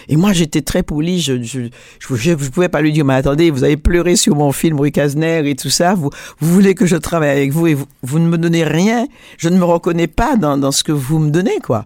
Et 0.07 0.17
moi, 0.17 0.33
j'étais 0.33 0.61
très 0.61 0.83
poli. 0.83 1.19
Je 1.19 1.41
je, 1.41 1.61
je, 1.99 2.33
pouvais 2.49 2.69
pas 2.69 2.81
lui 2.81 2.91
dire, 2.91 3.05
mais 3.05 3.13
attendez, 3.13 3.51
vous 3.51 3.63
avez 3.63 3.77
pleuré 3.77 4.15
sur 4.15 4.35
mon 4.35 4.51
film 4.51 4.79
Rue 4.79 4.91
Casner 4.91 5.47
et 5.49 5.55
tout 5.55 5.69
ça. 5.69 5.93
Vous, 5.93 6.09
vous 6.39 6.53
voulez 6.53 6.75
que 6.75 6.85
je 6.85 6.95
travaille 6.95 7.29
avec 7.29 7.51
vous 7.51 7.67
et 7.67 7.73
vous, 7.73 7.85
vous 8.03 8.19
ne 8.19 8.27
me 8.27 8.37
donnez 8.37 8.63
rien. 8.63 9.07
Je 9.37 9.49
ne 9.49 9.57
me 9.57 9.65
reconnais 9.65 10.07
pas 10.07 10.35
dans, 10.35 10.57
dans 10.57 10.71
ce 10.71 10.83
que 10.83 10.91
vous 10.91 11.19
me 11.19 11.29
donnez, 11.29 11.59
quoi. 11.59 11.85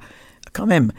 Quand 0.53 0.65
même, 0.65 0.91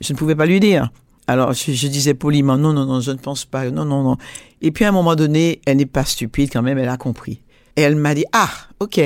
je 0.00 0.12
ne 0.12 0.18
pouvais 0.18 0.34
pas 0.34 0.46
lui 0.46 0.60
dire. 0.60 0.90
Alors, 1.26 1.52
je, 1.52 1.72
je 1.72 1.86
disais 1.86 2.14
poliment, 2.14 2.56
non, 2.56 2.72
non, 2.72 2.84
non, 2.84 3.00
je 3.00 3.12
ne 3.12 3.18
pense 3.18 3.44
pas, 3.44 3.70
non, 3.70 3.84
non, 3.84 4.02
non. 4.02 4.16
Et 4.60 4.70
puis, 4.70 4.84
à 4.84 4.88
un 4.88 4.92
moment 4.92 5.14
donné, 5.14 5.60
elle 5.66 5.76
n'est 5.76 5.86
pas 5.86 6.04
stupide 6.04 6.50
quand 6.52 6.62
même, 6.62 6.78
elle 6.78 6.88
a 6.88 6.96
compris. 6.96 7.40
Et 7.76 7.82
elle 7.82 7.96
m'a 7.96 8.14
dit, 8.14 8.24
ah, 8.32 8.50
ok, 8.80 9.00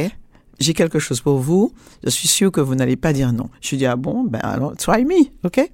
j'ai 0.59 0.75
quelque 0.75 0.99
chose 0.99 1.21
pour 1.21 1.39
vous. 1.39 1.73
Je 2.03 2.11
suis 2.11 2.29
sûr 2.29 2.51
que 2.51 2.61
vous 2.61 2.75
n'allez 2.75 2.97
pas 2.97 3.13
dire 3.13 3.33
non. 3.33 3.49
Je 3.61 3.71
lui 3.71 3.77
dit, 3.79 3.87
ah 3.87 3.97
bon, 3.97 4.25
ben 4.25 4.41
alors, 4.43 4.77
try 4.77 5.05
me, 5.05 5.27
ok? 5.45 5.71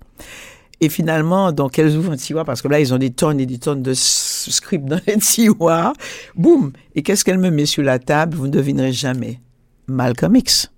Et 0.80 0.88
finalement, 0.88 1.52
donc, 1.52 1.78
elles 1.78 1.96
ouvrent 1.96 2.10
un 2.10 2.16
tiroir? 2.16 2.44
Parce 2.44 2.60
que 2.60 2.66
là, 2.66 2.80
ils 2.80 2.92
ont 2.92 2.98
des 2.98 3.10
tonnes 3.10 3.38
et 3.38 3.46
des 3.46 3.58
tonnes 3.58 3.82
de 3.82 3.94
scripts 3.94 4.86
dans 4.86 5.00
les 5.06 5.16
tiroirs. 5.18 5.92
Boum! 6.34 6.72
Et 6.96 7.02
qu'est-ce 7.02 7.24
qu'elle 7.24 7.38
me 7.38 7.50
met 7.50 7.66
sur 7.66 7.84
la 7.84 8.00
table? 8.00 8.36
Vous 8.36 8.46
ne 8.46 8.52
devinerez 8.52 8.92
jamais. 8.92 9.40
Malcolm 9.86 10.34
X. 10.34 10.72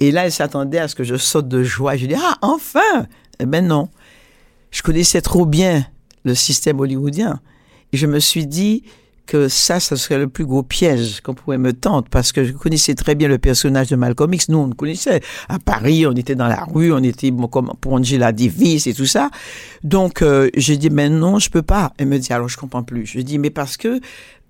Et 0.00 0.10
là, 0.12 0.24
elle 0.24 0.32
s'attendait 0.32 0.78
à 0.78 0.88
ce 0.88 0.94
que 0.94 1.04
je 1.04 1.16
saute 1.16 1.46
de 1.46 1.62
joie. 1.62 1.96
Je 1.96 2.06
dis, 2.06 2.14
ah, 2.16 2.38
enfin! 2.40 3.06
Eh 3.38 3.44
ben 3.44 3.66
non. 3.66 3.90
Je 4.70 4.80
connaissais 4.82 5.20
trop 5.20 5.44
bien 5.44 5.86
le 6.24 6.34
système 6.34 6.80
hollywoodien. 6.80 7.40
Et 7.92 7.98
je 7.98 8.06
me 8.06 8.18
suis 8.18 8.46
dit, 8.46 8.84
que 9.30 9.46
ça, 9.46 9.78
ça 9.78 9.96
serait 9.96 10.18
le 10.18 10.26
plus 10.26 10.44
gros 10.44 10.64
piège 10.64 11.20
qu'on 11.20 11.34
pourrait 11.34 11.56
me 11.56 11.72
tendre 11.72 12.08
parce 12.10 12.32
que 12.32 12.42
je 12.42 12.50
connaissais 12.50 12.96
très 12.96 13.14
bien 13.14 13.28
le 13.28 13.38
personnage 13.38 13.86
de 13.86 13.94
Malcolm 13.94 14.34
X. 14.34 14.48
Nous, 14.48 14.58
on 14.58 14.66
le 14.66 14.74
connaissait. 14.74 15.20
À 15.48 15.60
Paris, 15.60 16.04
on 16.04 16.12
était 16.12 16.34
dans 16.34 16.48
la 16.48 16.64
rue, 16.64 16.92
on 16.92 17.00
était 17.04 17.30
comme 17.48 17.72
pour 17.80 17.92
Angela 17.92 18.32
Davis 18.32 18.88
et 18.88 18.94
tout 18.94 19.06
ça. 19.06 19.30
Donc, 19.84 20.22
euh, 20.22 20.50
j'ai 20.56 20.76
dit, 20.76 20.90
mais 20.90 21.08
non, 21.08 21.38
je 21.38 21.48
peux 21.48 21.62
pas. 21.62 21.92
Elle 21.96 22.08
me 22.08 22.18
dit, 22.18 22.32
alors 22.32 22.48
je 22.48 22.56
comprends 22.56 22.82
plus. 22.82 23.06
Je 23.06 23.20
dis, 23.20 23.38
mais 23.38 23.50
parce 23.50 23.76
que 23.76 24.00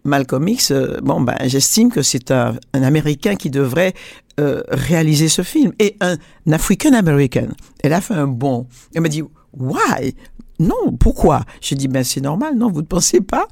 Malcolm 0.04 0.48
X, 0.48 0.70
euh, 0.70 0.96
bon, 1.02 1.20
ben, 1.20 1.36
j'estime 1.44 1.90
que 1.90 2.00
c'est 2.00 2.30
un, 2.30 2.56
Américain 2.72 3.34
qui 3.34 3.50
devrait 3.50 3.92
euh, 4.40 4.62
réaliser 4.70 5.28
ce 5.28 5.42
film 5.42 5.72
et 5.78 5.96
un, 6.00 6.16
un 6.46 6.52
African 6.52 6.94
American. 6.94 7.48
Elle 7.82 7.92
a 7.92 8.00
fait 8.00 8.14
un 8.14 8.28
bon. 8.28 8.66
Elle 8.94 9.02
me 9.02 9.08
dit, 9.10 9.22
why? 9.52 10.14
Non, 10.60 10.92
pourquoi? 10.98 11.44
Je 11.60 11.74
dis, 11.74 11.88
ben 11.88 12.04
c'est 12.04 12.20
normal, 12.20 12.54
non, 12.56 12.70
vous 12.70 12.82
ne 12.82 12.86
pensez 12.86 13.20
pas? 13.20 13.48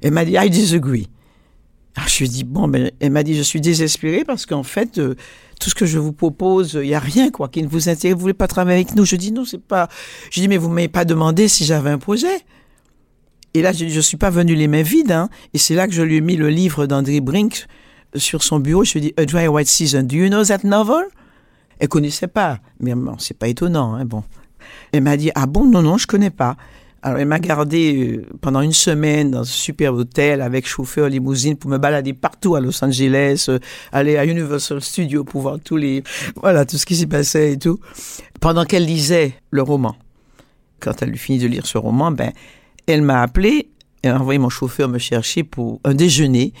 Elle 0.00 0.12
m'a 0.12 0.24
dit, 0.24 0.36
I 0.38 0.48
disagree. 0.48 1.08
Alors, 1.96 2.08
je 2.08 2.18
lui 2.18 2.24
ai 2.26 2.28
dit, 2.28 2.44
bon, 2.44 2.68
ben, 2.68 2.90
elle 3.00 3.10
m'a 3.10 3.22
dit, 3.22 3.34
je 3.34 3.42
suis 3.42 3.60
désespérée 3.60 4.24
parce 4.24 4.46
qu'en 4.46 4.62
fait, 4.62 4.98
euh, 4.98 5.14
tout 5.60 5.68
ce 5.68 5.74
que 5.74 5.84
je 5.84 5.98
vous 5.98 6.12
propose, 6.12 6.78
il 6.80 6.88
n'y 6.88 6.94
a 6.94 7.00
rien, 7.00 7.30
quoi, 7.30 7.48
qui 7.48 7.62
ne 7.62 7.68
vous 7.68 7.88
intéresse, 7.88 8.14
vous 8.14 8.20
voulez 8.22 8.32
pas 8.32 8.46
travailler 8.46 8.80
avec 8.80 8.94
nous? 8.94 9.04
Je 9.04 9.16
dis, 9.16 9.32
non, 9.32 9.44
c'est 9.44 9.60
pas. 9.60 9.88
Je 10.30 10.40
dis, 10.40 10.48
mais 10.48 10.56
vous 10.56 10.70
m'avez 10.70 10.88
pas 10.88 11.04
demandé 11.04 11.48
si 11.48 11.64
j'avais 11.64 11.90
un 11.90 11.98
projet. 11.98 12.40
Et 13.54 13.60
là, 13.60 13.72
je 13.72 13.84
ne 13.84 14.00
suis 14.00 14.16
pas 14.16 14.30
venu 14.30 14.54
les 14.54 14.68
mains 14.68 14.82
vides, 14.82 15.12
hein. 15.12 15.28
Et 15.52 15.58
c'est 15.58 15.74
là 15.74 15.86
que 15.86 15.92
je 15.92 16.02
lui 16.02 16.16
ai 16.16 16.20
mis 16.20 16.36
le 16.36 16.48
livre 16.48 16.86
d'André 16.86 17.20
Brink 17.20 17.66
sur 18.14 18.42
son 18.42 18.60
bureau. 18.60 18.84
Je 18.84 18.92
lui 18.92 18.98
ai 18.98 19.02
dit, 19.02 19.14
A 19.16 19.26
Dry 19.26 19.48
White 19.48 19.68
Season, 19.68 20.04
do 20.04 20.16
you 20.16 20.28
know 20.28 20.44
that 20.44 20.60
novel? 20.62 21.04
Elle 21.78 21.88
connaissait 21.88 22.28
pas. 22.28 22.60
Mais 22.80 22.94
bon, 22.94 23.16
c'est 23.18 23.36
pas 23.36 23.48
étonnant, 23.48 23.94
hein, 23.94 24.04
bon. 24.04 24.22
Elle 24.92 25.02
m'a 25.02 25.16
dit, 25.16 25.30
ah 25.34 25.46
bon, 25.46 25.66
non, 25.66 25.82
non, 25.82 25.98
je 25.98 26.06
connais 26.06 26.30
pas. 26.30 26.56
Alors, 27.04 27.18
elle 27.18 27.26
m'a 27.26 27.40
gardé 27.40 28.18
euh, 28.18 28.26
pendant 28.40 28.60
une 28.60 28.72
semaine 28.72 29.32
dans 29.32 29.40
un 29.40 29.44
super 29.44 29.92
hôtel 29.92 30.40
avec 30.40 30.68
chauffeur 30.68 31.08
limousine 31.08 31.56
pour 31.56 31.68
me 31.68 31.78
balader 31.78 32.12
partout 32.12 32.54
à 32.54 32.60
Los 32.60 32.84
Angeles, 32.84 33.46
euh, 33.48 33.58
aller 33.90 34.16
à 34.16 34.24
Universal 34.24 34.80
Studios 34.80 35.24
pour 35.24 35.40
voir 35.42 35.58
les, 35.72 36.04
voilà, 36.36 36.64
tout 36.64 36.78
ce 36.78 36.86
qui 36.86 36.94
s'y 36.94 37.06
passait 37.06 37.54
et 37.54 37.58
tout. 37.58 37.80
Pendant 38.40 38.64
qu'elle 38.64 38.84
lisait 38.84 39.34
le 39.50 39.62
roman. 39.62 39.96
Quand 40.78 41.02
elle 41.02 41.12
eut 41.12 41.18
fini 41.18 41.40
de 41.40 41.48
lire 41.48 41.66
ce 41.66 41.76
roman, 41.76 42.12
ben, 42.12 42.32
elle 42.86 43.02
m'a 43.02 43.20
appelé, 43.20 43.70
elle 44.02 44.12
a 44.12 44.20
envoyé 44.20 44.38
mon 44.38 44.48
chauffeur 44.48 44.88
me 44.88 44.98
chercher 44.98 45.42
pour 45.42 45.80
un 45.84 45.94
déjeuner 45.94 46.52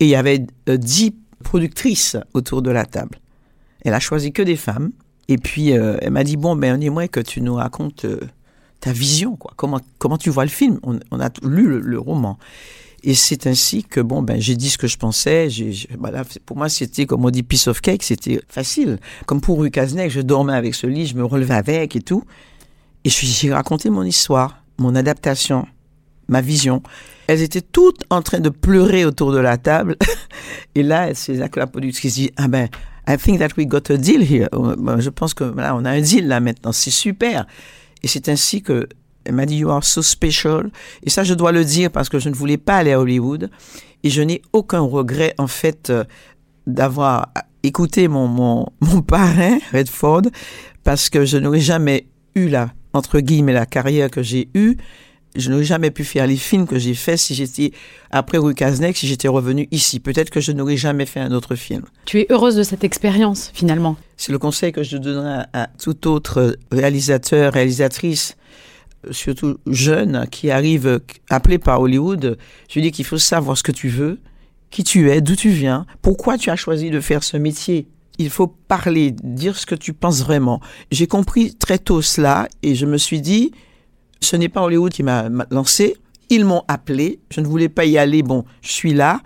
et 0.00 0.06
il 0.06 0.08
y 0.08 0.16
avait 0.16 0.44
euh, 0.68 0.76
dix 0.76 1.14
productrices 1.44 2.16
autour 2.34 2.62
de 2.62 2.70
la 2.72 2.84
table. 2.84 3.20
Elle 3.84 3.94
a 3.94 4.00
choisi 4.00 4.32
que 4.32 4.42
des 4.42 4.56
femmes. 4.56 4.90
Et 5.32 5.38
puis, 5.38 5.72
euh, 5.72 5.96
elle 6.02 6.10
m'a 6.10 6.24
dit, 6.24 6.36
bon, 6.36 6.56
ben, 6.56 6.76
dis-moi 6.76 7.08
que 7.08 7.18
tu 7.18 7.40
nous 7.40 7.54
racontes 7.54 8.04
euh, 8.04 8.20
ta 8.80 8.92
vision, 8.92 9.34
quoi. 9.36 9.54
Comment, 9.56 9.80
comment 9.96 10.18
tu 10.18 10.28
vois 10.28 10.44
le 10.44 10.50
film? 10.50 10.78
On, 10.82 11.20
a 11.20 11.30
lu 11.42 11.80
le, 11.80 11.98
roman. 11.98 12.38
Et 13.02 13.14
c'est 13.14 13.46
ainsi 13.46 13.82
que, 13.82 14.00
bon, 14.00 14.20
ben, 14.22 14.38
j'ai 14.38 14.56
dit 14.56 14.68
ce 14.68 14.76
que 14.76 14.86
je 14.86 14.98
pensais. 14.98 15.48
Voilà, 15.98 16.24
pour 16.44 16.58
moi, 16.58 16.68
c'était, 16.68 17.06
comme 17.06 17.24
on 17.24 17.30
dit, 17.30 17.42
piece 17.42 17.66
of 17.66 17.80
cake, 17.80 18.02
c'était 18.02 18.42
facile. 18.46 18.98
Comme 19.24 19.40
pour 19.40 19.58
Rue 19.58 19.70
je 19.74 20.20
dormais 20.20 20.52
avec 20.52 20.74
ce 20.74 20.86
lit, 20.86 21.06
je 21.06 21.16
me 21.16 21.24
relevais 21.24 21.54
avec 21.54 21.96
et 21.96 22.02
tout. 22.02 22.24
Et 23.04 23.08
j'ai 23.08 23.54
raconté 23.54 23.88
mon 23.88 24.02
histoire, 24.02 24.62
mon 24.76 24.94
adaptation, 24.94 25.66
ma 26.28 26.42
vision. 26.42 26.82
Elles 27.26 27.40
étaient 27.40 27.62
toutes 27.62 28.04
en 28.10 28.20
train 28.20 28.40
de 28.40 28.50
pleurer 28.50 29.06
autour 29.06 29.32
de 29.32 29.38
la 29.38 29.56
table. 29.56 29.96
et 30.74 30.82
là, 30.82 31.14
c'est 31.14 31.36
la 31.36 31.66
productrice 31.66 32.16
dit, 32.16 32.32
ah 32.36 32.48
ben, 32.48 32.68
I 33.08 33.16
think 33.16 33.38
that 33.38 33.56
we 33.56 33.66
got 33.66 33.90
a 33.90 33.96
deal 33.96 34.22
here. 34.22 34.48
Je 34.98 35.10
pense 35.10 35.34
que 35.34 35.44
là, 35.44 35.74
on 35.74 35.84
a 35.84 35.90
un 35.90 36.00
deal 36.00 36.28
là 36.28 36.40
maintenant. 36.40 36.72
C'est 36.72 36.90
super. 36.90 37.46
Et 38.02 38.08
c'est 38.08 38.28
ainsi 38.28 38.62
que 38.62 38.88
elle 39.24 39.34
m'a 39.34 39.46
dit 39.46 39.56
You 39.56 39.70
are 39.70 39.84
so 39.84 40.02
special. 40.02 40.70
Et 41.02 41.10
ça, 41.10 41.24
je 41.24 41.34
dois 41.34 41.52
le 41.52 41.64
dire 41.64 41.90
parce 41.90 42.08
que 42.08 42.18
je 42.18 42.28
ne 42.28 42.34
voulais 42.34 42.58
pas 42.58 42.76
aller 42.76 42.92
à 42.92 43.00
Hollywood. 43.00 43.50
Et 44.04 44.10
je 44.10 44.22
n'ai 44.22 44.42
aucun 44.52 44.80
regret, 44.80 45.34
en 45.38 45.46
fait, 45.46 45.90
euh, 45.90 46.04
d'avoir 46.66 47.28
écouté 47.62 48.08
mon, 48.08 48.26
mon, 48.26 48.66
mon 48.80 49.02
parrain, 49.02 49.58
Redford, 49.72 50.22
parce 50.84 51.08
que 51.08 51.24
je 51.24 51.38
n'aurais 51.38 51.60
jamais 51.60 52.06
eu 52.34 52.48
la, 52.48 52.72
entre 52.92 53.20
guillemets, 53.20 53.52
la 53.52 53.66
carrière 53.66 54.10
que 54.10 54.22
j'ai 54.22 54.48
eue 54.54 54.76
je 55.34 55.50
n'aurais 55.50 55.64
jamais 55.64 55.90
pu 55.90 56.04
faire 56.04 56.26
les 56.26 56.36
films 56.36 56.66
que 56.66 56.78
j'ai 56.78 56.94
faits 56.94 57.18
si 57.18 57.34
j'étais, 57.34 57.72
après 58.10 58.38
Rue 58.38 58.54
Kaznek, 58.54 58.96
si 58.96 59.06
j'étais 59.06 59.28
revenu 59.28 59.68
ici. 59.70 60.00
Peut-être 60.00 60.30
que 60.30 60.40
je 60.40 60.52
n'aurais 60.52 60.76
jamais 60.76 61.06
fait 61.06 61.20
un 61.20 61.32
autre 61.32 61.54
film. 61.54 61.84
Tu 62.04 62.20
es 62.20 62.26
heureuse 62.30 62.56
de 62.56 62.62
cette 62.62 62.84
expérience, 62.84 63.50
finalement. 63.54 63.96
C'est 64.16 64.32
le 64.32 64.38
conseil 64.38 64.72
que 64.72 64.82
je 64.82 64.96
donnerais 64.96 65.46
à, 65.52 65.68
tout 65.78 66.06
autre 66.06 66.56
réalisateur, 66.70 67.52
réalisatrice, 67.52 68.36
surtout 69.10 69.56
jeune, 69.66 70.26
qui 70.30 70.50
arrive 70.50 71.00
appelé 71.30 71.58
par 71.58 71.80
Hollywood. 71.80 72.36
Je 72.68 72.74
lui 72.74 72.82
dis 72.82 72.92
qu'il 72.92 73.04
faut 73.04 73.18
savoir 73.18 73.56
ce 73.56 73.62
que 73.62 73.72
tu 73.72 73.88
veux, 73.88 74.20
qui 74.70 74.84
tu 74.84 75.10
es, 75.10 75.20
d'où 75.20 75.36
tu 75.36 75.50
viens, 75.50 75.86
pourquoi 76.02 76.38
tu 76.38 76.50
as 76.50 76.56
choisi 76.56 76.90
de 76.90 77.00
faire 77.00 77.24
ce 77.24 77.36
métier. 77.36 77.88
Il 78.18 78.28
faut 78.28 78.46
parler, 78.46 79.10
dire 79.22 79.56
ce 79.56 79.64
que 79.64 79.74
tu 79.74 79.94
penses 79.94 80.22
vraiment. 80.22 80.60
J'ai 80.90 81.06
compris 81.06 81.54
très 81.54 81.78
tôt 81.78 82.02
cela 82.02 82.46
et 82.62 82.74
je 82.74 82.84
me 82.84 82.98
suis 82.98 83.22
dit, 83.22 83.52
ce 84.22 84.36
n'est 84.36 84.48
pas 84.48 84.62
Hollywood 84.62 84.92
qui 84.92 85.02
m'a 85.02 85.28
lancé. 85.50 85.96
Ils 86.30 86.44
m'ont 86.44 86.62
appelé. 86.68 87.20
Je 87.30 87.40
ne 87.40 87.46
voulais 87.46 87.68
pas 87.68 87.84
y 87.84 87.98
aller. 87.98 88.22
Bon, 88.22 88.44
je 88.62 88.70
suis 88.70 88.94
là. 88.94 89.20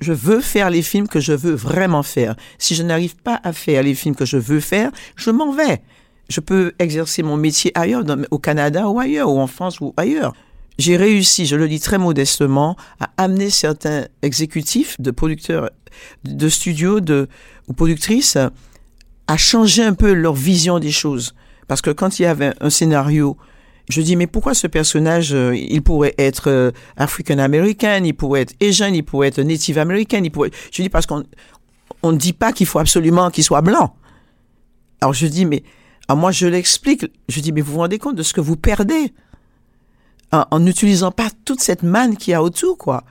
Je 0.00 0.12
veux 0.12 0.40
faire 0.40 0.70
les 0.70 0.82
films 0.82 1.08
que 1.08 1.20
je 1.20 1.32
veux 1.32 1.54
vraiment 1.54 2.02
faire. 2.02 2.36
Si 2.58 2.74
je 2.74 2.82
n'arrive 2.82 3.16
pas 3.16 3.40
à 3.42 3.52
faire 3.52 3.82
les 3.82 3.94
films 3.94 4.14
que 4.14 4.24
je 4.24 4.36
veux 4.36 4.60
faire, 4.60 4.90
je 5.16 5.30
m'en 5.30 5.52
vais. 5.52 5.82
Je 6.28 6.40
peux 6.40 6.72
exercer 6.78 7.22
mon 7.22 7.36
métier 7.36 7.72
ailleurs, 7.74 8.04
au 8.30 8.38
Canada 8.38 8.88
ou 8.88 9.00
ailleurs, 9.00 9.30
ou 9.30 9.38
en 9.40 9.46
France 9.46 9.80
ou 9.80 9.94
ailleurs. 9.96 10.34
J'ai 10.78 10.96
réussi, 10.96 11.46
je 11.46 11.56
le 11.56 11.68
dis 11.68 11.80
très 11.80 11.98
modestement, 11.98 12.76
à 13.00 13.10
amener 13.16 13.50
certains 13.50 14.06
exécutifs 14.22 15.00
de 15.00 15.10
producteurs 15.10 15.70
de 16.24 16.48
studios 16.48 17.00
de, 17.00 17.28
ou 17.66 17.72
productrices 17.72 18.38
à 19.26 19.36
changer 19.36 19.82
un 19.82 19.94
peu 19.94 20.12
leur 20.12 20.34
vision 20.34 20.78
des 20.78 20.92
choses. 20.92 21.34
Parce 21.66 21.82
que 21.82 21.90
quand 21.90 22.18
il 22.18 22.22
y 22.22 22.26
avait 22.26 22.54
un 22.60 22.70
scénario 22.70 23.36
je 23.88 24.02
dis 24.02 24.16
mais 24.16 24.26
pourquoi 24.26 24.54
ce 24.54 24.66
personnage 24.66 25.32
euh, 25.32 25.56
il 25.56 25.82
pourrait 25.82 26.14
être 26.18 26.50
euh, 26.50 26.70
African 26.96 27.38
American, 27.38 28.02
il 28.04 28.14
pourrait 28.14 28.42
être 28.42 28.54
Asian, 28.62 28.92
il 28.92 29.04
pourrait 29.04 29.28
être 29.28 29.40
Native 29.40 29.78
American, 29.78 30.20
il 30.22 30.30
pourrait 30.30 30.50
je 30.72 30.82
dis 30.82 30.88
parce 30.88 31.06
qu'on 31.06 31.24
on 32.02 32.12
ne 32.12 32.18
dit 32.18 32.32
pas 32.32 32.52
qu'il 32.52 32.66
faut 32.66 32.78
absolument 32.78 33.30
qu'il 33.30 33.44
soit 33.44 33.62
blanc. 33.62 33.94
Alors 35.00 35.14
je 35.14 35.26
dis 35.26 35.46
mais 35.46 35.62
alors 36.08 36.18
moi 36.18 36.32
je 36.32 36.46
l'explique, 36.46 37.06
je 37.28 37.40
dis 37.40 37.52
mais 37.52 37.60
vous 37.60 37.72
vous 37.72 37.78
rendez 37.78 37.98
compte 37.98 38.16
de 38.16 38.22
ce 38.22 38.32
que 38.32 38.40
vous 38.40 38.56
perdez 38.56 39.12
en 40.30 40.60
n'utilisant 40.60 41.10
pas 41.10 41.30
toute 41.46 41.60
cette 41.60 41.82
manne 41.82 42.16
qu'il 42.16 42.32
y 42.32 42.34
a 42.34 42.42
autour 42.42 42.76
quoi. 42.76 43.04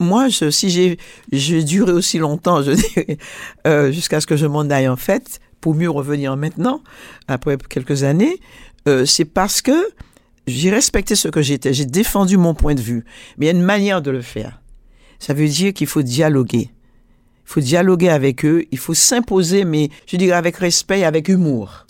Moi, 0.00 0.28
je, 0.28 0.50
si 0.50 0.70
j'ai 0.70 0.98
j'ai 1.32 1.62
duré 1.62 1.92
aussi 1.92 2.18
longtemps, 2.18 2.62
je 2.62 2.72
dirais, 2.72 3.18
euh, 3.66 3.92
jusqu'à 3.92 4.20
ce 4.20 4.26
que 4.26 4.36
je 4.36 4.46
m'en 4.46 4.62
aille 4.62 4.88
en 4.88 4.96
fait, 4.96 5.40
pour 5.60 5.74
mieux 5.74 5.88
revenir 5.88 6.36
maintenant, 6.36 6.82
après 7.28 7.56
quelques 7.56 8.02
années, 8.02 8.40
euh, 8.86 9.06
c'est 9.06 9.24
parce 9.24 9.62
que 9.62 9.88
j'ai 10.46 10.70
respecté 10.70 11.14
ce 11.14 11.28
que 11.28 11.42
j'étais, 11.42 11.72
j'ai 11.72 11.86
défendu 11.86 12.36
mon 12.36 12.54
point 12.54 12.74
de 12.74 12.80
vue. 12.80 13.04
Mais 13.38 13.46
il 13.46 13.48
y 13.48 13.52
a 13.52 13.54
une 13.54 13.62
manière 13.62 14.02
de 14.02 14.10
le 14.10 14.22
faire. 14.22 14.60
Ça 15.18 15.32
veut 15.32 15.48
dire 15.48 15.72
qu'il 15.72 15.86
faut 15.86 16.02
dialoguer. 16.02 16.70
Il 17.46 17.50
faut 17.52 17.60
dialoguer 17.60 18.08
avec 18.08 18.44
eux, 18.44 18.64
il 18.70 18.78
faut 18.78 18.94
s'imposer, 18.94 19.64
mais 19.64 19.90
je 20.06 20.16
dirais 20.16 20.36
avec 20.36 20.56
respect 20.56 21.00
et 21.00 21.04
avec 21.04 21.28
humour. 21.28 21.86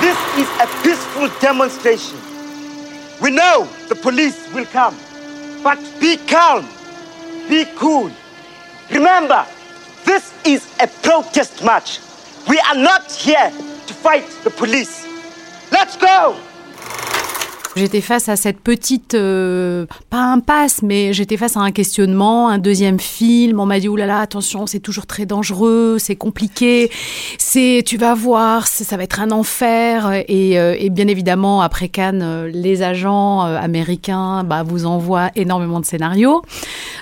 This 0.00 0.16
is 0.38 0.46
a 0.60 0.66
peaceful 0.82 1.28
demonstration. 1.42 2.16
We 3.20 3.30
know 3.30 3.66
the 3.88 3.94
police 3.94 4.36
will 4.54 4.66
come, 4.72 4.94
but 5.62 5.78
be 6.00 6.16
calm, 6.26 6.64
be 7.48 7.66
cool. 7.78 8.10
Remember, 8.90 9.44
this 10.04 10.32
is 10.44 10.62
a 10.80 10.86
protest 11.02 11.62
march. 11.64 12.00
We 12.48 12.58
are 12.70 12.78
not 12.78 13.12
here 13.12 13.52
to 13.86 13.94
fight 13.94 14.24
the 14.42 14.50
police. 14.50 15.09
Let's 15.80 15.96
go 15.96 16.49
J'étais 17.76 18.00
face 18.00 18.28
à 18.28 18.34
cette 18.34 18.58
petite, 18.58 19.14
euh, 19.14 19.86
pas 20.10 20.24
impasse, 20.24 20.82
mais 20.82 21.12
j'étais 21.12 21.36
face 21.36 21.56
à 21.56 21.60
un 21.60 21.70
questionnement, 21.70 22.48
un 22.48 22.58
deuxième 22.58 22.98
film. 22.98 23.60
On 23.60 23.66
m'a 23.66 23.78
dit 23.78 23.88
oulala, 23.88 24.18
attention, 24.18 24.66
c'est 24.66 24.80
toujours 24.80 25.06
très 25.06 25.24
dangereux, 25.24 25.96
c'est 26.00 26.16
compliqué, 26.16 26.90
c'est, 27.38 27.84
tu 27.86 27.96
vas 27.96 28.14
voir, 28.14 28.66
ça 28.66 28.96
va 28.96 29.04
être 29.04 29.20
un 29.20 29.30
enfer. 29.30 30.24
Et, 30.26 30.58
euh, 30.58 30.74
et 30.78 30.90
bien 30.90 31.06
évidemment, 31.06 31.62
après 31.62 31.88
Cannes, 31.88 32.22
euh, 32.22 32.50
les 32.52 32.82
agents 32.82 33.42
américains 33.42 34.42
bah, 34.42 34.64
vous 34.64 34.84
envoient 34.84 35.30
énormément 35.36 35.78
de 35.78 35.86
scénarios. 35.86 36.42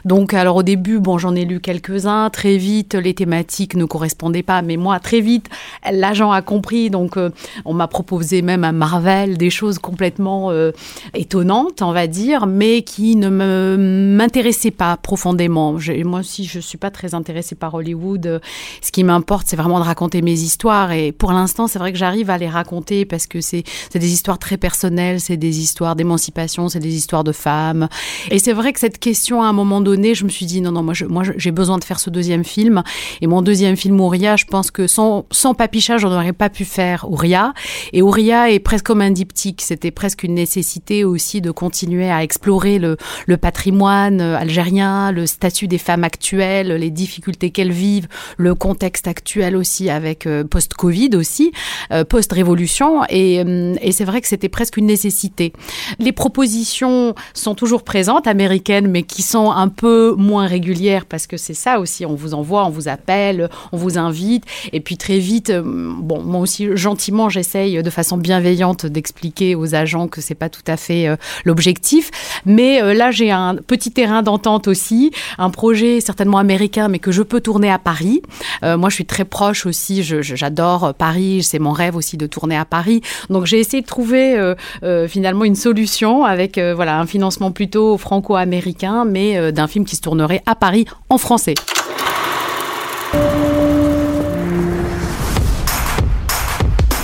Donc, 0.04 0.34
alors 0.34 0.56
au 0.56 0.62
début, 0.62 0.98
bon, 0.98 1.16
j'en 1.16 1.34
ai 1.34 1.44
lu 1.46 1.60
quelques-uns. 1.60 2.28
Très 2.30 2.58
vite, 2.58 2.94
les 2.94 3.14
thématiques 3.14 3.74
ne 3.74 3.86
correspondaient 3.86 4.42
pas, 4.42 4.60
mais 4.60 4.76
moi, 4.76 5.00
très 5.00 5.20
vite, 5.20 5.48
l'agent 5.90 6.30
a 6.30 6.42
compris. 6.42 6.90
Donc, 6.90 7.16
euh, 7.16 7.30
on 7.64 7.72
m'a 7.72 7.88
proposé 7.88 8.42
même 8.42 8.64
à 8.64 8.72
Marvel 8.72 9.38
des 9.38 9.50
choses 9.50 9.78
complètement 9.78 10.50
euh, 10.58 10.72
étonnantes, 11.14 11.82
on 11.82 11.92
va 11.92 12.06
dire, 12.06 12.46
mais 12.46 12.82
qui 12.82 13.16
ne 13.16 13.28
m'intéressaient 13.28 14.70
pas 14.70 14.96
profondément. 14.96 15.76
moi 16.04 16.20
aussi, 16.20 16.44
je 16.44 16.60
suis 16.60 16.78
pas 16.78 16.90
très 16.90 17.14
intéressée 17.14 17.54
par 17.54 17.74
Hollywood. 17.74 18.40
Ce 18.82 18.92
qui 18.92 19.04
m'importe, 19.04 19.46
c'est 19.48 19.56
vraiment 19.56 19.78
de 19.78 19.84
raconter 19.84 20.22
mes 20.22 20.32
histoires. 20.32 20.92
Et 20.92 21.12
pour 21.12 21.32
l'instant, 21.32 21.66
c'est 21.66 21.78
vrai 21.78 21.92
que 21.92 21.98
j'arrive 21.98 22.30
à 22.30 22.38
les 22.38 22.48
raconter 22.48 23.04
parce 23.04 23.26
que 23.26 23.40
c'est 23.40 23.64
des 23.94 24.12
histoires 24.12 24.38
très 24.38 24.56
personnelles, 24.56 25.20
c'est 25.20 25.36
des 25.36 25.60
histoires 25.60 25.96
d'émancipation, 25.96 26.68
c'est 26.68 26.80
des 26.80 26.94
histoires 26.94 27.24
de 27.24 27.32
femmes. 27.32 27.88
Et 28.30 28.38
c'est 28.38 28.52
vrai 28.52 28.72
que 28.72 28.80
cette 28.80 28.98
question, 28.98 29.42
à 29.42 29.46
un 29.46 29.52
moment 29.52 29.80
donné, 29.80 30.14
je 30.14 30.24
me 30.24 30.28
suis 30.28 30.46
dit 30.46 30.60
non, 30.60 30.72
non, 30.72 30.82
moi, 30.82 31.22
j'ai 31.36 31.50
besoin 31.50 31.78
de 31.78 31.84
faire 31.84 32.00
ce 32.00 32.10
deuxième 32.10 32.44
film. 32.44 32.82
Et 33.20 33.26
mon 33.26 33.42
deuxième 33.42 33.76
film, 33.76 34.00
Ouria, 34.00 34.36
je 34.36 34.44
pense 34.44 34.70
que 34.70 34.86
sans, 34.86 35.26
sans 35.30 35.54
Papicha, 35.54 35.98
j'en 35.98 36.12
aurais 36.12 36.32
pas 36.32 36.50
pu 36.50 36.64
faire 36.64 37.10
Ouria. 37.10 37.52
Et 37.92 38.02
Ouria 38.02 38.50
est 38.50 38.58
presque 38.58 38.86
comme 38.86 39.00
un 39.02 39.10
diptyque. 39.10 39.60
C'était 39.62 39.90
presque 39.90 40.22
une 40.22 40.38
nécessité 40.48 41.04
aussi 41.04 41.42
de 41.42 41.50
continuer 41.50 42.10
à 42.10 42.22
explorer 42.22 42.78
le, 42.78 42.96
patrimoine 43.36 44.22
algérien, 44.22 45.12
le 45.12 45.26
statut 45.26 45.68
des 45.68 45.76
femmes 45.76 46.04
actuelles, 46.04 46.68
les 46.68 46.90
difficultés 46.90 47.50
qu'elles 47.50 47.72
vivent, 47.72 48.08
le 48.38 48.54
contexte 48.54 49.06
actuel 49.06 49.56
aussi 49.56 49.90
avec 49.90 50.26
euh, 50.26 50.44
post-Covid 50.44 51.10
aussi, 51.16 51.52
euh, 51.92 52.04
post-révolution. 52.04 53.04
Et, 53.10 53.42
euh, 53.44 53.74
et 53.82 53.92
c'est 53.92 54.06
vrai 54.06 54.22
que 54.22 54.26
c'était 54.26 54.48
presque 54.48 54.78
une 54.78 54.86
nécessité. 54.86 55.52
Les 55.98 56.12
propositions 56.12 57.14
sont 57.34 57.54
toujours 57.54 57.82
présentes, 57.82 58.26
américaines, 58.26 58.88
mais 58.88 59.02
qui 59.02 59.20
sont 59.20 59.50
un 59.50 59.68
peu 59.68 60.14
moins 60.16 60.46
régulières 60.46 61.04
parce 61.04 61.26
que 61.26 61.36
c'est 61.36 61.54
ça 61.54 61.78
aussi. 61.78 62.06
On 62.06 62.14
vous 62.14 62.32
envoie, 62.32 62.64
on 62.64 62.70
vous 62.70 62.88
appelle, 62.88 63.50
on 63.72 63.76
vous 63.76 63.98
invite. 63.98 64.44
Et 64.72 64.80
puis 64.80 64.96
très 64.96 65.18
vite, 65.18 65.52
bon, 65.52 66.22
moi 66.22 66.40
aussi, 66.40 66.74
gentiment, 66.74 67.28
j'essaye 67.28 67.82
de 67.82 67.90
façon 67.90 68.16
bienveillante 68.16 68.86
d'expliquer 68.86 69.54
aux 69.54 69.74
agents 69.74 70.08
que 70.08 70.20
c'est 70.20 70.37
pas 70.37 70.49
tout 70.49 70.61
à 70.67 70.77
fait 70.77 71.07
l'objectif. 71.45 72.11
Mais 72.45 72.93
là, 72.93 73.11
j'ai 73.11 73.31
un 73.31 73.55
petit 73.55 73.91
terrain 73.91 74.21
d'entente 74.23 74.67
aussi, 74.67 75.11
un 75.37 75.49
projet 75.49 76.01
certainement 76.01 76.37
américain, 76.37 76.87
mais 76.87 76.99
que 76.99 77.11
je 77.11 77.21
peux 77.21 77.41
tourner 77.41 77.69
à 77.69 77.79
Paris. 77.79 78.21
moi, 78.61 78.89
je 78.89 78.95
suis 78.95 79.05
très 79.05 79.25
proche 79.25 79.65
aussi. 79.65 80.03
J'adore 80.03 80.93
Paris. 80.93 81.43
C'est 81.43 81.59
mon 81.59 81.71
rêve 81.71 81.95
aussi 81.95 82.17
de 82.17 82.27
tourner 82.27 82.57
à 82.57 82.65
Paris. 82.65 83.01
Donc, 83.29 83.45
j'ai 83.45 83.59
essayé 83.59 83.81
de 83.81 83.87
trouver 83.87 84.37
euh, 84.37 84.55
euh, 84.83 85.07
finalement 85.07 85.45
une 85.45 85.55
solution 85.55 86.25
avec 86.25 86.57
euh, 86.57 86.73
voilà 86.75 86.99
un 86.99 87.05
financement 87.05 87.51
plutôt 87.51 87.97
franco-américain, 87.97 89.05
mais 89.05 89.51
d'un 89.51 89.67
film 89.67 89.85
qui 89.85 89.95
se 89.95 90.01
tournerait 90.01 90.41
à 90.45 90.55
Paris 90.55 90.85
en 91.09 91.17
français. 91.17 91.55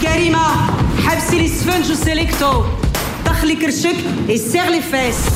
Karima, 0.01 0.47
حبسي 1.05 1.37
الاسفنج 1.37 1.91
وسيليكتو 1.91 2.63
les 3.44 3.56
et 4.28 4.36
serre 4.36 4.70
les 4.70 4.80
fesses. 4.80 5.28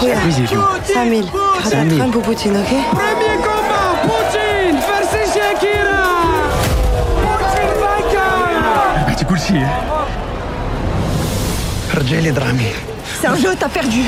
Voilà, 0.00 0.20
Poutine, 2.20 2.56
ok? 2.56 2.74
Premier 2.90 3.36
combat, 3.38 3.96
Poutine 4.02 4.78
versus 4.78 5.32
Shakira. 5.32 6.04
Poutine 7.22 7.74
vainqueur. 7.80 9.16
Tu 9.16 9.24
coules 9.24 9.38
si, 9.38 9.54
t'as 13.58 13.68
perdu. 13.68 14.02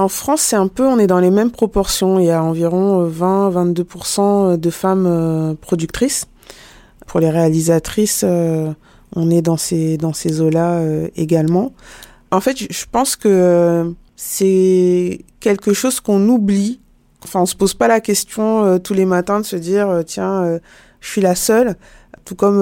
En 0.00 0.06
France, 0.06 0.42
c'est 0.42 0.56
un 0.56 0.68
peu, 0.68 0.86
on 0.86 1.00
est 1.00 1.08
dans 1.08 1.18
les 1.18 1.32
mêmes 1.32 1.50
proportions. 1.50 2.20
Il 2.20 2.26
y 2.26 2.30
a 2.30 2.40
environ 2.40 3.08
20-22% 3.08 4.56
de 4.56 4.70
femmes 4.70 5.06
euh, 5.08 5.54
productrices. 5.54 6.26
Pour 7.08 7.18
les 7.18 7.30
réalisatrices, 7.30 8.22
euh, 8.24 8.70
on 9.16 9.28
est 9.28 9.42
dans 9.42 9.56
ces, 9.56 9.96
dans 9.96 10.12
ces 10.12 10.40
eaux-là 10.40 10.74
euh, 10.74 11.08
également. 11.16 11.72
En 12.30 12.40
fait, 12.40 12.56
je 12.70 12.84
pense 12.90 13.16
que 13.16 13.92
c'est 14.14 15.24
quelque 15.40 15.72
chose 15.72 15.98
qu'on 15.98 16.28
oublie. 16.28 16.78
Enfin, 17.24 17.40
on 17.40 17.46
se 17.46 17.56
pose 17.56 17.74
pas 17.74 17.88
la 17.88 18.00
question 18.00 18.78
tous 18.78 18.94
les 18.94 19.06
matins 19.06 19.40
de 19.40 19.46
se 19.46 19.56
dire, 19.56 20.02
tiens, 20.06 20.60
je 21.00 21.08
suis 21.08 21.22
la 21.22 21.34
seule. 21.34 21.74
Tout 22.24 22.36
comme 22.36 22.58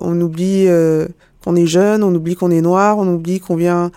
on 0.00 0.20
oublie 0.20 0.68
qu'on 1.46 1.56
est 1.56 1.66
jeune, 1.66 2.02
on 2.02 2.14
oublie 2.14 2.34
qu'on 2.34 2.50
est 2.50 2.60
noir, 2.60 2.98
on 2.98 3.06
oublie 3.06 3.40
qu'on 3.40 3.56
vient 3.56 3.90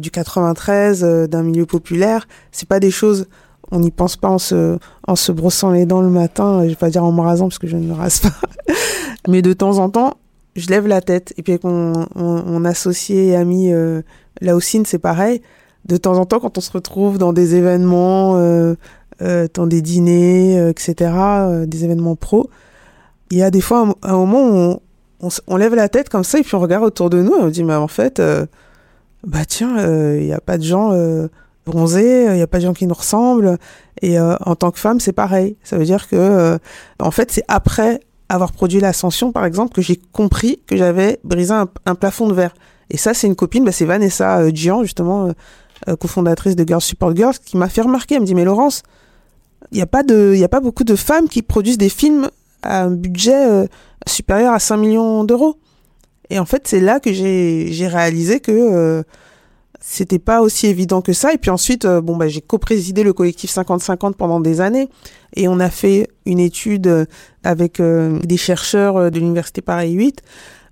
du 0.00 0.10
93, 0.10 1.02
d'un 1.28 1.42
milieu 1.42 1.66
populaire. 1.66 2.26
C'est 2.50 2.68
pas 2.68 2.80
des 2.80 2.90
choses, 2.90 3.26
on 3.70 3.80
n'y 3.80 3.90
pense 3.90 4.16
pas 4.16 4.28
en 4.28 4.38
se, 4.38 4.78
en 5.06 5.16
se 5.16 5.32
brossant 5.32 5.70
les 5.70 5.84
dents 5.84 6.00
le 6.00 6.08
matin. 6.08 6.62
Je 6.64 6.70
vais 6.70 6.74
pas 6.74 6.88
dire 6.88 7.04
en 7.04 7.12
me 7.12 7.20
rasant 7.20 7.48
parce 7.48 7.58
que 7.58 7.66
je 7.66 7.76
ne 7.76 7.86
me 7.86 7.92
rase 7.92 8.20
pas. 8.20 8.32
Mais 9.28 9.42
de 9.42 9.52
temps 9.52 9.78
en 9.78 9.90
temps, 9.90 10.14
je 10.54 10.68
lève 10.68 10.86
la 10.86 11.02
tête. 11.02 11.34
Et 11.36 11.42
puis 11.42 11.58
mon, 11.62 12.06
mon, 12.16 12.64
associé 12.64 13.28
et 13.28 13.36
ami 13.36 13.70
euh, 13.70 14.00
Laossine, 14.40 14.86
c'est 14.86 14.98
pareil. 14.98 15.42
De 15.84 15.98
temps 15.98 16.16
en 16.16 16.24
temps, 16.24 16.40
quand 16.40 16.56
on 16.56 16.60
se 16.62 16.72
retrouve 16.72 17.18
dans 17.18 17.34
des 17.34 17.54
événements, 17.54 18.36
euh, 18.36 18.74
euh, 19.22 19.48
dans 19.54 19.66
des 19.66 19.80
dîners, 19.80 20.58
euh, 20.58 20.70
etc., 20.70 20.94
euh, 21.14 21.66
des 21.66 21.84
événements 21.84 22.16
pro, 22.16 22.50
il 23.30 23.38
y 23.38 23.42
a 23.42 23.50
des 23.50 23.62
fois 23.62 23.94
un, 24.02 24.12
moment 24.12 24.42
où 24.42 24.54
on, 24.54 24.80
on, 25.20 25.56
lève 25.56 25.74
la 25.74 25.88
tête 25.88 26.08
comme 26.08 26.24
ça 26.24 26.38
et 26.38 26.42
puis 26.42 26.54
on 26.54 26.60
regarde 26.60 26.84
autour 26.84 27.10
de 27.10 27.22
nous 27.22 27.34
et 27.34 27.40
on 27.40 27.48
dit, 27.48 27.64
mais 27.64 27.74
en 27.74 27.88
fait, 27.88 28.20
euh, 28.20 28.46
bah 29.24 29.44
tiens, 29.46 29.76
il 30.16 30.26
n'y 30.26 30.32
a 30.32 30.40
pas 30.40 30.58
de 30.58 30.62
gens 30.62 30.92
bronzés, 31.64 32.26
il 32.26 32.34
n'y 32.34 32.42
a 32.42 32.46
pas 32.46 32.58
de 32.58 32.64
gens 32.64 32.74
qui 32.74 32.86
nous 32.86 32.94
ressemblent. 32.94 33.58
Et 34.02 34.20
en 34.20 34.54
tant 34.54 34.70
que 34.70 34.78
femme, 34.78 35.00
c'est 35.00 35.12
pareil. 35.12 35.56
Ça 35.64 35.78
veut 35.78 35.84
dire 35.84 36.06
que, 36.08 36.58
en 37.00 37.10
fait, 37.10 37.32
c'est 37.32 37.44
après 37.48 38.00
avoir 38.28 38.52
produit 38.52 38.80
l'ascension, 38.80 39.32
par 39.32 39.44
exemple, 39.44 39.74
que 39.74 39.82
j'ai 39.82 39.96
compris 40.12 40.60
que 40.66 40.76
j'avais 40.76 41.20
brisé 41.24 41.54
un, 41.54 41.94
plafond 41.94 42.28
de 42.28 42.34
verre. 42.34 42.54
Et 42.90 42.96
ça, 42.96 43.14
c'est 43.14 43.26
une 43.26 43.36
copine, 43.36 43.64
bah, 43.64 43.72
c'est 43.72 43.84
Vanessa 43.84 44.38
euh, 44.38 44.50
Gian, 44.52 44.82
justement, 44.82 45.30
euh, 45.88 45.96
cofondatrice 45.96 46.56
de 46.56 46.66
Girls 46.66 46.82
Support 46.82 47.16
Girls, 47.16 47.34
qui 47.44 47.56
m'a 47.56 47.68
fait 47.68 47.82
remarquer. 47.82 48.16
Elle 48.16 48.22
me 48.22 48.26
dit, 48.26 48.34
mais 48.34 48.44
Laurence, 48.44 48.82
il 49.72 49.76
n'y 49.76 49.82
a 49.82 49.86
pas 49.86 50.02
de, 50.02 50.32
il 50.34 50.44
a 50.44 50.48
pas 50.48 50.60
beaucoup 50.60 50.84
de 50.84 50.96
femmes 50.96 51.28
qui 51.28 51.42
produisent 51.42 51.78
des 51.78 51.88
films 51.88 52.28
à 52.62 52.82
un 52.82 52.90
budget 52.90 53.46
euh, 53.48 53.66
supérieur 54.08 54.52
à 54.52 54.58
5 54.58 54.76
millions 54.76 55.24
d'euros. 55.24 55.56
Et 56.30 56.38
en 56.38 56.44
fait, 56.44 56.66
c'est 56.66 56.80
là 56.80 57.00
que 57.00 57.12
j'ai 57.12 57.88
réalisé 57.88 58.40
que 58.40 59.04
c'était 59.88 60.18
pas 60.18 60.40
aussi 60.40 60.66
évident 60.66 61.00
que 61.00 61.12
ça. 61.12 61.32
Et 61.32 61.38
puis 61.38 61.50
ensuite, 61.50 61.84
euh, 61.84 62.00
bon, 62.00 62.16
bah, 62.16 62.26
j'ai 62.26 62.40
co-présidé 62.40 63.04
le 63.04 63.12
collectif 63.12 63.52
50-50 63.52 64.14
pendant 64.14 64.40
des 64.40 64.60
années. 64.60 64.88
Et 65.36 65.46
on 65.46 65.60
a 65.60 65.70
fait 65.70 66.08
une 66.26 66.40
étude 66.40 66.88
euh, 66.88 67.04
avec 67.44 67.78
euh, 67.78 68.18
des 68.20 68.36
chercheurs 68.36 69.12
de 69.12 69.18
l'université 69.18 69.62
Paris 69.62 69.92
8. 69.92 70.22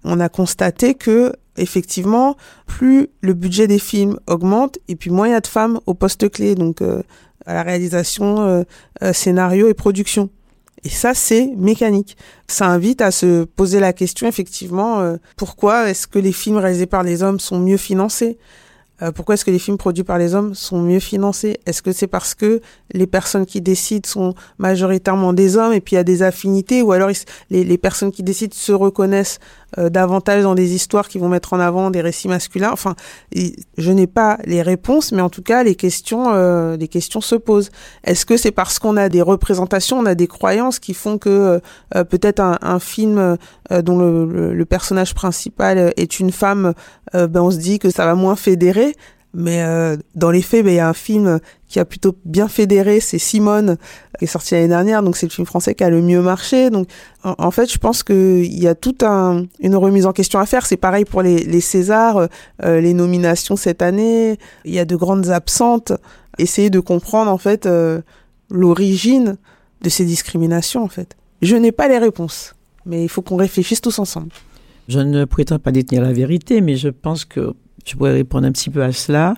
On 0.02 0.18
a 0.18 0.28
constaté 0.28 0.94
que, 0.94 1.32
effectivement, 1.56 2.36
plus 2.66 3.08
le 3.20 3.34
budget 3.34 3.68
des 3.68 3.78
films 3.78 4.18
augmente, 4.26 4.78
et 4.88 4.96
puis 4.96 5.10
moins 5.10 5.28
il 5.28 5.30
y 5.30 5.34
a 5.34 5.40
de 5.40 5.46
femmes 5.46 5.78
au 5.86 5.94
poste 5.94 6.28
clé, 6.28 6.56
donc 6.56 6.82
à 6.82 7.54
la 7.54 7.62
réalisation, 7.62 8.66
scénario 9.14 9.68
et 9.68 9.72
production. 9.72 10.28
Et 10.84 10.90
ça, 10.90 11.14
c'est 11.14 11.46
mécanique. 11.56 12.16
Ça 12.46 12.66
invite 12.66 13.00
à 13.00 13.10
se 13.10 13.44
poser 13.44 13.80
la 13.80 13.92
question, 13.92 14.26
effectivement, 14.26 15.16
pourquoi 15.36 15.88
est-ce 15.88 16.06
que 16.06 16.18
les 16.18 16.32
films 16.32 16.58
réalisés 16.58 16.86
par 16.86 17.02
les 17.02 17.22
hommes 17.22 17.40
sont 17.40 17.58
mieux 17.58 17.78
financés? 17.78 18.38
Euh, 19.02 19.10
pourquoi 19.10 19.34
est-ce 19.34 19.44
que 19.44 19.50
les 19.50 19.58
films 19.58 19.76
produits 19.76 20.04
par 20.04 20.18
les 20.18 20.34
hommes 20.34 20.54
sont 20.54 20.80
mieux 20.80 21.00
financés? 21.00 21.58
Est-ce 21.66 21.82
que 21.82 21.90
c'est 21.90 22.06
parce 22.06 22.34
que 22.34 22.60
les 22.92 23.08
personnes 23.08 23.44
qui 23.44 23.60
décident 23.60 24.08
sont 24.08 24.34
majoritairement 24.58 25.32
des 25.32 25.56
hommes 25.56 25.72
et 25.72 25.80
puis 25.80 25.94
il 25.94 25.96
y 25.96 26.00
a 26.00 26.04
des 26.04 26.22
affinités 26.22 26.80
ou 26.80 26.92
alors 26.92 27.10
les, 27.50 27.64
les, 27.64 27.78
personnes 27.78 28.12
qui 28.12 28.22
décident 28.22 28.54
se 28.54 28.72
reconnaissent 28.72 29.40
euh, 29.78 29.88
davantage 29.88 30.42
dans 30.42 30.54
des 30.54 30.74
histoires 30.74 31.08
qui 31.08 31.18
vont 31.18 31.28
mettre 31.28 31.52
en 31.52 31.60
avant 31.60 31.90
des 31.90 32.00
récits 32.00 32.28
masculins 32.28 32.70
Enfin, 32.72 32.94
je 33.32 33.90
n'ai 33.92 34.06
pas 34.06 34.38
les 34.44 34.62
réponses, 34.62 35.12
mais 35.12 35.22
en 35.22 35.30
tout 35.30 35.42
cas, 35.42 35.62
les 35.62 35.74
questions, 35.74 36.32
euh, 36.32 36.76
les 36.76 36.88
questions 36.88 37.20
se 37.20 37.34
posent. 37.34 37.70
Est-ce 38.04 38.26
que 38.26 38.36
c'est 38.36 38.50
parce 38.50 38.78
qu'on 38.78 38.96
a 38.96 39.08
des 39.08 39.22
représentations, 39.22 39.98
on 39.98 40.06
a 40.06 40.14
des 40.14 40.26
croyances 40.26 40.78
qui 40.78 40.94
font 40.94 41.18
que 41.18 41.60
peut-être 42.10 42.40
un, 42.40 42.58
un, 42.62 42.78
film 42.78 43.36
dont 43.70 43.98
le, 43.98 44.26
le, 44.26 44.54
le, 44.54 44.64
personnage 44.64 45.14
principal 45.14 45.92
est 45.96 46.20
une 46.20 46.32
femme, 46.32 46.74
ben 47.12 47.40
on 47.40 47.50
se 47.50 47.58
dit 47.58 47.78
que 47.78 47.90
ça 47.90 48.04
va 48.04 48.14
moins 48.14 48.36
fédérer? 48.36 48.94
Mais 49.34 49.62
euh, 49.62 49.96
dans 50.14 50.30
les 50.30 50.42
faits, 50.42 50.64
ben, 50.64 50.70
il 50.70 50.76
y 50.76 50.80
a 50.80 50.88
un 50.88 50.94
film 50.94 51.40
qui 51.68 51.80
a 51.80 51.84
plutôt 51.84 52.14
bien 52.24 52.46
fédéré, 52.46 53.00
c'est 53.00 53.18
Simone, 53.18 53.76
qui 54.18 54.26
est 54.26 54.28
sorti 54.28 54.54
l'année 54.54 54.68
dernière, 54.68 55.02
donc 55.02 55.16
c'est 55.16 55.26
le 55.26 55.32
film 55.32 55.46
français 55.46 55.74
qui 55.74 55.82
a 55.82 55.90
le 55.90 56.00
mieux 56.00 56.22
marché. 56.22 56.70
Donc 56.70 56.88
en, 57.24 57.50
fait, 57.50 57.70
je 57.70 57.78
pense 57.78 58.04
qu'il 58.04 58.62
y 58.62 58.68
a 58.68 58.76
toute 58.76 59.02
un, 59.02 59.46
une 59.58 59.74
remise 59.74 60.06
en 60.06 60.12
question 60.12 60.38
à 60.38 60.46
faire. 60.46 60.66
C'est 60.66 60.76
pareil 60.76 61.04
pour 61.04 61.20
les, 61.20 61.38
les 61.38 61.60
Césars, 61.60 62.28
euh, 62.64 62.80
les 62.80 62.94
nominations 62.94 63.56
cette 63.56 63.82
année. 63.82 64.38
Il 64.64 64.72
y 64.72 64.78
a 64.78 64.84
de 64.84 64.94
grandes 64.94 65.30
absentes. 65.30 65.92
Essayer 66.38 66.70
de 66.70 66.80
comprendre 66.80 67.30
en 67.30 67.38
fait 67.38 67.66
euh, 67.66 68.00
l'origine 68.50 69.36
de 69.82 69.88
ces 69.88 70.04
discriminations 70.04 70.82
en 70.84 70.88
fait. 70.88 71.16
Je 71.42 71.56
n'ai 71.56 71.72
pas 71.72 71.88
les 71.88 71.98
réponses, 71.98 72.54
mais 72.86 73.02
il 73.02 73.08
faut 73.08 73.22
qu'on 73.22 73.36
réfléchisse 73.36 73.80
tous 73.80 73.98
ensemble. 73.98 74.30
Je 74.88 75.00
ne 75.00 75.24
prétends 75.24 75.58
pas 75.58 75.72
détenir 75.72 76.02
la 76.02 76.12
vérité, 76.12 76.60
mais 76.60 76.76
je 76.76 76.88
pense 76.88 77.24
que 77.24 77.54
je 77.84 77.96
pourrais 77.96 78.12
répondre 78.12 78.46
un 78.46 78.52
petit 78.52 78.70
peu 78.70 78.82
à 78.82 78.92
cela. 78.92 79.34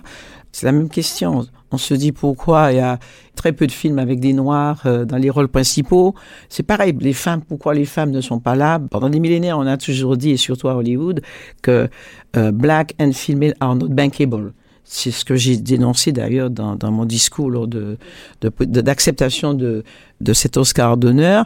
C'est 0.51 0.65
la 0.65 0.71
même 0.71 0.89
question. 0.89 1.45
On 1.71 1.77
se 1.77 1.93
dit 1.93 2.13
pourquoi 2.13 2.71
il 2.71 2.77
y 2.77 2.81
a 2.81 2.97
très 3.35 3.51
peu 3.51 3.67
de 3.67 3.71
films 3.71 3.99
avec 3.99 4.19
des 4.19 4.33
noirs 4.33 4.83
euh, 4.85 5.03
dans 5.05 5.17
les 5.17 5.29
rôles 5.29 5.49
principaux. 5.49 6.15
C'est 6.47 6.63
pareil, 6.63 6.95
les 6.99 7.13
femmes, 7.13 7.41
pourquoi 7.41 7.73
les 7.73 7.85
femmes 7.85 8.11
ne 8.11 8.21
sont 8.21 8.39
pas 8.39 8.55
là? 8.55 8.79
Pendant 8.79 9.09
des 9.09 9.19
millénaires, 9.19 9.57
on 9.57 9.67
a 9.67 9.77
toujours 9.77 10.15
dit, 10.15 10.31
et 10.31 10.37
surtout 10.37 10.69
à 10.69 10.75
Hollywood, 10.75 11.21
que 11.61 11.89
euh, 12.37 12.51
black 12.51 12.95
and 12.99 13.11
female 13.11 13.53
are 13.59 13.75
not 13.75 13.89
bankable. 13.89 14.53
C'est 14.85 15.11
ce 15.11 15.25
que 15.25 15.35
j'ai 15.35 15.57
dénoncé 15.57 16.13
d'ailleurs 16.13 16.49
dans, 16.49 16.77
mon 16.91 17.03
discours 17.03 17.49
lors 17.49 17.67
de, 17.67 17.97
d'acceptation 18.41 19.53
de, 19.53 19.83
de, 20.21 20.33
cet 20.33 20.55
Oscar 20.55 20.95
d'honneur. 20.95 21.45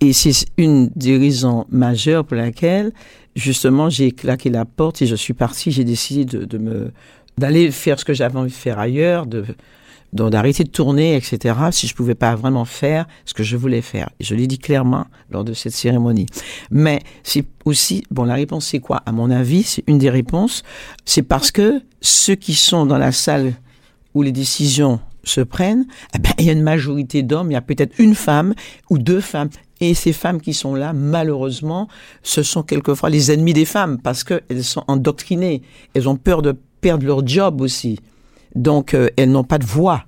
Et 0.00 0.12
c'est 0.12 0.32
une 0.56 0.90
des 0.96 1.16
raisons 1.16 1.66
majeures 1.70 2.24
pour 2.24 2.36
laquelle, 2.36 2.92
justement, 3.36 3.88
j'ai 3.88 4.12
claqué 4.12 4.50
la 4.50 4.64
porte 4.64 5.02
et 5.02 5.06
je 5.06 5.14
suis 5.14 5.34
parti. 5.34 5.70
J'ai 5.70 5.84
décidé 5.84 6.24
de, 6.24 6.58
me 6.58 6.92
d'aller 7.38 7.70
faire 7.70 7.98
ce 7.98 8.04
que 8.04 8.14
j'avais 8.14 8.38
envie 8.38 8.50
de 8.50 8.56
faire 8.56 8.78
ailleurs, 8.78 9.26
de 9.26 9.44
d'arrêter 10.14 10.62
de 10.62 10.68
tourner, 10.68 11.16
etc. 11.16 11.56
Si 11.72 11.88
je 11.88 11.94
pouvais 11.94 12.14
pas 12.14 12.36
vraiment 12.36 12.64
faire 12.64 13.06
ce 13.24 13.34
que 13.34 13.42
je 13.42 13.56
voulais 13.56 13.82
faire. 13.82 14.10
Je 14.20 14.36
l'ai 14.36 14.46
dit 14.46 14.58
clairement 14.58 15.06
lors 15.28 15.42
de 15.42 15.52
cette 15.52 15.72
cérémonie. 15.72 16.26
Mais 16.70 17.02
c'est 17.24 17.44
aussi, 17.64 18.04
bon, 18.12 18.22
la 18.24 18.34
réponse 18.34 18.66
c'est 18.66 18.78
quoi? 18.78 19.02
À 19.06 19.12
mon 19.12 19.28
avis, 19.30 19.64
c'est 19.64 19.82
une 19.88 19.98
des 19.98 20.10
réponses. 20.10 20.62
C'est 21.04 21.22
parce 21.22 21.50
que 21.50 21.82
ceux 22.00 22.36
qui 22.36 22.54
sont 22.54 22.86
dans 22.86 22.98
la 22.98 23.10
salle 23.10 23.54
où 24.14 24.22
les 24.22 24.30
décisions 24.30 25.00
se 25.24 25.40
prennent, 25.40 25.86
eh 26.14 26.18
ben, 26.18 26.30
il 26.38 26.44
y 26.44 26.50
a 26.50 26.52
une 26.52 26.62
majorité 26.62 27.22
d'hommes, 27.22 27.50
il 27.50 27.54
y 27.54 27.56
a 27.56 27.62
peut-être 27.62 27.98
une 27.98 28.14
femme 28.14 28.54
ou 28.90 28.98
deux 28.98 29.20
femmes. 29.20 29.48
Et 29.80 29.94
ces 29.94 30.12
femmes 30.12 30.40
qui 30.40 30.54
sont 30.54 30.74
là, 30.74 30.92
malheureusement, 30.92 31.88
ce 32.22 32.42
sont 32.42 32.62
quelquefois 32.62 33.10
les 33.10 33.32
ennemis 33.32 33.52
des 33.52 33.64
femmes 33.64 33.98
parce 34.00 34.24
qu'elles 34.24 34.64
sont 34.64 34.84
endoctrinées. 34.88 35.62
Elles 35.94 36.08
ont 36.08 36.16
peur 36.16 36.42
de 36.42 36.56
perdent 36.80 37.02
leur 37.02 37.26
job 37.26 37.60
aussi. 37.60 37.98
Donc, 38.54 38.94
euh, 38.94 39.08
elles 39.16 39.30
n'ont 39.30 39.44
pas 39.44 39.58
de 39.58 39.64
voix. 39.64 40.04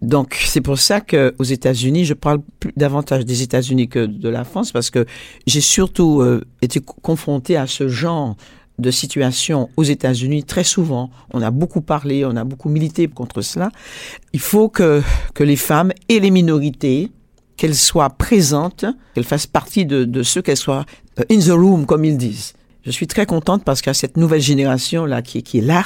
Donc, 0.00 0.34
c'est 0.46 0.62
pour 0.62 0.78
ça 0.78 1.02
que 1.02 1.34
aux 1.38 1.44
États-Unis, 1.44 2.06
je 2.06 2.14
parle 2.14 2.40
plus 2.58 2.72
davantage 2.74 3.26
des 3.26 3.42
États-Unis 3.42 3.88
que 3.88 4.06
de 4.06 4.28
la 4.30 4.44
France, 4.44 4.72
parce 4.72 4.88
que 4.88 5.04
j'ai 5.46 5.60
surtout 5.60 6.22
euh, 6.22 6.42
été 6.62 6.80
confronté 6.80 7.56
à 7.58 7.66
ce 7.66 7.86
genre 7.86 8.34
de 8.78 8.90
situation 8.90 9.68
aux 9.76 9.82
États-Unis 9.82 10.44
très 10.44 10.64
souvent. 10.64 11.10
On 11.34 11.42
a 11.42 11.50
beaucoup 11.50 11.82
parlé, 11.82 12.24
on 12.24 12.34
a 12.34 12.44
beaucoup 12.44 12.70
milité 12.70 13.08
contre 13.08 13.42
cela. 13.42 13.70
Il 14.32 14.40
faut 14.40 14.70
que 14.70 15.02
les 15.38 15.56
femmes 15.56 15.92
et 16.08 16.18
les 16.18 16.30
minorités, 16.30 17.10
qu'elles 17.60 17.76
soient 17.76 18.08
présentes, 18.08 18.86
qu'elles 19.14 19.24
fassent 19.24 19.46
partie 19.46 19.84
de, 19.84 20.04
de 20.04 20.22
ce 20.22 20.40
qu'elles 20.40 20.56
soient 20.56 20.86
euh, 21.18 21.24
in 21.30 21.40
the 21.40 21.50
room, 21.50 21.84
comme 21.84 22.06
ils 22.06 22.16
disent. 22.16 22.54
Je 22.86 22.90
suis 22.90 23.06
très 23.06 23.26
contente 23.26 23.64
parce 23.64 23.82
qu'il 23.82 23.90
y 23.90 23.90
a 23.90 23.94
cette 23.94 24.16
nouvelle 24.16 24.40
génération 24.40 25.04
là 25.04 25.20
qui, 25.20 25.42
qui 25.42 25.58
est 25.58 25.60
là 25.60 25.84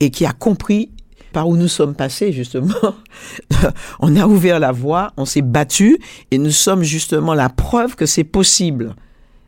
et 0.00 0.10
qui 0.10 0.26
a 0.26 0.32
compris 0.32 0.90
par 1.32 1.48
où 1.48 1.56
nous 1.56 1.68
sommes 1.68 1.94
passés 1.94 2.32
justement. 2.32 2.74
on 4.00 4.16
a 4.16 4.26
ouvert 4.26 4.58
la 4.58 4.72
voie, 4.72 5.12
on 5.16 5.24
s'est 5.26 5.42
battu 5.42 6.00
et 6.32 6.38
nous 6.38 6.50
sommes 6.50 6.82
justement 6.82 7.34
la 7.34 7.50
preuve 7.50 7.94
que 7.94 8.04
c'est 8.04 8.24
possible. 8.24 8.96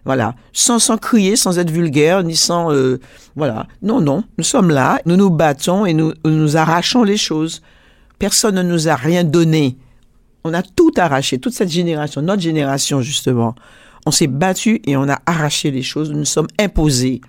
Voilà, 0.04 0.36
sans 0.52 0.78
sans 0.78 0.96
crier, 0.96 1.34
sans 1.34 1.58
être 1.58 1.72
vulgaire, 1.72 2.22
ni 2.22 2.36
sans 2.36 2.72
euh, 2.72 3.00
voilà. 3.34 3.66
Non 3.82 4.00
non, 4.00 4.22
nous 4.38 4.44
sommes 4.44 4.70
là, 4.70 5.00
nous 5.06 5.16
nous 5.16 5.30
battons 5.30 5.86
et 5.86 5.92
nous 5.92 6.12
nous 6.24 6.56
arrachons 6.56 7.02
les 7.02 7.16
choses. 7.16 7.62
Personne 8.20 8.54
ne 8.54 8.62
nous 8.62 8.88
a 8.88 8.94
rien 8.94 9.24
donné. 9.24 9.76
On 10.44 10.54
a 10.54 10.62
tout 10.62 10.92
arraché, 10.96 11.38
toute 11.38 11.54
cette 11.54 11.70
génération, 11.70 12.22
notre 12.22 12.42
génération 12.42 13.00
justement. 13.00 13.54
On 14.06 14.10
s'est 14.10 14.26
battu 14.26 14.80
et 14.86 14.96
on 14.96 15.08
a 15.08 15.20
arraché 15.26 15.70
les 15.70 15.82
choses, 15.82 16.10
nous 16.10 16.18
nous 16.18 16.24
sommes 16.24 16.48
imposés. 16.58 17.20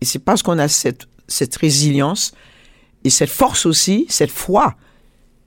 Et 0.00 0.04
c'est 0.04 0.18
parce 0.18 0.42
qu'on 0.42 0.58
a 0.58 0.68
cette, 0.68 1.06
cette 1.28 1.54
résilience 1.56 2.32
et 3.04 3.10
cette 3.10 3.30
force 3.30 3.66
aussi, 3.66 4.06
cette 4.08 4.30
foi, 4.30 4.74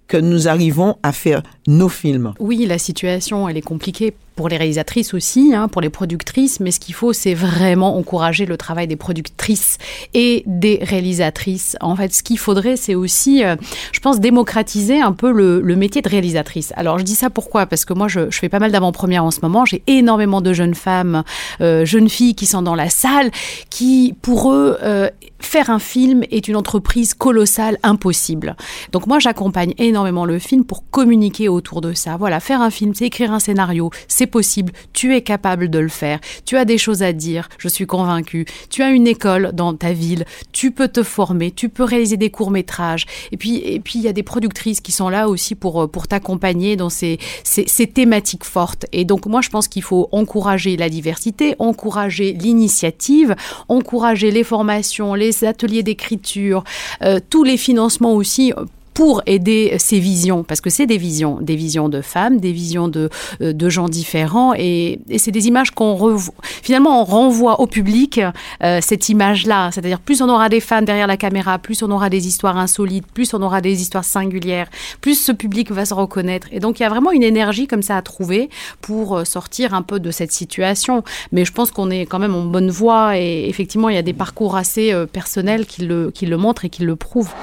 que 0.07 0.17
nous 0.17 0.47
arrivons 0.47 0.97
à 1.03 1.11
faire 1.11 1.43
nos 1.67 1.89
films. 1.89 2.33
Oui, 2.39 2.65
la 2.65 2.77
situation, 2.77 3.49
elle 3.49 3.57
est 3.57 3.61
compliquée 3.61 4.13
pour 4.37 4.47
les 4.47 4.55
réalisatrices 4.55 5.13
aussi, 5.13 5.53
hein, 5.53 5.67
pour 5.67 5.81
les 5.81 5.89
productrices, 5.89 6.61
mais 6.61 6.71
ce 6.71 6.79
qu'il 6.79 6.93
faut, 6.93 7.11
c'est 7.11 7.33
vraiment 7.33 7.97
encourager 7.97 8.45
le 8.45 8.55
travail 8.55 8.87
des 8.87 8.95
productrices 8.95 9.79
et 10.13 10.43
des 10.45 10.79
réalisatrices. 10.81 11.75
En 11.81 11.95
fait, 11.95 12.13
ce 12.13 12.23
qu'il 12.23 12.37
faudrait, 12.37 12.77
c'est 12.77 12.95
aussi, 12.95 13.43
euh, 13.43 13.55
je 13.91 13.99
pense, 13.99 14.19
démocratiser 14.19 15.01
un 15.01 15.11
peu 15.11 15.31
le, 15.31 15.75
métier 15.75 16.01
de 16.01 16.09
réalisatrice. 16.09 16.71
Alors, 16.75 16.97
je 16.99 17.03
dis 17.03 17.15
ça 17.15 17.29
pourquoi? 17.29 17.65
Parce 17.65 17.83
que 17.83 17.93
moi, 17.93 18.07
je, 18.07 18.31
je 18.31 18.37
fais 18.37 18.49
pas 18.49 18.59
mal 18.59 18.71
d'avant-premières 18.71 19.25
en 19.25 19.31
ce 19.31 19.39
moment. 19.41 19.65
J'ai 19.65 19.83
énormément 19.87 20.41
de 20.41 20.53
jeunes 20.53 20.75
femmes, 20.75 21.23
euh, 21.61 21.85
jeunes 21.85 22.09
filles 22.09 22.35
qui 22.35 22.45
sont 22.45 22.61
dans 22.61 22.75
la 22.75 22.89
salle, 22.89 23.31
qui, 23.69 24.15
pour 24.21 24.51
eux, 24.53 24.77
euh, 24.83 25.09
faire 25.39 25.69
un 25.69 25.79
film 25.79 26.23
est 26.31 26.47
une 26.47 26.55
entreprise 26.55 27.13
colossale, 27.13 27.77
impossible. 27.83 28.55
Donc 28.91 29.07
moi, 29.07 29.19
j'accompagne 29.19 29.73
énormément 29.77 30.25
le 30.25 30.39
film 30.39 30.63
pour 30.63 30.89
communiquer 30.89 31.49
autour 31.49 31.81
de 31.81 31.93
ça. 31.93 32.17
Voilà, 32.17 32.39
faire 32.39 32.61
un 32.61 32.69
film, 32.69 32.93
c'est 32.93 33.05
écrire 33.05 33.31
un 33.31 33.39
scénario, 33.39 33.89
c'est 34.07 34.26
possible, 34.27 34.73
tu 34.93 35.15
es 35.15 35.21
capable 35.21 35.69
de 35.69 35.79
le 35.79 35.89
faire, 35.89 36.19
tu 36.45 36.57
as 36.57 36.65
des 36.65 36.77
choses 36.77 37.03
à 37.03 37.13
dire, 37.13 37.49
je 37.57 37.67
suis 37.67 37.85
convaincue, 37.85 38.45
tu 38.69 38.83
as 38.83 38.89
une 38.89 39.07
école 39.07 39.51
dans 39.53 39.73
ta 39.73 39.93
ville, 39.93 40.25
tu 40.51 40.71
peux 40.71 40.87
te 40.87 41.03
former, 41.03 41.51
tu 41.51 41.69
peux 41.69 41.83
réaliser 41.83 42.17
des 42.17 42.29
courts-métrages. 42.29 43.05
Et 43.31 43.37
puis, 43.37 43.57
et 43.57 43.79
puis 43.79 43.99
il 43.99 44.03
y 44.03 44.07
a 44.07 44.13
des 44.13 44.23
productrices 44.23 44.81
qui 44.81 44.91
sont 44.91 45.09
là 45.09 45.29
aussi 45.29 45.55
pour, 45.55 45.89
pour 45.89 46.07
t'accompagner 46.07 46.75
dans 46.75 46.89
ces, 46.89 47.19
ces, 47.43 47.67
ces 47.67 47.87
thématiques 47.87 48.43
fortes. 48.43 48.85
Et 48.91 49.05
donc 49.05 49.25
moi, 49.25 49.41
je 49.41 49.49
pense 49.49 49.67
qu'il 49.67 49.83
faut 49.83 50.09
encourager 50.11 50.77
la 50.77 50.89
diversité, 50.89 51.55
encourager 51.59 52.33
l'initiative, 52.33 53.35
encourager 53.69 54.31
les 54.31 54.43
formations, 54.43 55.13
les 55.13 55.43
ateliers 55.43 55.83
d'écriture, 55.83 56.63
euh, 57.01 57.19
tous 57.29 57.43
les 57.43 57.57
financements 57.57 58.13
aussi 58.13 58.53
pour 58.97 59.21
aider 59.27 59.75
ces 59.77 59.99
visions, 59.99 60.43
parce 60.43 60.59
que 60.59 60.71
c'est 60.71 60.87
des 60.87 60.97
visions, 60.97 61.37
des 61.39 61.55
visions 61.55 61.87
de 61.87 62.01
femmes, 62.01 62.39
des 62.39 62.51
visions 62.51 62.87
de, 62.87 63.11
euh, 63.41 63.53
de 63.53 63.69
gens 63.69 63.89
différents, 63.89 64.55
et, 64.57 64.99
c'est 65.17 65.29
des 65.29 65.45
images 65.47 65.69
qu'on 65.69 66.17
finalement 66.41 67.01
on 67.01 67.03
renvoie 67.03 67.59
au 67.59 67.67
public 67.67 68.19
euh, 68.63 68.79
cette 68.81 69.09
image-là, 69.09 69.69
c'est-à-dire 69.71 69.99
plus 69.99 70.23
on 70.23 70.29
aura 70.29 70.49
des 70.49 70.59
femmes 70.59 70.83
derrière 70.83 71.05
la 71.05 71.15
caméra, 71.15 71.59
plus 71.59 71.83
on 71.83 71.91
aura 71.91 72.09
des 72.09 72.25
histoires 72.27 72.57
insolites, 72.57 73.05
plus 73.05 73.35
on 73.35 73.41
aura 73.43 73.61
des 73.61 73.81
histoires 73.83 74.03
singulières, 74.03 74.67
plus 74.99 75.13
ce 75.13 75.31
public 75.31 75.71
va 75.71 75.85
se 75.85 75.93
reconnaître, 75.93 76.47
et 76.51 76.59
donc 76.59 76.79
il 76.79 76.81
y 76.81 76.85
a 76.87 76.89
vraiment 76.89 77.11
une 77.11 77.21
énergie 77.21 77.67
comme 77.67 77.83
ça 77.83 77.97
à 77.97 78.01
trouver 78.01 78.49
pour 78.81 79.15
euh, 79.15 79.25
sortir 79.25 79.75
un 79.75 79.83
peu 79.83 79.99
de 79.99 80.09
cette 80.09 80.31
situation, 80.31 81.03
mais 81.31 81.45
je 81.45 81.53
pense 81.53 81.69
qu'on 81.69 81.91
est 81.91 82.07
quand 82.07 82.17
même 82.17 82.33
en 82.33 82.45
bonne 82.45 82.71
voie, 82.71 83.15
et 83.15 83.47
effectivement 83.47 83.89
il 83.89 83.95
y 83.95 83.99
a 83.99 84.01
des 84.01 84.13
parcours 84.13 84.55
assez 84.55 84.91
personnels 85.13 85.67
qui 85.67 85.85
le, 85.85 86.09
qui 86.09 86.25
le 86.25 86.37
montrent 86.37 86.65
et 86.65 86.69
qui 86.69 86.81
le 86.81 86.95
prouvent. 86.95 87.35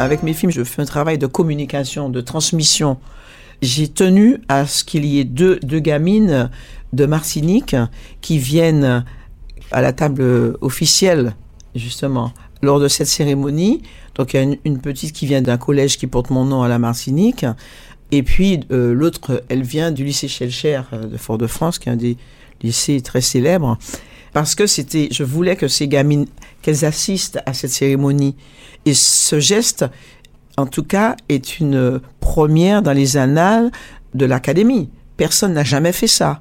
Avec 0.00 0.22
mes 0.22 0.32
films, 0.32 0.50
je 0.50 0.64
fais 0.64 0.80
un 0.80 0.86
travail 0.86 1.18
de 1.18 1.26
communication, 1.26 2.08
de 2.08 2.22
transmission. 2.22 2.96
J'ai 3.60 3.86
tenu 3.86 4.38
à 4.48 4.66
ce 4.66 4.82
qu'il 4.82 5.04
y 5.04 5.20
ait 5.20 5.24
deux, 5.24 5.58
gamines 5.62 6.50
de 6.94 7.04
Martinique 7.04 7.76
qui 8.22 8.38
viennent 8.38 9.04
à 9.70 9.82
la 9.82 9.92
table 9.92 10.56
officielle, 10.62 11.34
justement, 11.74 12.32
lors 12.62 12.80
de 12.80 12.88
cette 12.88 13.08
cérémonie. 13.08 13.82
Donc, 14.14 14.32
il 14.32 14.36
y 14.38 14.40
a 14.40 14.56
une, 14.64 14.80
petite 14.80 15.12
qui 15.12 15.26
vient 15.26 15.42
d'un 15.42 15.58
collège 15.58 15.98
qui 15.98 16.06
porte 16.06 16.30
mon 16.30 16.46
nom 16.46 16.62
à 16.62 16.68
la 16.68 16.78
Martinique. 16.78 17.44
Et 18.10 18.22
puis, 18.22 18.60
euh, 18.72 18.94
l'autre, 18.94 19.44
elle 19.50 19.62
vient 19.62 19.92
du 19.92 20.04
lycée 20.04 20.28
Schelcher 20.28 20.80
de 20.92 21.16
Fort-de-France, 21.18 21.78
qui 21.78 21.90
est 21.90 21.92
un 21.92 21.96
des 21.96 22.16
lycées 22.62 23.02
très 23.02 23.20
célèbres. 23.20 23.76
Parce 24.32 24.54
que 24.54 24.66
c'était, 24.66 25.08
je 25.10 25.24
voulais 25.24 25.56
que 25.56 25.68
ces 25.68 25.88
gamines, 25.88 26.26
qu'elles 26.62 26.84
assistent 26.86 27.40
à 27.44 27.52
cette 27.52 27.70
cérémonie. 27.70 28.34
Et 28.90 28.94
ce 28.94 29.38
geste, 29.38 29.84
en 30.56 30.66
tout 30.66 30.82
cas, 30.82 31.14
est 31.28 31.60
une 31.60 32.00
première 32.18 32.82
dans 32.82 32.92
les 32.92 33.16
annales 33.16 33.70
de 34.14 34.26
l'académie. 34.26 34.90
Personne 35.16 35.52
n'a 35.52 35.62
jamais 35.62 35.92
fait 35.92 36.08
ça. 36.08 36.40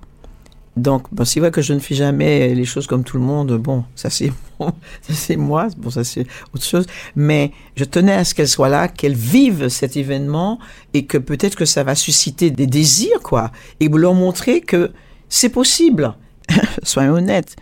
Donc, 0.76 1.14
bon, 1.14 1.26
c'est 1.26 1.40
vrai 1.40 1.52
que 1.52 1.62
je 1.62 1.74
ne 1.74 1.80
fais 1.80 1.94
jamais 1.94 2.56
les 2.56 2.66
choses 2.66 2.88
comme 2.88 3.04
tout 3.04 3.18
le 3.18 3.24
monde. 3.24 3.56
Bon, 3.60 3.84
ça 3.96 4.10
c'est 4.10 4.32
moi. 5.38 5.68
Bon, 5.78 5.92
ça 5.92 6.04
c'est 6.04 6.26
autre 6.52 6.66
chose. 6.66 6.88
Mais 7.16 7.52
je 7.76 7.84
tenais 7.84 8.14
à 8.14 8.24
ce 8.24 8.34
qu'elles 8.34 8.48
soient 8.48 8.68
là, 8.68 8.88
qu'elles 8.88 9.14
vivent 9.14 9.70
cet 9.70 9.96
événement 9.96 10.58
et 10.96 11.06
que 11.06 11.20
peut-être 11.20 11.56
que 11.56 11.66
ça 11.66 11.84
va 11.84 11.94
susciter 11.94 12.50
des 12.50 12.66
désirs, 12.66 13.20
quoi. 13.22 13.52
Et 13.80 13.90
leur 13.90 14.16
montrer 14.16 14.62
que 14.62 14.92
c'est 15.28 15.50
possible. 15.50 16.16
Soyons 16.82 17.14
honnêtes. 17.14 17.58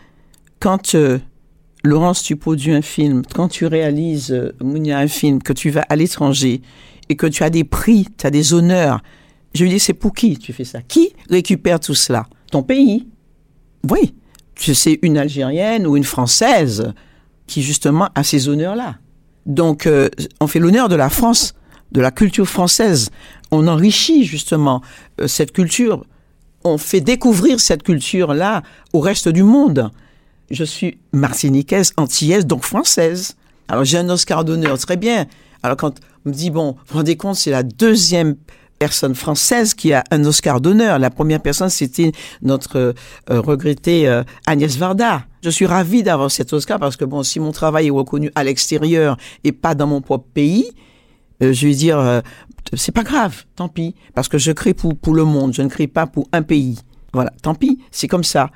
Quand 0.61 0.95
euh, 0.95 1.19
Laurence, 1.87 2.23
tu 2.23 2.35
produis 2.35 2.73
un 2.73 2.81
film, 2.81 3.23
quand 3.33 3.47
tu 3.47 3.65
réalises 3.65 4.31
euh, 4.31 4.53
un 4.61 5.07
film, 5.07 5.41
que 5.41 5.53
tu 5.53 5.69
vas 5.69 5.85
à 5.89 5.95
l'étranger 5.95 6.61
et 7.09 7.15
que 7.15 7.27
tu 7.27 7.43
as 7.43 7.49
des 7.49 7.63
prix, 7.63 8.07
tu 8.17 8.27
as 8.27 8.29
des 8.29 8.53
honneurs, 8.53 9.01
je 9.53 9.63
lui 9.63 9.71
dis, 9.71 9.79
c'est 9.79 9.93
pour 9.93 10.13
qui 10.13 10.37
tu 10.37 10.53
fais 10.53 10.65
ça? 10.65 10.81
Qui 10.81 11.13
récupère 11.29 11.79
tout 11.79 11.95
cela? 11.95 12.27
Ton 12.51 12.63
pays 12.63 13.07
Oui. 13.89 14.13
C'est 14.55 14.99
une 15.01 15.17
Algérienne 15.17 15.87
ou 15.87 15.97
une 15.97 16.03
Française 16.03 16.93
qui 17.45 17.61
justement 17.61 18.09
a 18.15 18.23
ces 18.23 18.49
honneurs-là. 18.49 18.97
Donc, 19.45 19.85
euh, 19.85 20.09
on 20.41 20.47
fait 20.47 20.59
l'honneur 20.59 20.89
de 20.89 20.95
la 20.95 21.09
France, 21.09 21.55
de 21.91 22.01
la 22.01 22.11
culture 22.11 22.47
française. 22.47 23.09
On 23.51 23.67
enrichit 23.67 24.25
justement 24.25 24.81
euh, 25.21 25.27
cette 25.27 25.53
culture. 25.53 26.05
on 26.63 26.77
fait 26.77 27.01
découvrir 27.01 27.59
cette 27.61 27.83
culture-là 27.83 28.61
au 28.93 28.99
reste 28.99 29.29
du 29.29 29.43
monde. 29.43 29.91
Je 30.49 30.63
suis 30.63 30.99
martiniquaise, 31.11 31.93
antillaise, 31.97 32.45
donc 32.45 32.63
française. 32.63 33.35
Alors 33.67 33.83
j'ai 33.83 33.97
un 33.97 34.09
Oscar 34.09 34.45
d'honneur, 34.45 34.77
très 34.77 34.97
bien. 34.97 35.25
Alors 35.63 35.77
quand 35.77 35.99
on 36.25 36.29
me 36.29 36.33
dit, 36.33 36.49
bon, 36.49 36.71
vous 36.71 36.77
vous 36.87 36.97
rendez 36.97 37.17
compte, 37.17 37.35
c'est 37.35 37.51
la 37.51 37.63
deuxième 37.63 38.35
personne 38.79 39.15
française 39.15 39.73
qui 39.73 39.91
a 39.93 40.03
un 40.11 40.23
Oscar 40.25 40.61
d'honneur. 40.61 40.99
La 40.99 41.09
première 41.09 41.41
personne, 41.41 41.69
c'était 41.69 42.11
notre 42.41 42.77
euh, 42.77 42.93
regrettée 43.29 44.07
euh, 44.07 44.23
Agnès 44.45 44.77
Varda. 44.77 45.23
Je 45.43 45.49
suis 45.49 45.65
ravie 45.65 46.03
d'avoir 46.03 46.31
cet 46.31 46.53
Oscar 46.53 46.79
parce 46.79 46.95
que 46.95 47.05
bon, 47.05 47.23
si 47.23 47.39
mon 47.39 47.51
travail 47.51 47.87
est 47.87 47.91
reconnu 47.91 48.31
à 48.35 48.43
l'extérieur 48.43 49.17
et 49.43 49.51
pas 49.51 49.75
dans 49.75 49.87
mon 49.87 50.01
propre 50.01 50.27
pays, 50.33 50.71
euh, 51.43 51.53
je 51.53 51.67
vais 51.67 51.73
dire, 51.73 51.99
euh, 51.99 52.21
c'est 52.73 52.91
pas 52.91 53.03
grave, 53.03 53.45
tant 53.55 53.69
pis, 53.69 53.95
parce 54.13 54.27
que 54.27 54.37
je 54.37 54.51
crée 54.51 54.73
pour, 54.73 54.97
pour 54.97 55.13
le 55.13 55.23
monde, 55.23 55.53
je 55.53 55.61
ne 55.61 55.69
crée 55.69 55.87
pas 55.87 56.07
pour 56.07 56.27
un 56.31 56.41
pays. 56.41 56.79
Voilà, 57.13 57.31
tant 57.41 57.55
pis, 57.55 57.79
c'est 57.91 58.07
comme 58.07 58.23
ça. 58.23 58.49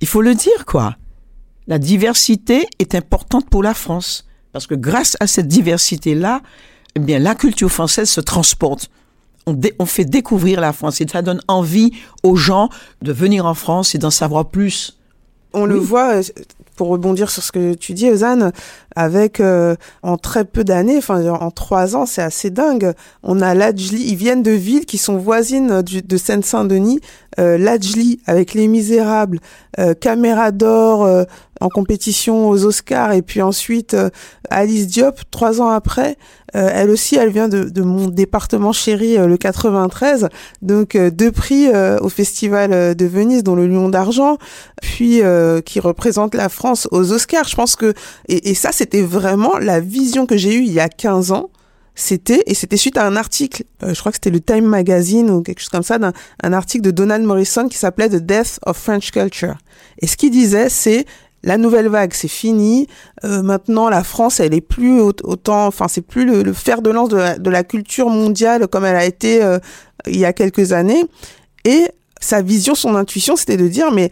Il 0.00 0.06
faut 0.06 0.22
le 0.22 0.34
dire, 0.34 0.64
quoi. 0.66 0.96
La 1.66 1.78
diversité 1.78 2.66
est 2.78 2.94
importante 2.94 3.48
pour 3.48 3.62
la 3.62 3.74
France, 3.74 4.26
parce 4.52 4.66
que 4.66 4.74
grâce 4.74 5.16
à 5.20 5.26
cette 5.26 5.48
diversité-là, 5.48 6.42
eh 6.94 7.00
bien, 7.00 7.18
la 7.18 7.34
culture 7.34 7.70
française 7.70 8.08
se 8.08 8.20
transporte. 8.20 8.90
On, 9.46 9.84
fait 9.84 10.06
découvrir 10.06 10.60
la 10.60 10.72
France 10.72 11.02
et 11.02 11.06
ça 11.06 11.20
donne 11.20 11.42
envie 11.48 11.92
aux 12.22 12.34
gens 12.34 12.70
de 13.02 13.12
venir 13.12 13.44
en 13.44 13.52
France 13.52 13.94
et 13.94 13.98
d'en 13.98 14.10
savoir 14.10 14.48
plus. 14.48 14.98
On 15.52 15.66
le 15.66 15.76
voit, 15.76 16.14
euh, 16.14 16.22
pour 16.76 16.88
rebondir 16.88 17.30
sur 17.30 17.42
ce 17.42 17.52
que 17.52 17.74
tu 17.74 17.92
dis, 17.92 18.10
Ozane, 18.10 18.52
avec 18.96 19.40
euh, 19.40 19.76
en 20.02 20.16
très 20.16 20.44
peu 20.44 20.64
d'années, 20.64 21.00
en 21.08 21.50
trois 21.50 21.96
ans, 21.96 22.06
c'est 22.06 22.22
assez 22.22 22.50
dingue. 22.50 22.92
On 23.22 23.40
a 23.40 23.54
Lajli, 23.54 24.04
ils 24.08 24.16
viennent 24.16 24.42
de 24.42 24.50
villes 24.50 24.86
qui 24.86 24.98
sont 24.98 25.16
voisines 25.16 25.82
du- 25.82 26.02
de 26.02 26.16
Seine-Saint-Denis. 26.16 27.00
Euh, 27.40 27.58
Lajli 27.58 28.20
avec 28.26 28.54
Les 28.54 28.68
Misérables, 28.68 29.40
euh, 29.80 29.94
Caméra 29.94 30.52
d'or 30.52 31.04
euh, 31.04 31.24
en 31.60 31.68
compétition 31.68 32.48
aux 32.48 32.64
Oscars, 32.64 33.12
et 33.12 33.22
puis 33.22 33.42
ensuite 33.42 33.94
euh, 33.94 34.10
Alice 34.50 34.86
Diop, 34.86 35.18
trois 35.32 35.60
ans 35.60 35.70
après. 35.70 36.16
Euh, 36.56 36.70
elle 36.72 36.90
aussi, 36.90 37.16
elle 37.16 37.30
vient 37.30 37.48
de, 37.48 37.64
de 37.64 37.82
mon 37.82 38.08
département 38.08 38.72
chéri, 38.72 39.18
euh, 39.18 39.26
le 39.26 39.36
93. 39.36 40.28
Donc 40.62 40.94
euh, 40.94 41.10
deux 41.10 41.32
prix 41.32 41.68
euh, 41.68 41.98
au 42.00 42.08
Festival 42.08 42.72
euh, 42.72 42.94
de 42.94 43.06
Venise, 43.06 43.42
dont 43.42 43.56
le 43.56 43.66
Lion 43.66 43.88
d'argent, 43.88 44.38
puis 44.80 45.22
euh, 45.22 45.60
qui 45.60 45.80
représente 45.80 46.34
la 46.34 46.48
France 46.48 46.88
aux 46.90 47.12
Oscars. 47.12 47.48
Je 47.48 47.56
pense 47.56 47.76
que 47.76 47.94
et, 48.28 48.50
et 48.50 48.54
ça, 48.54 48.70
c'était 48.72 49.02
vraiment 49.02 49.58
la 49.58 49.80
vision 49.80 50.26
que 50.26 50.36
j'ai 50.36 50.54
eue 50.54 50.62
il 50.62 50.72
y 50.72 50.80
a 50.80 50.88
15 50.88 51.32
ans. 51.32 51.50
C'était 51.96 52.42
et 52.46 52.54
c'était 52.54 52.76
suite 52.76 52.96
à 52.96 53.06
un 53.06 53.14
article, 53.14 53.62
euh, 53.84 53.94
je 53.94 54.00
crois 54.00 54.10
que 54.10 54.16
c'était 54.16 54.30
le 54.30 54.40
Time 54.40 54.64
Magazine 54.64 55.30
ou 55.30 55.42
quelque 55.42 55.60
chose 55.60 55.68
comme 55.68 55.84
ça, 55.84 55.98
d'un 55.98 56.12
un 56.42 56.52
article 56.52 56.82
de 56.82 56.90
Donald 56.90 57.24
Morrison 57.24 57.68
qui 57.68 57.78
s'appelait 57.78 58.08
The 58.08 58.16
Death 58.16 58.58
of 58.66 58.76
French 58.76 59.12
Culture. 59.12 59.54
Et 60.00 60.08
ce 60.08 60.16
qu'il 60.16 60.32
disait, 60.32 60.68
c'est 60.68 61.06
la 61.44 61.58
nouvelle 61.58 61.88
vague, 61.88 62.12
c'est 62.14 62.26
fini. 62.26 62.86
Euh, 63.24 63.42
maintenant, 63.42 63.90
la 63.90 64.02
France, 64.02 64.40
elle 64.40 64.54
est 64.54 64.62
plus 64.62 64.98
au- 65.00 65.12
autant, 65.24 65.66
enfin, 65.66 65.88
c'est 65.88 66.00
plus 66.00 66.24
le, 66.24 66.52
fer 66.54 66.80
de 66.80 66.90
lance 66.90 67.10
de 67.10 67.50
la, 67.50 67.64
culture 67.64 68.08
mondiale 68.08 68.66
comme 68.66 68.84
elle 68.84 68.96
a 68.96 69.04
été 69.04 69.42
euh, 69.42 69.58
il 70.06 70.18
y 70.18 70.24
a 70.24 70.32
quelques 70.32 70.72
années. 70.72 71.04
Et 71.64 71.86
sa 72.20 72.40
vision, 72.40 72.74
son 72.74 72.94
intuition, 72.96 73.36
c'était 73.36 73.58
de 73.58 73.68
dire, 73.68 73.92
mais 73.92 74.10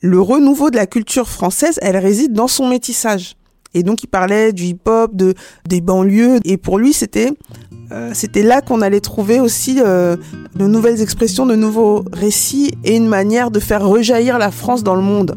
le 0.00 0.20
renouveau 0.20 0.70
de 0.70 0.76
la 0.76 0.86
culture 0.86 1.28
française, 1.28 1.78
elle 1.82 1.96
réside 1.96 2.32
dans 2.32 2.48
son 2.48 2.68
métissage. 2.68 3.36
Et 3.76 3.82
donc, 3.82 4.04
il 4.04 4.06
parlait 4.06 4.52
du 4.52 4.64
hip-hop, 4.66 5.14
de 5.14 5.34
des 5.68 5.80
banlieues. 5.80 6.38
Et 6.44 6.56
pour 6.56 6.78
lui, 6.78 6.92
c'était 6.92 7.32
euh, 7.90 8.12
c'était 8.14 8.44
là 8.44 8.60
qu'on 8.60 8.80
allait 8.80 9.00
trouver 9.00 9.40
aussi 9.40 9.74
de 9.74 10.16
nouvelles 10.56 11.02
expressions, 11.02 11.46
de 11.46 11.56
nouveaux 11.56 12.04
récits 12.12 12.70
et 12.84 12.94
une 12.96 13.08
manière 13.08 13.50
de 13.50 13.58
faire 13.58 13.84
rejaillir 13.84 14.38
la 14.38 14.52
France 14.52 14.84
dans 14.84 14.94
le 14.94 15.02
monde. 15.02 15.34